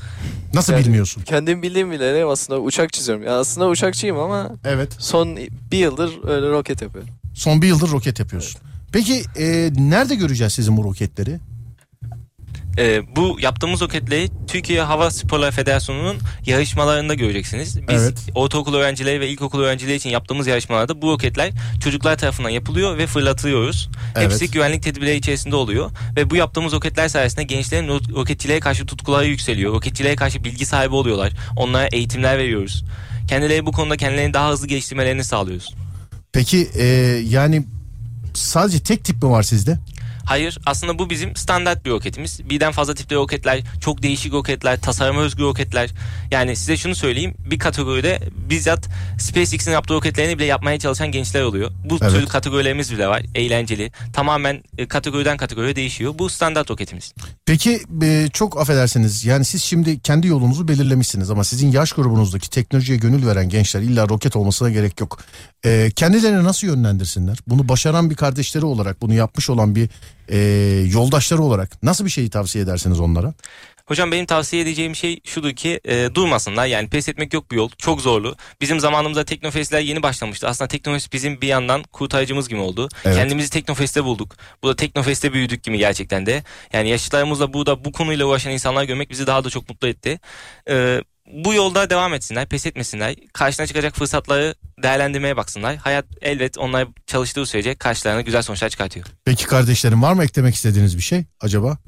Nasıl 0.54 0.72
Yani 0.72 0.84
bilmiyorsun? 0.84 1.22
Kendim 1.22 1.62
bildiğim 1.62 1.90
bileli 1.90 2.24
aslında 2.24 2.60
uçak 2.60 2.92
çiziyorum. 2.92 3.24
Ya 3.24 3.38
aslında 3.38 3.68
uçakçıyım 3.68 4.18
ama 4.18 4.50
Evet. 4.64 4.92
son 4.98 5.36
bir 5.72 5.78
yıldır 5.78 6.28
öyle 6.28 6.48
roket 6.48 6.82
yapıyorum. 6.82 7.10
Son 7.34 7.62
bir 7.62 7.66
yıldır 7.66 7.90
roket 7.90 8.18
yapıyorsun. 8.20 8.60
Peki 8.92 9.22
e, 9.38 9.70
nerede 9.76 10.14
göreceğiz 10.14 10.52
sizin 10.52 10.76
bu 10.76 10.84
roketleri? 10.84 11.38
Ee, 12.78 13.02
bu 13.16 13.36
yaptığımız 13.40 13.80
roketleri 13.80 14.28
Türkiye 14.48 14.82
Hava 14.82 15.10
Sporları 15.10 15.50
Federasyonu'nun 15.50 16.16
yarışmalarında 16.46 17.14
göreceksiniz. 17.14 17.88
Biz 17.88 18.02
Evet. 18.02 18.18
ortaokul 18.34 18.74
öğrencileri 18.74 19.20
ve 19.20 19.28
ilkokul 19.28 19.60
öğrencileri 19.60 19.96
için 19.96 20.10
yaptığımız 20.10 20.46
yarışmalarda 20.46 21.02
bu 21.02 21.12
roketler 21.12 21.52
çocuklar 21.84 22.18
tarafından 22.18 22.50
yapılıyor 22.50 22.98
ve 22.98 23.06
fırlatılıyoruz. 23.06 23.88
Evet. 24.16 24.30
Hepsi 24.30 24.50
güvenlik 24.50 24.82
tedbirleri 24.82 25.16
içerisinde 25.16 25.56
oluyor 25.56 25.90
ve 26.16 26.30
bu 26.30 26.36
yaptığımız 26.36 26.72
roketler 26.72 27.08
sayesinde 27.08 27.42
gençlerin 27.42 27.88
ro- 27.88 28.14
roketçiliğe 28.14 28.60
karşı 28.60 28.86
tutkuları 28.86 29.26
yükseliyor. 29.26 29.72
Roketçiliğe 29.74 30.16
karşı 30.16 30.44
bilgi 30.44 30.66
sahibi 30.66 30.94
oluyorlar. 30.94 31.32
Onlara 31.56 31.86
eğitimler 31.92 32.38
veriyoruz. 32.38 32.84
Kendileri 33.28 33.66
bu 33.66 33.72
konuda 33.72 33.96
kendilerini 33.96 34.34
daha 34.34 34.50
hızlı 34.50 34.66
geliştirmelerini 34.66 35.24
sağlıyoruz. 35.24 35.74
Peki 36.32 36.68
e, 36.78 36.84
yani 37.28 37.64
sadece 38.34 38.78
tek 38.80 39.04
tip 39.04 39.22
mi 39.22 39.30
var 39.30 39.42
sizde? 39.42 39.78
Hayır 40.24 40.58
aslında 40.66 40.98
bu 40.98 41.10
bizim 41.10 41.36
standart 41.36 41.84
bir 41.84 41.90
roketimiz. 41.90 42.50
Birden 42.50 42.72
fazla 42.72 42.94
tipli 42.94 43.16
roketler, 43.16 43.60
çok 43.80 44.02
değişik 44.02 44.32
roketler, 44.32 44.80
tasarıma 44.80 45.20
özgü 45.20 45.42
roketler. 45.42 45.90
Yani 46.30 46.56
size 46.56 46.76
şunu 46.76 46.94
söyleyeyim 46.94 47.34
bir 47.50 47.58
kategoride 47.58 48.20
bizzat 48.50 48.88
SpaceX'in 49.18 49.70
yaptığı 49.72 49.94
roketlerini 49.94 50.38
bile 50.38 50.44
yapmaya 50.44 50.78
çalışan 50.78 51.12
gençler 51.12 51.42
oluyor. 51.42 51.70
Bu 51.84 51.98
Evet. 52.02 52.12
tür 52.12 52.26
kategorilerimiz 52.26 52.92
bile 52.92 53.08
var. 53.08 53.22
Eğlenceli. 53.34 53.92
Tamamen 54.12 54.62
e, 54.78 54.88
kategoriden 54.88 55.36
kategoriye 55.36 55.76
değişiyor. 55.76 56.14
Bu 56.18 56.30
standart 56.30 56.70
roketimiz. 56.70 57.14
Peki 57.46 57.80
e, 58.02 58.28
çok 58.32 58.60
affedersiniz 58.60 59.24
yani 59.24 59.44
siz 59.44 59.62
şimdi 59.62 60.00
kendi 60.00 60.26
yolunuzu 60.26 60.68
belirlemişsiniz 60.68 61.30
ama 61.30 61.44
sizin 61.44 61.72
yaş 61.72 61.92
grubunuzdaki 61.92 62.50
teknolojiye 62.50 62.98
gönül 62.98 63.26
veren 63.26 63.48
gençler 63.48 63.80
illa 63.80 64.08
roket 64.08 64.36
olmasına 64.36 64.70
gerek 64.70 65.00
yok. 65.00 65.18
E, 65.64 65.90
kendilerini 65.96 66.44
nasıl 66.44 66.66
yönlendirsinler? 66.66 67.38
Bunu 67.46 67.68
başaran 67.68 68.10
bir 68.10 68.14
kardeşleri 68.14 68.64
olarak 68.64 69.02
bunu 69.02 69.14
yapmış 69.14 69.50
olan 69.50 69.76
bir 69.76 69.88
e, 70.28 70.38
yoldaşları 70.92 71.42
olarak 71.42 71.82
nasıl 71.82 72.04
bir 72.04 72.10
şeyi 72.10 72.30
tavsiye 72.30 72.64
edersiniz 72.64 73.00
onlara? 73.00 73.34
Hocam 73.86 74.12
benim 74.12 74.26
tavsiye 74.26 74.62
edeceğim 74.62 74.96
şey 74.96 75.20
şudur 75.24 75.52
ki 75.52 75.80
e, 75.84 76.08
durmasınlar. 76.14 76.66
Yani 76.66 76.88
pes 76.88 77.08
etmek 77.08 77.34
yok 77.34 77.50
bu 77.50 77.54
yol. 77.54 77.70
Çok 77.78 78.00
zorlu. 78.00 78.36
Bizim 78.60 78.80
zamanımızda 78.80 79.24
Teknofest'ler 79.24 79.80
yeni 79.80 80.02
başlamıştı. 80.02 80.48
Aslında 80.48 80.68
Teknofest 80.68 81.12
bizim 81.12 81.40
bir 81.40 81.46
yandan 81.46 81.82
kurtarıcımız 81.82 82.48
gibi 82.48 82.60
oldu. 82.60 82.88
Evet. 83.04 83.16
Kendimizi 83.16 83.50
Teknofest'te 83.50 84.04
bulduk. 84.04 84.36
Bu 84.62 84.68
da 84.68 84.76
Teknofest'te 84.76 85.32
büyüdük 85.32 85.62
gibi 85.62 85.78
gerçekten 85.78 86.26
de. 86.26 86.44
Yani 86.72 86.88
yaşıtlarımızla 86.88 87.52
burada 87.52 87.84
bu 87.84 87.92
konuyla 87.92 88.26
uğraşan 88.26 88.52
insanlar 88.52 88.84
görmek 88.84 89.10
bizi 89.10 89.26
daha 89.26 89.44
da 89.44 89.50
çok 89.50 89.68
mutlu 89.68 89.88
etti. 89.88 90.20
E, 90.68 91.00
bu 91.32 91.54
yolda 91.54 91.90
devam 91.90 92.14
etsinler, 92.14 92.48
pes 92.48 92.66
etmesinler. 92.66 93.14
Karşına 93.32 93.66
çıkacak 93.66 93.96
fırsatları 93.96 94.54
değerlendirmeye 94.82 95.36
baksınlar. 95.36 95.76
Hayat 95.76 96.04
elbet 96.22 96.58
onlar 96.58 96.88
çalıştığı 97.06 97.46
sürece 97.46 97.74
karşılarına 97.74 98.20
güzel 98.20 98.42
sonuçlar 98.42 98.68
çıkartıyor. 98.68 99.06
Peki 99.24 99.46
kardeşlerim 99.46 100.02
var 100.02 100.12
mı 100.12 100.24
eklemek 100.24 100.54
istediğiniz 100.54 100.96
bir 100.96 101.02
şey 101.02 101.24
acaba? 101.40 101.78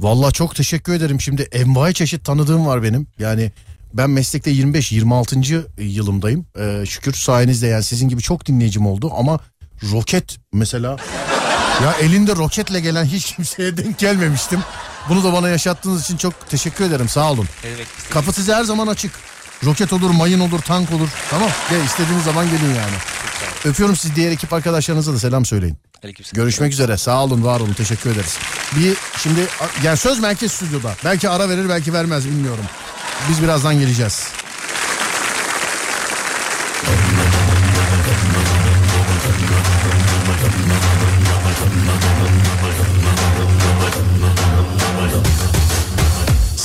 Vallahi 0.00 0.32
çok 0.32 0.56
teşekkür 0.56 0.92
ederim. 0.94 1.20
Şimdi 1.20 1.42
envai 1.42 1.94
çeşit 1.94 2.24
tanıdığım 2.24 2.66
var 2.66 2.82
benim. 2.82 3.06
Yani 3.18 3.52
ben 3.94 4.10
meslekte 4.10 4.52
25-26. 4.52 5.64
yılımdayım. 5.82 6.46
Ee, 6.58 6.86
şükür 6.86 7.12
sayenizde 7.12 7.66
yani 7.66 7.82
sizin 7.82 8.08
gibi 8.08 8.22
çok 8.22 8.46
dinleyicim 8.46 8.86
oldu 8.86 9.12
ama 9.16 9.38
roket 9.92 10.38
mesela 10.52 10.96
ya 11.82 11.92
elinde 11.92 12.36
roketle 12.36 12.80
gelen 12.80 13.04
hiç 13.04 13.34
kimseye 13.34 13.76
denk 13.76 13.98
gelmemiştim. 13.98 14.60
Bunu 15.08 15.24
da 15.24 15.32
bana 15.32 15.48
yaşattığınız 15.48 16.02
için 16.04 16.16
çok 16.16 16.48
teşekkür 16.48 16.84
ederim. 16.84 17.08
Sağ 17.08 17.30
olun. 17.32 17.48
Demek 17.62 17.86
Kapı 18.10 18.32
size 18.32 18.54
her 18.54 18.64
zaman 18.64 18.86
açık. 18.86 19.12
Roket 19.64 19.92
olur, 19.92 20.10
mayın 20.10 20.40
olur, 20.40 20.60
tank 20.60 20.92
olur. 20.92 21.08
Tamam. 21.30 21.50
Gel 21.70 21.84
istediğiniz 21.84 22.24
zaman 22.24 22.46
gelin 22.46 22.74
yani. 22.74 22.96
Öpüyorum 23.64 23.96
siz 23.96 24.16
diğer 24.16 24.30
ekip 24.30 24.52
arkadaşlarınıza 24.52 25.12
da 25.12 25.18
selam 25.18 25.44
söyleyin. 25.44 25.76
Aleykümselam. 26.04 26.44
Görüşmek 26.44 26.72
üzere. 26.72 26.96
Sağ 26.98 27.24
olun, 27.24 27.44
var 27.44 27.60
olun. 27.60 27.72
Teşekkür 27.72 28.10
ederiz. 28.10 28.38
Bir 28.76 28.96
şimdi 29.18 29.46
yani 29.82 29.96
söz 29.96 30.18
merkez 30.18 30.52
stüdyoda. 30.52 30.94
Belki 31.04 31.28
ara 31.28 31.48
verir, 31.48 31.68
belki 31.68 31.92
vermez 31.92 32.26
bilmiyorum. 32.26 32.64
Biz 33.30 33.42
birazdan 33.42 33.78
geleceğiz. 33.78 34.28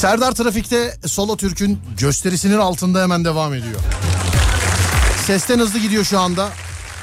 Serdar 0.07 0.31
Trafik'te 0.31 0.97
Solo 1.05 1.37
Türk'ün 1.37 1.79
gösterisinin 1.97 2.57
altında 2.57 3.01
hemen 3.01 3.25
devam 3.25 3.53
ediyor. 3.53 3.79
Sesten 5.25 5.59
hızlı 5.59 5.79
gidiyor 5.79 6.03
şu 6.03 6.19
anda. 6.19 6.49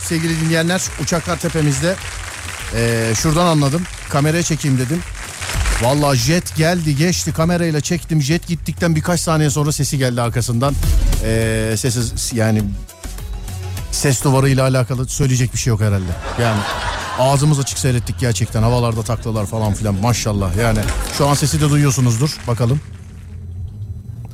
Sevgili 0.00 0.40
dinleyenler 0.40 0.82
uçaklar 1.02 1.38
tepemizde. 1.38 1.96
Ee, 2.74 3.12
şuradan 3.16 3.46
anladım. 3.46 3.82
Kameraya 4.10 4.42
çekeyim 4.42 4.78
dedim. 4.78 5.00
Vallahi 5.82 6.18
jet 6.18 6.56
geldi 6.56 6.96
geçti 6.96 7.32
kamerayla 7.32 7.80
çektim. 7.80 8.22
Jet 8.22 8.46
gittikten 8.46 8.96
birkaç 8.96 9.20
saniye 9.20 9.50
sonra 9.50 9.72
sesi 9.72 9.98
geldi 9.98 10.22
arkasından. 10.22 10.74
Ee, 11.24 11.74
sesi 11.76 12.36
yani 12.36 12.62
ses 13.94 14.24
duvarıyla 14.24 14.62
alakalı 14.62 15.08
söyleyecek 15.08 15.52
bir 15.52 15.58
şey 15.58 15.70
yok 15.70 15.80
herhalde. 15.80 16.12
Yani 16.40 16.60
ağzımız 17.18 17.58
açık 17.58 17.78
seyrettik 17.78 18.18
gerçekten. 18.18 18.62
Havalarda 18.62 19.02
taklalar 19.02 19.46
falan 19.46 19.74
filan 19.74 19.94
maşallah. 19.94 20.56
Yani 20.56 20.78
şu 21.18 21.26
an 21.28 21.34
sesi 21.34 21.60
de 21.60 21.70
duyuyorsunuzdur. 21.70 22.36
Bakalım. 22.48 22.80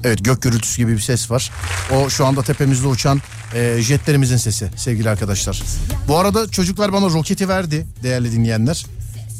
Evet 0.04 0.24
gök 0.24 0.42
gürültüsü 0.42 0.76
gibi 0.76 0.92
bir 0.92 1.00
ses 1.00 1.30
var. 1.30 1.50
O 1.94 2.11
şu 2.11 2.26
anda 2.26 2.42
tepemizde 2.42 2.86
uçan 2.86 3.20
e, 3.54 3.82
jetlerimizin 3.82 4.36
sesi 4.36 4.70
sevgili 4.76 5.11
arkadaşlar. 5.11 5.62
Bu 6.08 6.18
arada 6.18 6.50
çocuklar 6.50 6.92
bana 6.92 7.06
roketi 7.06 7.48
verdi 7.48 7.86
değerli 8.02 8.32
dinleyenler. 8.32 8.86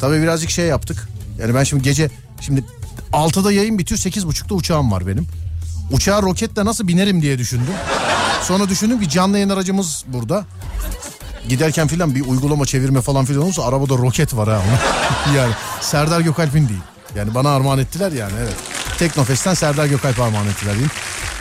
Tabii 0.01 0.23
birazcık 0.23 0.51
şey 0.51 0.67
yaptık. 0.67 1.09
Yani 1.39 1.55
ben 1.55 1.65
şimdi 1.65 1.83
gece 1.83 2.11
şimdi 2.41 2.65
6'da 3.13 3.53
yayın 3.53 3.79
bitiyor 3.79 3.99
8.30'da 3.99 4.55
uçağım 4.55 4.93
var 4.93 5.07
benim. 5.07 5.27
Uçağa 5.91 6.23
roketle 6.23 6.65
nasıl 6.65 6.89
binerim 6.89 7.23
diye 7.23 7.39
düşündüm. 7.39 7.75
Sonra 8.43 8.69
düşündüm 8.69 9.01
ki 9.01 9.09
canlı 9.09 9.37
yayın 9.37 9.51
aracımız 9.51 10.05
burada. 10.07 10.45
Giderken 11.49 11.89
filan 11.89 12.15
bir 12.15 12.27
uygulama 12.27 12.67
çevirme 12.67 13.01
falan 13.01 13.25
filan 13.25 13.43
olursa 13.43 13.65
arabada 13.65 13.95
roket 13.95 14.37
var 14.37 14.49
ha. 14.49 14.63
yani 15.37 15.53
Serdar 15.81 16.21
Gökalp'in 16.21 16.69
değil. 16.69 16.81
Yani 17.17 17.35
bana 17.35 17.51
armağan 17.51 17.79
ettiler 17.79 18.13
yani 18.13 18.33
evet. 18.41 18.57
Teknofest'ten 18.99 19.55
Serdar 19.55 19.87
Gökalp 19.87 20.21
armağan 20.21 20.47
ettiler 20.47 20.73
diyeyim. 20.73 20.91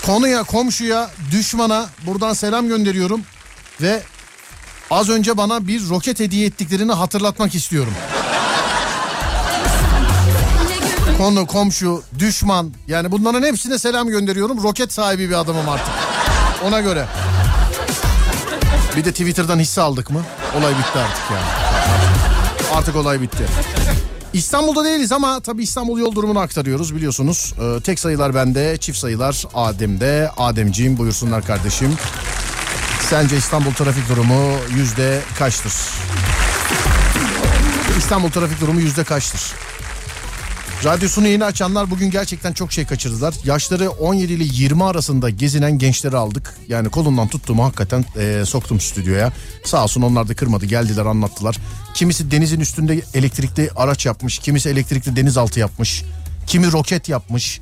Konuya, 0.05 0.43
komşuya, 0.43 1.09
düşmana 1.31 1.89
buradan 2.05 2.33
selam 2.33 2.67
gönderiyorum. 2.67 3.21
Ve 3.81 4.03
az 4.91 5.09
önce 5.09 5.37
bana 5.37 5.67
bir 5.67 5.89
roket 5.89 6.19
hediye 6.19 6.45
ettiklerini 6.45 6.91
hatırlatmak 6.91 7.55
istiyorum. 7.55 7.93
Konu, 11.19 11.47
komşu, 11.47 12.03
düşman 12.19 12.73
yani 12.87 13.11
bunların 13.11 13.43
hepsine 13.43 13.79
selam 13.79 14.07
gönderiyorum. 14.07 14.63
Roket 14.63 14.93
sahibi 14.93 15.29
bir 15.29 15.39
adamım 15.39 15.69
artık. 15.69 15.93
Ona 16.63 16.81
göre. 16.81 17.05
Bir 18.97 19.05
de 19.05 19.11
Twitter'dan 19.11 19.59
hisse 19.59 19.81
aldık 19.81 20.09
mı? 20.09 20.21
Olay 20.59 20.71
bitti 20.71 20.99
artık 20.99 21.23
yani. 21.31 21.45
Artık 22.73 22.95
olay 22.95 23.21
bitti. 23.21 23.43
İstanbul'da 24.33 24.85
değiliz 24.85 25.11
ama 25.11 25.39
tabii 25.39 25.63
İstanbul 25.63 25.99
yol 25.99 26.15
durumunu 26.15 26.39
aktarıyoruz 26.39 26.95
biliyorsunuz. 26.95 27.53
Ee, 27.61 27.81
tek 27.81 27.99
sayılar 27.99 28.35
bende, 28.35 28.77
çift 28.77 28.99
sayılar 28.99 29.43
Adem'de. 29.53 30.31
Ademciğim 30.37 30.97
buyursunlar 30.97 31.45
kardeşim. 31.45 31.97
Sence 33.09 33.37
İstanbul 33.37 33.73
trafik 33.73 34.09
durumu 34.09 34.51
yüzde 34.75 35.21
kaçtır? 35.39 35.73
İstanbul 37.97 38.29
trafik 38.29 38.61
durumu 38.61 38.79
yüzde 38.79 39.03
kaçtır? 39.03 39.68
Radyosunu 40.83 41.27
yeni 41.27 41.45
açanlar 41.45 41.91
bugün 41.91 42.11
gerçekten 42.11 42.53
çok 42.53 42.71
şey 42.71 42.85
kaçırdılar. 42.85 43.33
Yaşları 43.45 43.89
17 43.89 44.33
ile 44.33 44.43
20 44.43 44.83
arasında 44.83 45.29
gezinen 45.29 45.77
gençleri 45.77 46.17
aldık. 46.17 46.55
Yani 46.67 46.89
kolundan 46.89 47.27
tuttuğumu 47.27 47.63
hakikaten 47.63 48.05
e, 48.17 48.45
soktum 48.45 48.79
stüdyoya. 48.79 49.31
Sağ 49.65 49.83
olsun 49.83 50.01
onlar 50.01 50.27
da 50.27 50.35
kırmadı 50.35 50.65
geldiler 50.65 51.05
anlattılar. 51.05 51.57
Kimisi 51.93 52.31
denizin 52.31 52.59
üstünde 52.59 53.01
elektrikli 53.13 53.69
araç 53.75 54.05
yapmış. 54.05 54.39
Kimisi 54.39 54.69
elektrikli 54.69 55.15
denizaltı 55.15 55.59
yapmış. 55.59 56.03
Kimi 56.47 56.71
roket 56.71 57.09
yapmış. 57.09 57.61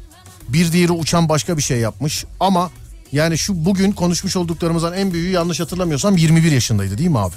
Bir 0.50 0.72
diğeri 0.72 0.92
uçan 0.92 1.30
başka 1.30 1.58
bir 1.58 1.64
şey 1.64 1.80
yapmış. 1.80 2.26
Ama 2.40 2.72
yani 3.12 3.38
şu 3.38 3.66
bugün 3.66 3.92
konuşmuş 3.92 4.36
olduklarımızdan 4.36 4.94
en 4.94 5.14
büyüğü 5.14 5.32
yanlış 5.32 5.60
hatırlamıyorsam 5.60 6.18
21 6.18 6.52
yaşındaydı 6.52 6.98
değil 6.98 7.10
mi 7.10 7.20
abi? 7.20 7.36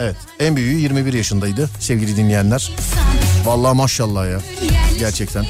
Evet 0.00 0.16
en 0.38 0.56
büyüğü 0.56 0.76
21 0.80 1.12
yaşındaydı 1.12 1.70
sevgili 1.80 2.16
dinleyenler. 2.16 2.72
Vallahi 3.44 3.76
maşallah 3.76 4.30
ya. 4.30 4.38
Gerçekten. 4.98 5.44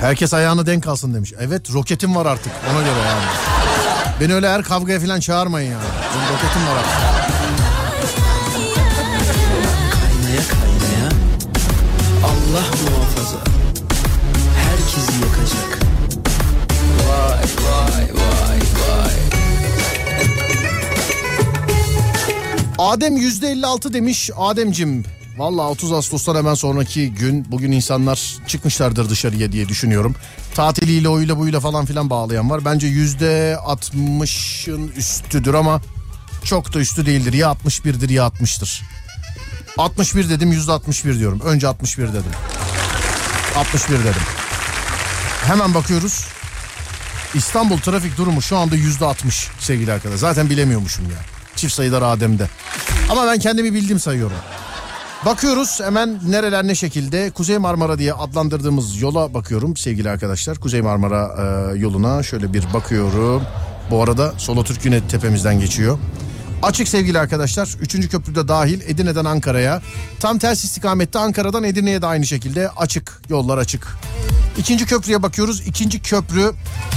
Herkes 0.00 0.34
ayağına 0.34 0.66
denk 0.66 0.86
alsın 0.86 1.14
demiş. 1.14 1.32
Evet 1.40 1.72
roketim 1.72 2.16
var 2.16 2.26
artık 2.26 2.52
ona 2.72 2.80
göre 2.80 2.98
yani. 3.06 3.24
Beni 4.20 4.34
öyle 4.34 4.48
her 4.48 4.62
kavgaya 4.62 5.00
falan 5.00 5.20
çağırmayın 5.20 5.72
yani. 5.72 5.84
Benim 6.14 6.34
roketim 6.34 6.66
var 6.66 6.76
artık. 6.76 7.20
Kaynaya 9.92 10.42
kaynaya 10.48 11.08
Allah 12.24 12.64
muhafaza 12.82 13.38
Herkesi 14.56 15.12
yakacak 15.22 15.78
vay 17.08 17.49
Adem 22.80 23.16
%56 23.16 23.92
demiş. 23.92 24.30
Ademcim 24.36 25.04
Valla 25.38 25.68
30 25.68 25.92
Ağustos'tan 25.92 26.36
hemen 26.36 26.54
sonraki 26.54 27.12
gün 27.12 27.46
bugün 27.50 27.72
insanlar 27.72 28.38
çıkmışlardır 28.46 29.10
dışarıya 29.10 29.52
diye 29.52 29.68
düşünüyorum. 29.68 30.14
Tatiliyle 30.54 31.08
oyla 31.08 31.38
buyla 31.38 31.60
falan 31.60 31.86
filan 31.86 32.10
bağlayan 32.10 32.50
var. 32.50 32.64
Bence 32.64 32.88
%60'ın 32.88 34.88
üstüdür 34.88 35.54
ama 35.54 35.80
çok 36.44 36.74
da 36.74 36.78
üstü 36.78 37.06
değildir. 37.06 37.32
Ya 37.32 37.46
61'dir 37.46 38.08
ya 38.08 38.26
60'tır. 38.26 38.82
61 39.78 40.30
dedim 40.30 40.52
%61 40.52 41.18
diyorum. 41.18 41.40
Önce 41.40 41.68
61 41.68 42.08
dedim. 42.08 42.32
61 43.56 43.98
dedim. 43.98 44.22
Hemen 45.46 45.74
bakıyoruz. 45.74 46.24
İstanbul 47.34 47.78
trafik 47.78 48.18
durumu 48.18 48.42
şu 48.42 48.56
anda 48.56 48.76
%60 48.76 49.48
sevgili 49.58 49.92
arkadaşlar. 49.92 50.18
Zaten 50.18 50.50
bilemiyormuşum 50.50 51.04
ya. 51.04 51.39
Çift 51.60 51.74
sayılar 51.74 52.02
Adem'de. 52.02 52.48
Ama 53.10 53.26
ben 53.26 53.38
kendimi 53.38 53.74
bildim 53.74 54.00
sayıyorum. 54.00 54.36
Bakıyoruz 55.26 55.80
hemen 55.80 56.20
nereler 56.28 56.66
ne 56.66 56.74
şekilde 56.74 57.30
Kuzey 57.30 57.58
Marmara 57.58 57.98
diye 57.98 58.12
adlandırdığımız 58.12 59.00
yola 59.00 59.34
bakıyorum 59.34 59.76
sevgili 59.76 60.10
arkadaşlar. 60.10 60.58
Kuzey 60.58 60.82
Marmara 60.82 61.34
e, 61.38 61.78
yoluna 61.78 62.22
şöyle 62.22 62.52
bir 62.52 62.64
bakıyorum. 62.74 63.42
Bu 63.90 64.02
arada 64.02 64.32
Solo 64.38 64.64
Türk 64.64 64.84
yine 64.84 65.08
tepemizden 65.08 65.60
geçiyor. 65.60 65.98
Açık 66.62 66.88
sevgili 66.88 67.18
arkadaşlar. 67.18 67.68
Üçüncü 67.80 68.08
köprüde 68.08 68.48
dahil 68.48 68.80
Edirne'den 68.80 69.24
Ankara'ya. 69.24 69.82
Tam 70.20 70.38
ters 70.38 70.64
istikamette 70.64 71.18
Ankara'dan 71.18 71.64
Edirne'ye 71.64 72.02
de 72.02 72.06
aynı 72.06 72.26
şekilde 72.26 72.70
açık. 72.70 73.22
Yollar 73.28 73.58
açık. 73.58 73.86
İkinci 74.58 74.86
köprüye 74.86 75.22
bakıyoruz. 75.22 75.60
İkinci 75.66 76.02
köprü 76.02 76.52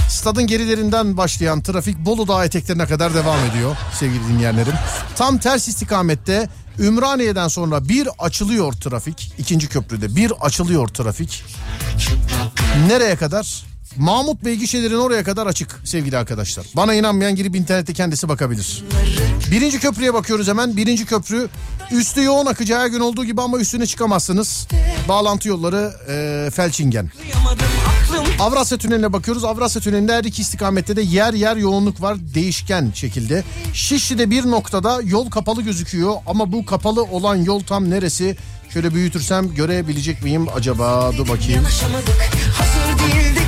stadın 0.08 0.46
gerilerinden 0.46 1.16
başlayan 1.16 1.62
trafik 1.62 1.98
Bolu 1.98 2.28
Dağı 2.28 2.44
eteklerine 2.44 2.86
kadar 2.86 3.14
devam 3.14 3.44
ediyor 3.44 3.76
sevgili 3.92 4.28
dinleyenlerim. 4.28 4.74
Tam 5.16 5.38
ters 5.38 5.68
istikamette 5.68 6.48
Ümraniye'den 6.78 7.48
sonra 7.48 7.88
bir 7.88 8.08
açılıyor 8.18 8.72
trafik. 8.72 9.32
İkinci 9.38 9.68
köprüde 9.68 10.16
bir 10.16 10.32
açılıyor 10.40 10.88
trafik. 10.88 11.44
Nereye 12.88 13.16
kadar? 13.16 13.73
Mahmut 13.96 14.44
Bey 14.44 14.54
gişelerin 14.54 14.98
oraya 14.98 15.24
kadar 15.24 15.46
açık 15.46 15.80
sevgili 15.84 16.18
arkadaşlar. 16.18 16.66
Bana 16.76 16.94
inanmayan 16.94 17.34
girip 17.36 17.56
internette 17.56 17.92
kendisi 17.92 18.28
bakabilir. 18.28 18.84
Birinci 19.50 19.80
köprüye 19.80 20.14
bakıyoruz 20.14 20.48
hemen. 20.48 20.76
Birinci 20.76 21.04
köprü 21.06 21.48
üstü 21.90 22.22
yoğun 22.22 22.46
akacağı 22.46 22.88
gün 22.88 23.00
olduğu 23.00 23.24
gibi 23.24 23.40
ama 23.42 23.58
üstüne 23.58 23.86
çıkamazsınız. 23.86 24.68
Bağlantı 25.08 25.48
yolları 25.48 25.92
e, 26.08 26.50
Felçingen. 26.50 27.10
Avrasya 28.40 28.78
Tüneli'ne 28.78 29.12
bakıyoruz. 29.12 29.44
Avrasya 29.44 29.82
Tüneli'nde 29.82 30.12
her 30.14 30.24
iki 30.24 30.42
istikamette 30.42 30.96
de 30.96 31.02
yer 31.02 31.34
yer 31.34 31.56
yoğunluk 31.56 32.02
var. 32.02 32.16
Değişken 32.34 32.92
şekilde. 32.94 33.44
Şişli'de 33.72 34.30
bir 34.30 34.46
noktada 34.46 35.00
yol 35.04 35.30
kapalı 35.30 35.62
gözüküyor. 35.62 36.14
Ama 36.26 36.52
bu 36.52 36.66
kapalı 36.66 37.02
olan 37.02 37.36
yol 37.36 37.60
tam 37.60 37.90
neresi? 37.90 38.36
Şöyle 38.70 38.94
büyütürsem 38.94 39.54
görebilecek 39.54 40.22
miyim 40.22 40.46
acaba? 40.54 41.12
Dur 41.18 41.28
bakayım. 41.28 41.64
Hazır 41.64 42.98
kırgındık. 42.98 43.43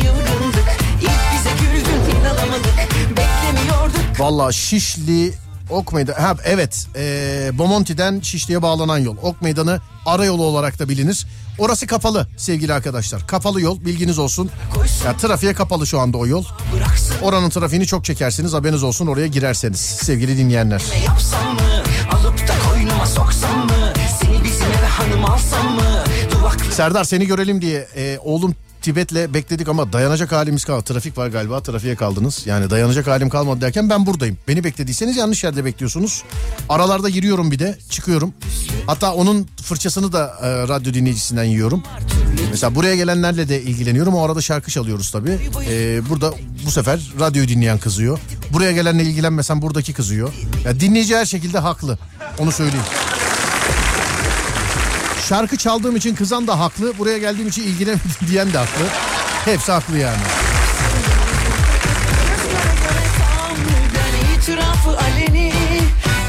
Önceki 0.00 0.10
aşktan 0.10 0.40
yılgındık. 0.40 0.68
İlk 1.00 1.10
bize 1.34 1.50
güldün, 1.60 2.20
inanamadık. 2.20 2.76
Beklemiyorduk. 3.16 4.20
Valla 4.20 4.52
Şişli 4.52 5.32
Ok 5.70 5.92
Meydanı. 5.92 6.16
Ha, 6.16 6.34
evet 6.44 6.86
ee, 6.96 7.50
Bomonti'den 7.58 8.20
Şişli'ye 8.20 8.62
bağlanan 8.62 8.98
yol. 8.98 9.16
Ok 9.22 9.42
Meydanı 9.42 9.80
ara 10.06 10.24
yolu 10.24 10.42
olarak 10.44 10.78
da 10.78 10.88
bilinir. 10.88 11.26
Orası 11.58 11.86
kapalı 11.86 12.26
sevgili 12.36 12.72
arkadaşlar. 12.72 13.26
Kapalı 13.26 13.60
yol 13.60 13.84
bilginiz 13.84 14.18
olsun. 14.18 14.50
Ya 15.04 15.16
trafiğe 15.16 15.54
kapalı 15.54 15.86
şu 15.86 16.00
anda 16.00 16.18
o 16.18 16.26
yol. 16.26 16.44
Oranın 17.22 17.50
trafiğini 17.50 17.86
çok 17.86 18.04
çekersiniz 18.04 18.52
haberiniz 18.52 18.82
olsun 18.82 19.06
oraya 19.06 19.26
girerseniz 19.26 19.80
sevgili 19.80 20.38
dinleyenler. 20.38 20.82
Ne 20.92 21.04
yapsam 21.04 21.54
mı? 21.54 21.60
Alıp 22.12 22.48
da 22.48 22.52
koynuma 22.70 23.06
soksam 23.06 23.66
mı? 23.66 23.92
Seni 24.20 24.44
bizim 24.44 24.66
eve 24.66 24.86
hanım 24.86 25.24
alsam 25.24 25.74
mı? 25.74 26.04
Duvaklı 26.32 26.72
Serdar 26.72 27.04
seni 27.04 27.26
görelim 27.26 27.62
diye 27.62 27.88
e, 27.96 28.18
oğlum 28.24 28.54
Tibet'le 28.82 29.34
bekledik 29.34 29.68
ama 29.68 29.92
dayanacak 29.92 30.32
halimiz 30.32 30.64
kalmadı. 30.64 30.84
Trafik 30.84 31.18
var 31.18 31.28
galiba 31.28 31.62
trafiğe 31.62 31.96
kaldınız. 31.96 32.46
Yani 32.46 32.70
dayanacak 32.70 33.06
halim 33.06 33.28
kalmadı 33.28 33.60
derken 33.60 33.90
ben 33.90 34.06
buradayım. 34.06 34.38
Beni 34.48 34.64
beklediyseniz 34.64 35.16
yanlış 35.16 35.44
yerde 35.44 35.64
bekliyorsunuz. 35.64 36.22
Aralarda 36.68 37.08
giriyorum 37.08 37.50
bir 37.50 37.58
de 37.58 37.78
çıkıyorum. 37.90 38.34
Hatta 38.86 39.14
onun 39.14 39.48
fırçasını 39.62 40.12
da 40.12 40.34
e, 40.42 40.68
radyo 40.68 40.94
dinleyicisinden 40.94 41.44
yiyorum. 41.44 41.82
Mesela 42.50 42.74
buraya 42.74 42.96
gelenlerle 42.96 43.48
de 43.48 43.62
ilgileniyorum. 43.62 44.14
O 44.14 44.24
arada 44.24 44.40
şarkı 44.40 44.70
çalıyoruz 44.70 45.10
tabii. 45.10 45.38
E, 45.70 46.00
burada 46.08 46.34
bu 46.66 46.70
sefer 46.70 47.00
radyoyu 47.20 47.48
dinleyen 47.48 47.78
kızıyor. 47.78 48.18
Buraya 48.52 48.72
gelenle 48.72 49.02
ilgilenmesem 49.02 49.62
buradaki 49.62 49.92
kızıyor. 49.92 50.32
Ya 50.64 50.80
dinleyici 50.80 51.16
her 51.16 51.26
şekilde 51.26 51.58
haklı. 51.58 51.98
Onu 52.38 52.52
söyleyeyim. 52.52 52.84
Şarkı 55.30 55.56
çaldığım 55.56 55.96
için 55.96 56.14
kızan 56.14 56.46
da 56.46 56.58
haklı. 56.58 56.98
Buraya 56.98 57.18
geldiğim 57.18 57.48
için 57.48 57.62
ilgilenemedim 57.62 58.10
diyen 58.28 58.52
de 58.52 58.58
haklı. 58.58 58.84
Hepsi 59.44 59.72
haklı 59.72 59.98
yani. 59.98 60.16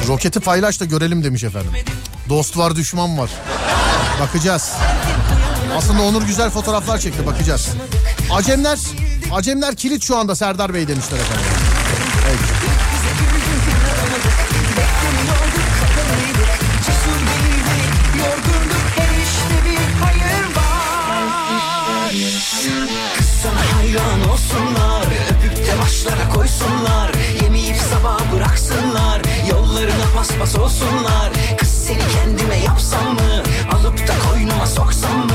Roketi 0.08 0.40
paylaş 0.40 0.80
da 0.80 0.86
görelim 0.86 1.24
demiş 1.24 1.44
efendim. 1.44 1.72
Dost 2.30 2.58
var 2.58 2.76
düşman 2.76 3.18
var. 3.18 3.30
Bakacağız. 4.22 4.72
Aslında 5.78 6.02
Onur 6.02 6.22
güzel 6.24 6.50
fotoğraflar 6.50 6.98
çekti 6.98 7.26
bakacağız. 7.26 7.70
Acemler, 8.32 8.80
Acemler 9.32 9.76
kilit 9.76 10.04
şu 10.04 10.18
anda 10.18 10.36
Serdar 10.36 10.74
Bey 10.74 10.88
demişler 10.88 11.18
efendim. 11.18 11.61
Paspas 30.42 30.62
olsunlar. 30.62 31.32
Kız 31.58 31.70
seni 31.70 32.00
kendime 32.00 32.58
yapsam 32.58 33.14
mı? 33.14 33.44
Alıp 33.74 34.08
da 34.08 34.14
koynuma 34.30 34.66
soksam 34.66 35.18
mı? 35.18 35.31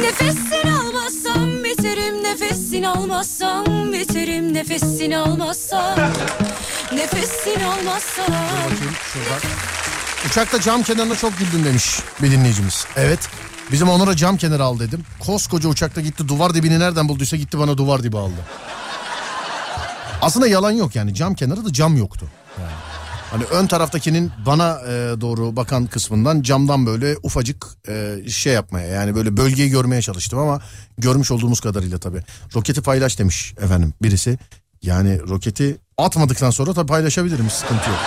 Nefesini 0.00 0.72
almazsam 0.72 1.64
biterim 1.64 2.22
Nefesini 2.22 2.88
almazsam 2.88 3.92
biterim 3.92 4.54
Nefesini 4.54 5.18
almazsam 5.18 5.98
Nefesini 6.92 7.64
almazsam. 7.66 8.26
Uçakta 10.26 10.60
cam 10.60 10.82
kenarına 10.82 11.16
çok 11.16 11.38
güldüm 11.38 11.64
demiş 11.64 11.98
bir 12.22 12.30
dinleyicimiz. 12.30 12.86
Evet. 12.96 13.28
Bizim 13.72 13.88
Onur'a 13.88 14.16
cam 14.16 14.36
kenarı 14.36 14.64
al 14.64 14.78
dedim. 14.78 15.04
Koskoca 15.20 15.68
uçakta 15.68 16.00
gitti 16.00 16.28
duvar 16.28 16.54
dibini 16.54 16.80
nereden 16.80 17.08
bulduysa 17.08 17.36
gitti 17.36 17.58
bana 17.58 17.78
duvar 17.78 18.02
dibi 18.02 18.18
aldı. 18.18 18.40
Aslında 20.26 20.46
yalan 20.46 20.70
yok 20.72 20.96
yani 20.96 21.14
cam 21.14 21.34
kenarı 21.34 21.64
da 21.64 21.72
cam 21.72 21.96
yoktu. 21.96 22.26
Yani. 22.60 22.70
Hani 23.30 23.44
ön 23.44 23.66
taraftakinin 23.66 24.32
bana 24.46 24.80
e, 24.88 25.20
doğru 25.20 25.56
bakan 25.56 25.86
kısmından 25.86 26.42
camdan 26.42 26.86
böyle 26.86 27.16
ufacık 27.22 27.66
e, 27.88 28.16
şey 28.28 28.52
yapmaya 28.52 28.86
yani 28.86 29.14
böyle 29.14 29.36
bölgeyi 29.36 29.70
görmeye 29.70 30.02
çalıştım 30.02 30.38
ama 30.38 30.60
görmüş 30.98 31.30
olduğumuz 31.30 31.60
kadarıyla 31.60 31.98
tabii. 31.98 32.22
Roketi 32.54 32.82
paylaş 32.82 33.18
demiş 33.18 33.54
efendim 33.60 33.94
birisi. 34.02 34.38
Yani 34.82 35.20
roketi 35.28 35.76
atmadıktan 35.98 36.50
sonra 36.50 36.74
tabii 36.74 36.86
paylaşabilirim 36.86 37.50
sıkıntı 37.50 37.90
yok. 37.90 37.98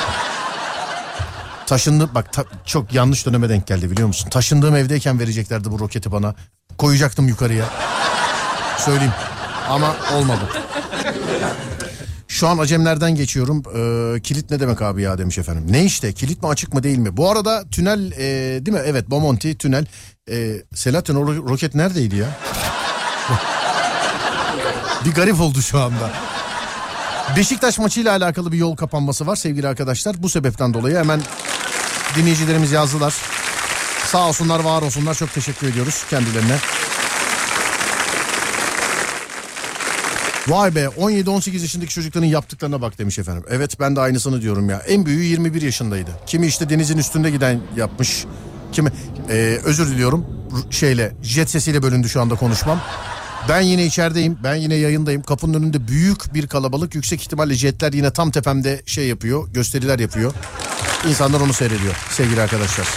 Taşındı 1.65 2.09
bak 2.15 2.34
ta- 2.34 2.45
çok 2.65 2.93
yanlış 2.93 3.26
döneme 3.26 3.49
denk 3.49 3.67
geldi 3.67 3.91
biliyor 3.91 4.07
musun? 4.07 4.30
Taşındığım 4.30 4.76
evdeyken 4.76 5.20
vereceklerdi 5.20 5.72
bu 5.72 5.80
roketi 5.80 6.11
bana. 6.11 6.36
Koyacaktım 6.78 7.28
yukarıya. 7.28 7.65
Söyleyeyim. 8.78 9.13
Ama 9.70 9.95
olmadı. 10.13 10.41
Şu 12.30 12.47
an 12.47 12.57
acemlerden 12.57 13.15
geçiyorum. 13.15 13.63
Ee, 13.75 14.21
kilit 14.21 14.51
ne 14.51 14.59
demek 14.59 14.82
abi 14.82 15.01
ya 15.01 15.17
demiş 15.17 15.38
efendim. 15.38 15.65
Ne 15.69 15.86
işte 15.86 16.13
kilit 16.13 16.43
mi 16.43 16.49
açık 16.49 16.73
mı 16.73 16.84
değil 16.84 16.97
mi? 16.97 17.17
Bu 17.17 17.32
arada 17.32 17.69
tünel 17.69 18.11
e, 18.11 18.17
değil 18.65 18.77
mi? 18.77 18.84
Evet 18.86 19.09
Bomonti 19.09 19.57
tünel. 19.57 19.86
E, 20.32 20.53
Selahattin 20.75 21.15
o 21.15 21.21
ro- 21.21 21.49
roket 21.49 21.75
neredeydi 21.75 22.15
ya? 22.15 22.27
bir 25.05 25.11
garip 25.11 25.41
oldu 25.41 25.61
şu 25.61 25.80
anda. 25.80 26.11
Beşiktaş 27.38 27.80
maçıyla 27.80 28.11
alakalı 28.11 28.51
bir 28.51 28.57
yol 28.57 28.75
kapanması 28.75 29.27
var 29.27 29.36
sevgili 29.36 29.67
arkadaşlar. 29.67 30.23
Bu 30.23 30.30
sebepten 30.30 30.73
dolayı 30.73 30.97
hemen 30.97 31.21
dinleyicilerimiz 32.15 32.71
yazdılar. 32.71 33.13
Sağ 34.05 34.27
olsunlar 34.27 34.59
var 34.59 34.82
olsunlar 34.82 35.15
çok 35.15 35.34
teşekkür 35.34 35.67
ediyoruz 35.67 36.05
kendilerine. 36.09 36.57
Vay 40.49 40.75
be 40.75 40.83
17-18 40.83 41.61
yaşındaki 41.61 41.93
çocukların 41.93 42.27
yaptıklarına 42.27 42.81
bak 42.81 42.97
demiş 42.99 43.19
efendim. 43.19 43.43
Evet 43.49 43.79
ben 43.79 43.95
de 43.95 43.99
aynısını 43.99 44.41
diyorum 44.41 44.69
ya. 44.69 44.77
En 44.87 45.05
büyüğü 45.05 45.23
21 45.23 45.61
yaşındaydı. 45.61 46.11
Kimi 46.25 46.47
işte 46.47 46.69
denizin 46.69 46.97
üstünde 46.97 47.31
giden 47.31 47.61
yapmış. 47.77 48.25
Kimi 48.71 48.91
Ee, 49.29 49.59
özür 49.63 49.87
diliyorum 49.87 50.25
şeyle 50.69 51.13
jet 51.23 51.49
sesiyle 51.49 51.83
bölündü 51.83 52.09
şu 52.09 52.21
anda 52.21 52.35
konuşmam. 52.35 52.81
Ben 53.49 53.61
yine 53.61 53.85
içerideyim. 53.85 54.37
Ben 54.43 54.55
yine 54.55 54.75
yayındayım. 54.75 55.21
Kapının 55.21 55.53
önünde 55.53 55.87
büyük 55.87 56.33
bir 56.33 56.47
kalabalık. 56.47 56.95
Yüksek 56.95 57.21
ihtimalle 57.21 57.53
jetler 57.53 57.93
yine 57.93 58.11
tam 58.11 58.31
tepemde 58.31 58.81
şey 58.85 59.07
yapıyor. 59.07 59.47
Gösteriler 59.53 59.99
yapıyor. 59.99 60.33
İnsanlar 61.09 61.41
onu 61.41 61.53
seyrediyor 61.53 61.95
sevgili 62.09 62.41
arkadaşlar. 62.41 62.87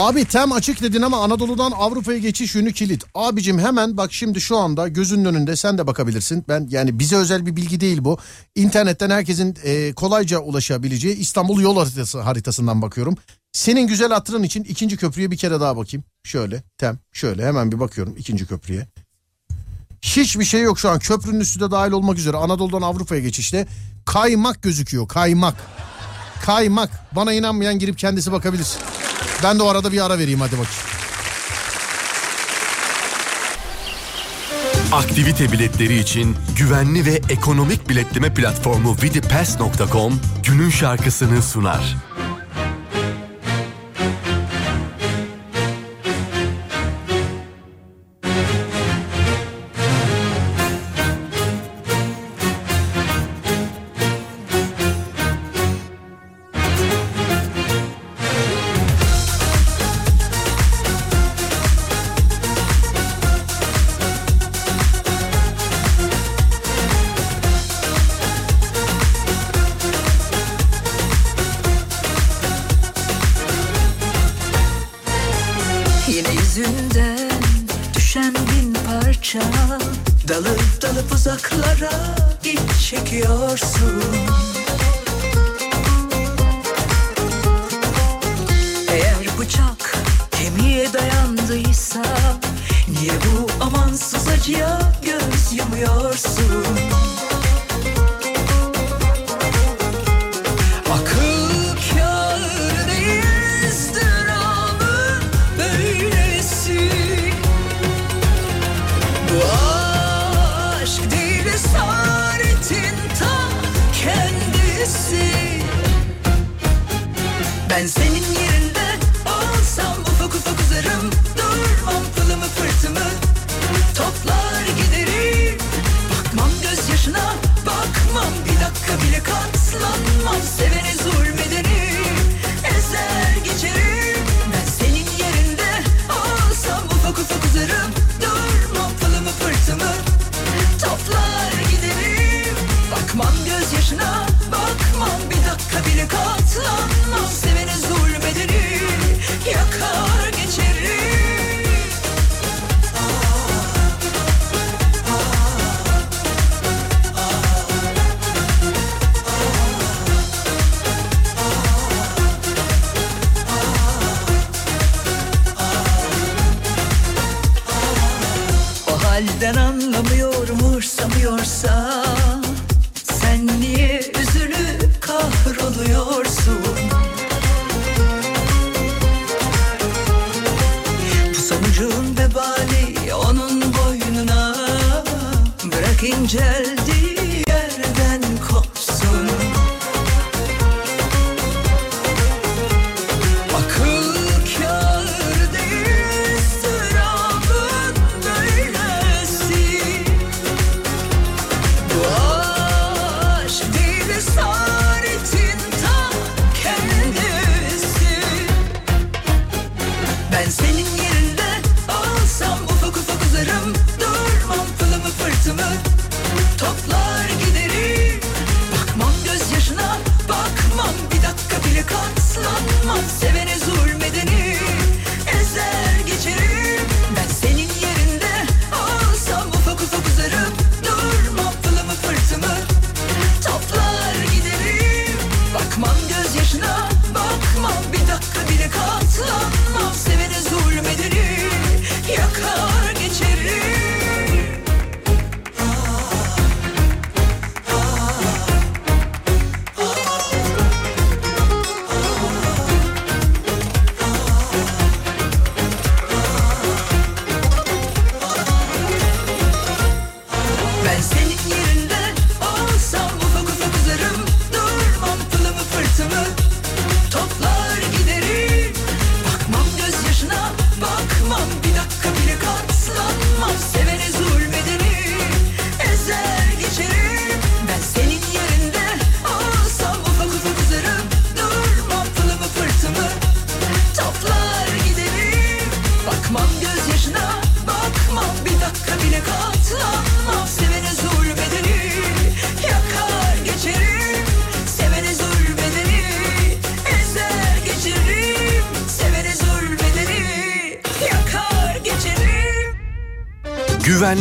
Abi 0.00 0.24
tem 0.24 0.52
açık 0.52 0.82
dedin 0.82 1.02
ama 1.02 1.24
Anadolu'dan 1.24 1.70
Avrupa'ya 1.70 2.18
geçiş 2.18 2.54
yönü 2.54 2.72
kilit. 2.72 3.04
Abicim 3.14 3.58
hemen 3.58 3.96
bak 3.96 4.12
şimdi 4.12 4.40
şu 4.40 4.56
anda 4.56 4.88
gözünün 4.88 5.24
önünde 5.24 5.56
sen 5.56 5.78
de 5.78 5.86
bakabilirsin. 5.86 6.44
Ben 6.48 6.68
yani 6.70 6.98
bize 6.98 7.16
özel 7.16 7.46
bir 7.46 7.56
bilgi 7.56 7.80
değil 7.80 8.04
bu. 8.04 8.18
İnternetten 8.54 9.10
herkesin 9.10 9.56
e, 9.64 9.92
kolayca 9.92 10.38
ulaşabileceği 10.38 11.16
İstanbul 11.16 11.60
yol 11.60 11.76
haritası 11.76 12.20
haritasından 12.20 12.82
bakıyorum. 12.82 13.16
Senin 13.52 13.86
güzel 13.86 14.12
hatırın 14.12 14.42
için 14.42 14.64
ikinci 14.64 14.96
köprüye 14.96 15.30
bir 15.30 15.36
kere 15.36 15.60
daha 15.60 15.76
bakayım. 15.76 16.04
Şöyle 16.24 16.62
tem 16.78 16.98
şöyle 17.12 17.46
hemen 17.46 17.72
bir 17.72 17.80
bakıyorum 17.80 18.14
ikinci 18.18 18.46
köprüye. 18.46 18.86
Hiçbir 20.02 20.44
şey 20.44 20.62
yok 20.62 20.78
şu 20.78 20.90
an 20.90 20.98
köprünün 20.98 21.40
üstü 21.40 21.60
de 21.60 21.70
dahil 21.70 21.92
olmak 21.92 22.18
üzere 22.18 22.36
Anadolu'dan 22.36 22.82
Avrupa'ya 22.82 23.20
geçişte 23.20 23.66
kaymak 24.04 24.62
gözüküyor 24.62 25.08
kaymak. 25.08 25.54
Kaymak 26.42 26.90
bana 27.16 27.32
inanmayan 27.32 27.78
girip 27.78 27.98
kendisi 27.98 28.32
bakabilir. 28.32 28.68
Ben 29.42 29.58
de 29.58 29.62
o 29.62 29.68
arada 29.68 29.92
bir 29.92 30.06
ara 30.06 30.18
vereyim 30.18 30.40
hadi 30.40 30.52
bakayım. 30.52 30.70
Aktivite 34.92 35.52
biletleri 35.52 35.98
için 35.98 36.36
güvenli 36.56 37.06
ve 37.06 37.20
ekonomik 37.28 37.88
biletleme 37.88 38.34
platformu 38.34 38.96
vidipass.com 39.02 40.20
günün 40.42 40.70
şarkısını 40.70 41.42
sunar. 41.42 41.96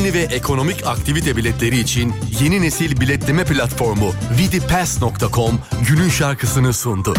Güvenli 0.10 0.30
ve 0.30 0.36
ekonomik 0.36 0.88
aktivite 0.88 1.38
biletleri 1.38 1.80
için 1.80 2.14
yeni 2.41 2.62
nesil 2.62 3.01
biletleme 3.01 3.43
platformu 3.45 4.14
vidipass.com 4.39 5.60
günün 5.89 6.10
şarkısını 6.10 6.74
sundu. 6.74 7.14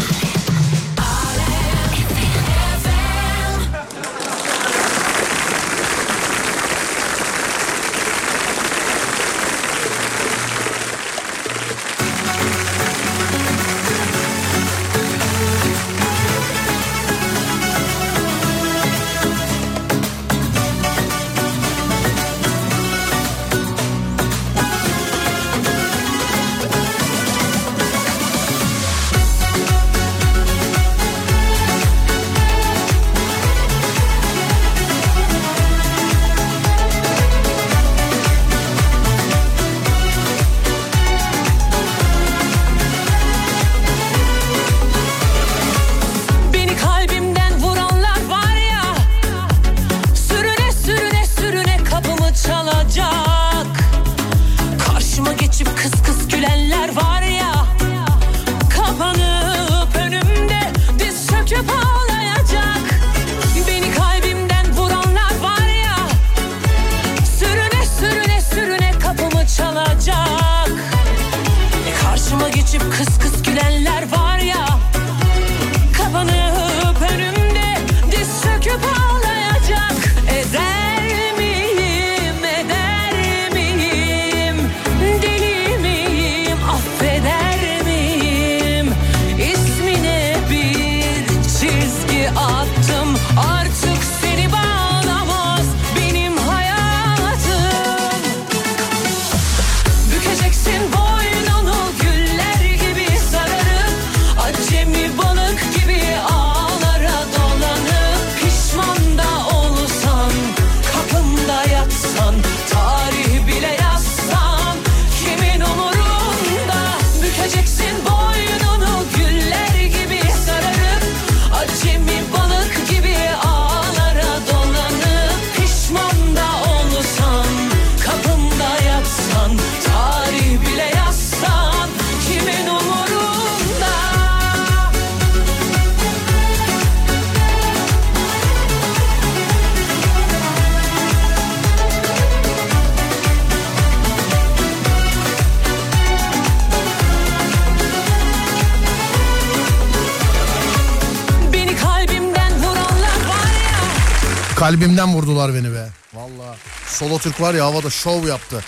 Kalbimden 155.01 155.17
vurdular 155.17 155.53
beni 155.53 155.73
be. 155.73 155.89
Valla 156.13 156.55
Solo 156.87 157.19
Türk 157.19 157.41
var 157.41 157.53
ya 157.53 157.65
havada 157.65 157.89
şov 157.89 158.27
yaptı. 158.27 158.63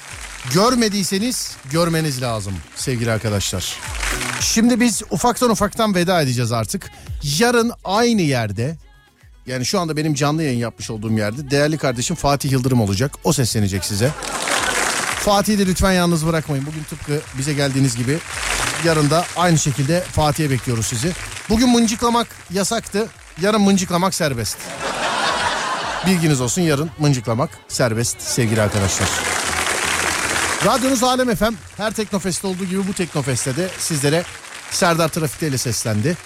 Görmediyseniz 0.53 1.55
görmeniz 1.71 2.21
lazım 2.21 2.53
sevgili 2.75 3.11
arkadaşlar. 3.11 3.77
Şimdi 4.41 4.79
biz 4.79 5.01
ufaktan 5.11 5.49
ufaktan 5.49 5.95
veda 5.95 6.21
edeceğiz 6.21 6.51
artık. 6.51 6.91
Yarın 7.39 7.71
aynı 7.83 8.21
yerde 8.21 8.77
yani 9.45 9.65
şu 9.65 9.79
anda 9.79 9.97
benim 9.97 10.13
canlı 10.13 10.43
yayın 10.43 10.59
yapmış 10.59 10.89
olduğum 10.89 11.11
yerde 11.11 11.51
değerli 11.51 11.77
kardeşim 11.77 12.15
Fatih 12.15 12.51
Yıldırım 12.51 12.81
olacak. 12.81 13.11
O 13.23 13.33
seslenecek 13.33 13.85
size. 13.85 14.11
Fatih'i 15.19 15.59
de 15.59 15.65
lütfen 15.65 15.91
yalnız 15.91 16.27
bırakmayın. 16.27 16.65
Bugün 16.65 16.83
tıpkı 16.83 17.21
bize 17.37 17.53
geldiğiniz 17.53 17.95
gibi 17.95 18.17
yarın 18.85 19.09
da 19.09 19.25
aynı 19.35 19.57
şekilde 19.57 20.01
Fatih'e 20.01 20.49
bekliyoruz 20.49 20.85
sizi. 20.85 21.11
Bugün 21.49 21.69
mıncıklamak 21.69 22.27
yasaktı. 22.53 23.07
Yarın 23.41 23.61
mıncıklamak 23.61 24.13
serbest. 24.13 24.57
Bilginiz 26.07 26.41
olsun 26.41 26.61
yarın 26.61 26.89
mıncıklamak 26.99 27.49
serbest 27.67 28.21
sevgili 28.21 28.61
arkadaşlar. 28.61 29.09
Radyonuz 30.65 31.03
Alem 31.03 31.35
FM 31.35 31.53
her 31.77 31.91
Teknofest'te 31.93 32.47
olduğu 32.47 32.65
gibi 32.65 32.87
bu 32.87 32.93
Teknofest'te 32.93 33.55
de 33.55 33.69
sizlere 33.79 34.23
Serdar 34.71 35.09
Trafik'te 35.09 35.47
ile 35.47 35.57
seslendi. 35.57 36.17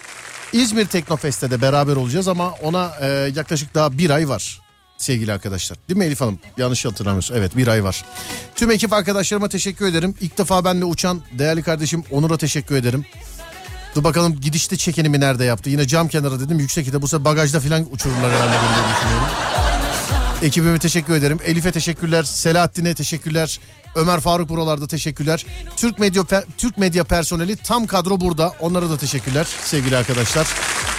İzmir 0.54 0.86
Teknofest'te 0.86 1.52
de 1.52 1.62
beraber 1.62 1.96
olacağız 1.96 2.28
ama 2.28 2.52
ona 2.52 2.92
e, 3.02 3.08
yaklaşık 3.36 3.76
daha 3.76 3.98
bir 3.98 4.10
ay 4.10 4.30
var 4.30 4.62
sevgili 4.98 5.34
arkadaşlar. 5.34 5.78
Değil 5.90 5.98
mi 5.98 6.06
Elif 6.06 6.22
Hanım? 6.22 6.40
Yanlış 6.58 6.86
hatırlamıyorsun. 6.86 7.36
Evet 7.36 7.58
bir 7.58 7.68
ay 7.68 7.84
var. 7.84 8.06
Tüm 8.56 8.72
ekip 8.72 8.94
arkadaşlarıma 8.94 9.50
teşekkür 9.50 9.86
ederim. 9.86 10.16
İlk 10.22 10.38
defa 10.38 10.66
benimle 10.66 10.86
uçan 10.86 11.22
değerli 11.32 11.64
kardeşim 11.64 12.04
Onur'a 12.12 12.38
teşekkür 12.38 12.76
ederim. 12.76 13.06
Dur 13.96 14.04
bakalım 14.04 14.42
gidişte 14.42 14.78
çekinimi 14.78 15.20
nerede 15.20 15.44
yaptı? 15.44 15.70
Yine 15.70 15.88
cam 15.88 16.08
kenarı 16.08 16.40
dedim 16.40 16.60
yüksekte 16.60 17.02
bu 17.02 17.08
sefer 17.08 17.26
bagajda 17.26 17.60
falan 17.60 17.86
uçururlar 17.92 18.32
herhalde 18.32 18.56
bunu 18.62 18.96
düşünüyorum. 18.96 19.67
Ekibime 20.42 20.80
teşekkür 20.80 21.14
ederim. 21.14 21.40
Elif'e 21.46 21.72
teşekkürler. 21.72 22.24
Selahattin'e 22.24 22.94
teşekkürler. 22.94 23.60
Ömer 23.96 24.20
Faruk 24.20 24.50
buralarda 24.50 24.88
teşekkürler. 24.88 25.46
Türk 25.78 26.00
Medya 26.00 26.24
Türk 26.58 26.78
Medya 26.78 27.04
personeli 27.04 27.56
tam 27.56 27.88
kadro 27.88 28.20
burada. 28.20 28.54
Onlara 28.60 28.90
da 28.90 28.98
teşekkürler 28.98 29.48
sevgili 29.62 29.98
arkadaşlar. 29.98 30.48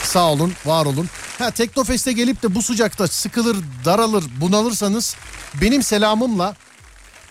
Sağ 0.05 0.33
olun, 0.33 0.53
var 0.67 0.87
olun. 0.87 1.09
Ha 1.39 1.51
Teknofest'e 1.51 2.13
gelip 2.13 2.43
de 2.43 2.55
bu 2.55 2.63
sıcakta 2.63 3.07
sıkılır, 3.07 3.57
daralır, 3.85 4.25
bunalırsanız 4.41 5.17
benim 5.63 5.83
selamımla 5.83 6.55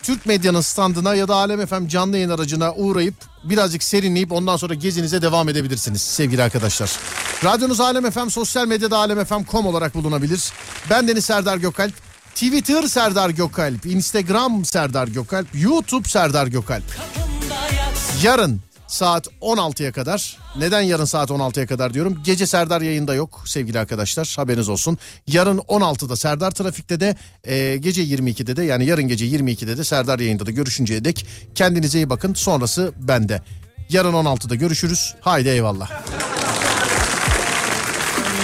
Türk 0.04 0.26
Medya'nın 0.26 0.62
standına 0.62 1.16
ya 1.16 1.28
da 1.28 1.36
Alem 1.36 1.66
FM 1.66 1.88
canlı 1.88 2.18
yayın 2.18 2.30
aracına 2.30 2.74
uğrayıp 2.74 3.16
birazcık 3.44 3.84
serinleyip 3.84 4.32
ondan 4.32 4.58
sonra 4.58 4.74
gezinize 4.74 5.22
devam 5.22 5.50
edebilirsiniz 5.50 6.02
sevgili 6.02 6.44
arkadaşlar. 6.44 6.92
Radyonuz 7.44 7.80
Alem 7.80 8.12
FM 8.12 8.28
sosyal 8.30 8.68
medyada 8.68 8.98
alemfm.com 8.98 9.66
olarak 9.66 9.96
bulunabilir. 9.96 10.52
Ben 10.90 11.08
Deniz 11.08 11.26
Serdar 11.26 11.58
Gökalp. 11.58 11.94
Twitter 12.36 12.84
Serdar 12.84 13.30
Gökalp, 13.30 13.86
Instagram 13.86 14.66
Serdar 14.66 15.08
Gökalp, 15.08 15.48
YouTube 15.54 16.10
Serdar 16.10 16.48
Gökalp. 16.48 16.84
Yarın 18.24 18.62
saat 18.88 19.28
16'ya 19.42 19.92
kadar. 19.92 20.38
Neden 20.58 20.82
yarın 20.82 21.06
saat 21.06 21.30
16'ya 21.30 21.68
kadar 21.68 21.94
diyorum? 21.94 22.18
Gece 22.26 22.48
Serdar 22.48 22.82
yayında 22.82 23.16
yok 23.16 23.42
sevgili 23.46 23.80
arkadaşlar 23.80 24.34
haberiniz 24.36 24.70
olsun. 24.70 24.98
Yarın 25.28 25.58
16'da 25.58 26.16
Serdar 26.16 26.52
Trafik'te 26.52 27.00
de 27.00 27.16
e, 27.44 27.78
gece 27.78 28.04
22'de 28.04 28.56
de 28.56 28.64
yani 28.64 28.86
yarın 28.86 29.08
gece 29.08 29.26
22'de 29.26 29.78
de 29.78 29.84
Serdar 29.84 30.20
yayında 30.20 30.46
da 30.46 30.52
görüşünceye 30.52 31.06
dek 31.06 31.28
kendinize 31.56 32.00
iyi 32.00 32.10
bakın. 32.10 32.34
Sonrası 32.34 32.94
bende. 32.98 33.42
Yarın 33.90 34.14
16'da 34.14 34.56
görüşürüz. 34.56 35.16
Haydi 35.22 35.50
eyvallah. 35.50 36.04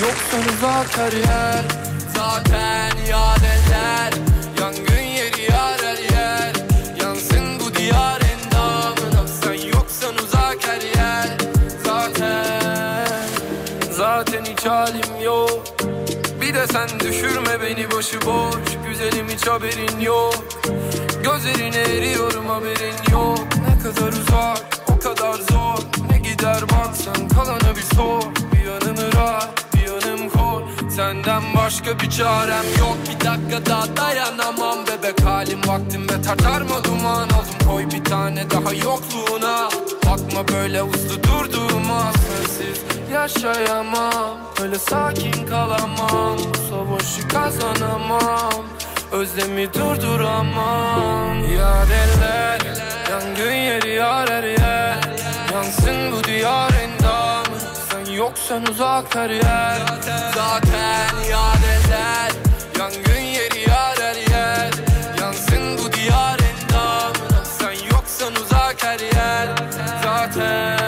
Yoksan 0.04 0.54
uzak 0.54 0.98
her 0.98 1.12
yer 1.12 1.64
Zaten 2.16 2.98
yad 3.10 3.38
eder. 3.38 4.14
Yangın 4.62 5.04
yeri 5.04 5.52
yar 5.52 5.80
her 5.82 6.16
yer 6.16 6.54
Yansın 7.02 7.60
bu 7.60 7.76
diyar 7.76 8.22
endamına. 8.22 9.28
Sen 9.28 9.54
yoksan 9.54 10.16
uzak 10.16 10.68
her 10.68 10.82
yer 10.82 11.38
Zaten 11.86 13.08
Zaten 13.92 14.46
hiç 14.46 14.66
halim 14.66 15.24
yok. 15.24 15.64
Bir 16.42 16.54
de 16.54 16.68
sen 16.68 17.00
düşürme 17.00 17.62
beni 17.62 17.92
başıboş 17.92 18.56
Güzelim 18.88 19.28
hiç 19.30 19.48
haberin 19.48 20.00
yok. 20.00 20.44
Gözlerine 21.24 21.82
eriyorum 21.82 22.50
haberin 22.50 23.12
yok. 23.12 23.40
Ne 23.70 23.84
kadar 23.84 24.08
uzak 24.08 24.64
o 24.88 25.00
kadar 25.00 25.34
zor. 25.52 25.84
Ne 26.12 26.18
gider 26.18 26.62
baksan 26.62 27.28
kalanı 27.28 27.76
bir 27.76 27.96
sor. 27.96 28.22
Bir 28.54 28.66
yanım 28.66 28.98
rahat 29.16 29.63
Senden 30.96 31.44
başka 31.56 32.00
bir 32.00 32.10
çarem 32.10 32.66
yok. 32.80 32.98
Bir 33.10 33.26
dakika 33.26 33.66
daha 33.66 33.98
dayanamam 33.98 34.78
Bebek 34.88 35.26
halim. 35.26 35.60
Vaktim 35.68 36.10
ve 36.10 36.22
tartarma 36.22 36.84
duman 36.84 37.24
Aldım 37.24 37.68
koy 37.68 37.86
bir 37.86 38.04
tane 38.04 38.50
daha 38.50 38.74
yokluğuna. 38.74 39.70
Bakma 40.06 40.48
böyle 40.48 40.84
uslu 40.84 41.24
durduğuma. 41.24 42.12
Sensiz 42.12 42.84
yaşayamam. 43.14 44.38
Öyle 44.62 44.80
sakin 44.80 45.46
kalamam. 45.46 46.38
Savaşı 46.70 47.28
kazanamam. 47.28 48.64
Özlemi 49.12 49.74
durduramam. 49.74 51.54
Yar 51.58 51.88
eller 51.88 52.60
Yangın 53.12 53.52
yeri 53.52 53.94
yar 53.94 54.30
her 54.30 54.44
yer 54.44 54.98
Yansın 55.54 56.12
bu 56.12 56.24
diyar 56.24 56.73
yoksan 58.24 58.64
uzak 58.72 59.16
her 59.16 59.30
yer 59.30 59.78
Zaten 60.36 61.16
yar 61.32 61.60
eller 61.76 62.32
Yangın 62.80 63.22
yeri 63.22 63.70
yar 63.70 63.98
her 64.00 64.16
yer. 64.16 64.72
Yansın 65.22 65.78
bu 65.78 65.94
diyar 65.94 66.40
endamı 66.40 67.46
Sen 67.60 67.88
yoksan 67.92 68.34
uzak 68.36 68.84
her 68.84 69.00
yer 69.00 69.48
Zaten 70.04 70.80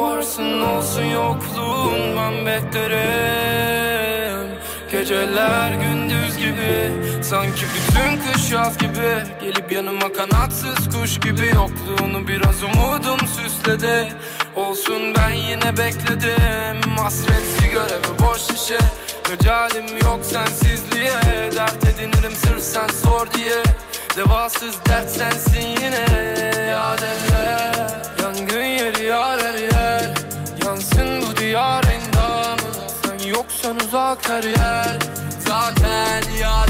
Varsın 0.00 0.60
olsun 0.60 1.04
yokluğun 1.04 2.16
ben 2.16 2.46
beklerim 2.46 4.48
Geceler 4.92 5.72
gündüz 5.72 6.36
gibi 6.36 6.92
Sanki 7.22 7.64
bütün 7.74 8.32
kış 8.32 8.50
yaz 8.52 8.78
gibi. 8.78 9.24
Gelip 9.40 9.72
yanıma 9.72 10.12
kanatsız 10.12 10.88
kuş 11.00 11.20
gibi 11.20 11.46
Yokluğunu 11.46 12.28
biraz 12.28 12.62
umudum 12.62 13.18
süsledi 13.28 14.12
Olsun 14.56 15.14
ben 15.14 15.30
yine 15.30 15.76
bekledim. 15.76 16.96
Hasret 16.98 17.44
sigara 17.58 17.84
ve 17.86 18.26
boş 18.26 18.40
şişe. 18.40 18.78
Mecalim 19.30 19.96
yok 19.96 20.20
sensizliğe. 20.22 21.12
Dert 21.56 21.84
edinirim 21.84 22.32
sırf 22.32 22.62
sen 22.62 22.88
sor 22.88 23.32
diye. 23.32 23.62
Devasız 24.16 24.74
dert 24.88 25.10
sensin 25.10 25.68
yine. 25.68 26.04
Yad 26.70 27.02
eller 27.02 27.88
Yangın 28.22 28.64
yeri 28.64 29.04
yar 29.04 29.40
her 29.40 29.54
yer 29.54 30.14
Yansın 30.64 31.22
bu 31.22 31.36
diyar 31.36 31.84
endamı. 31.84 32.58
Sen 33.04 33.28
yoksan 33.28 33.76
uzak 33.76 34.28
her 34.28 34.42
yer. 34.42 34.98
Zaten 35.46 36.22
yar 36.40 36.68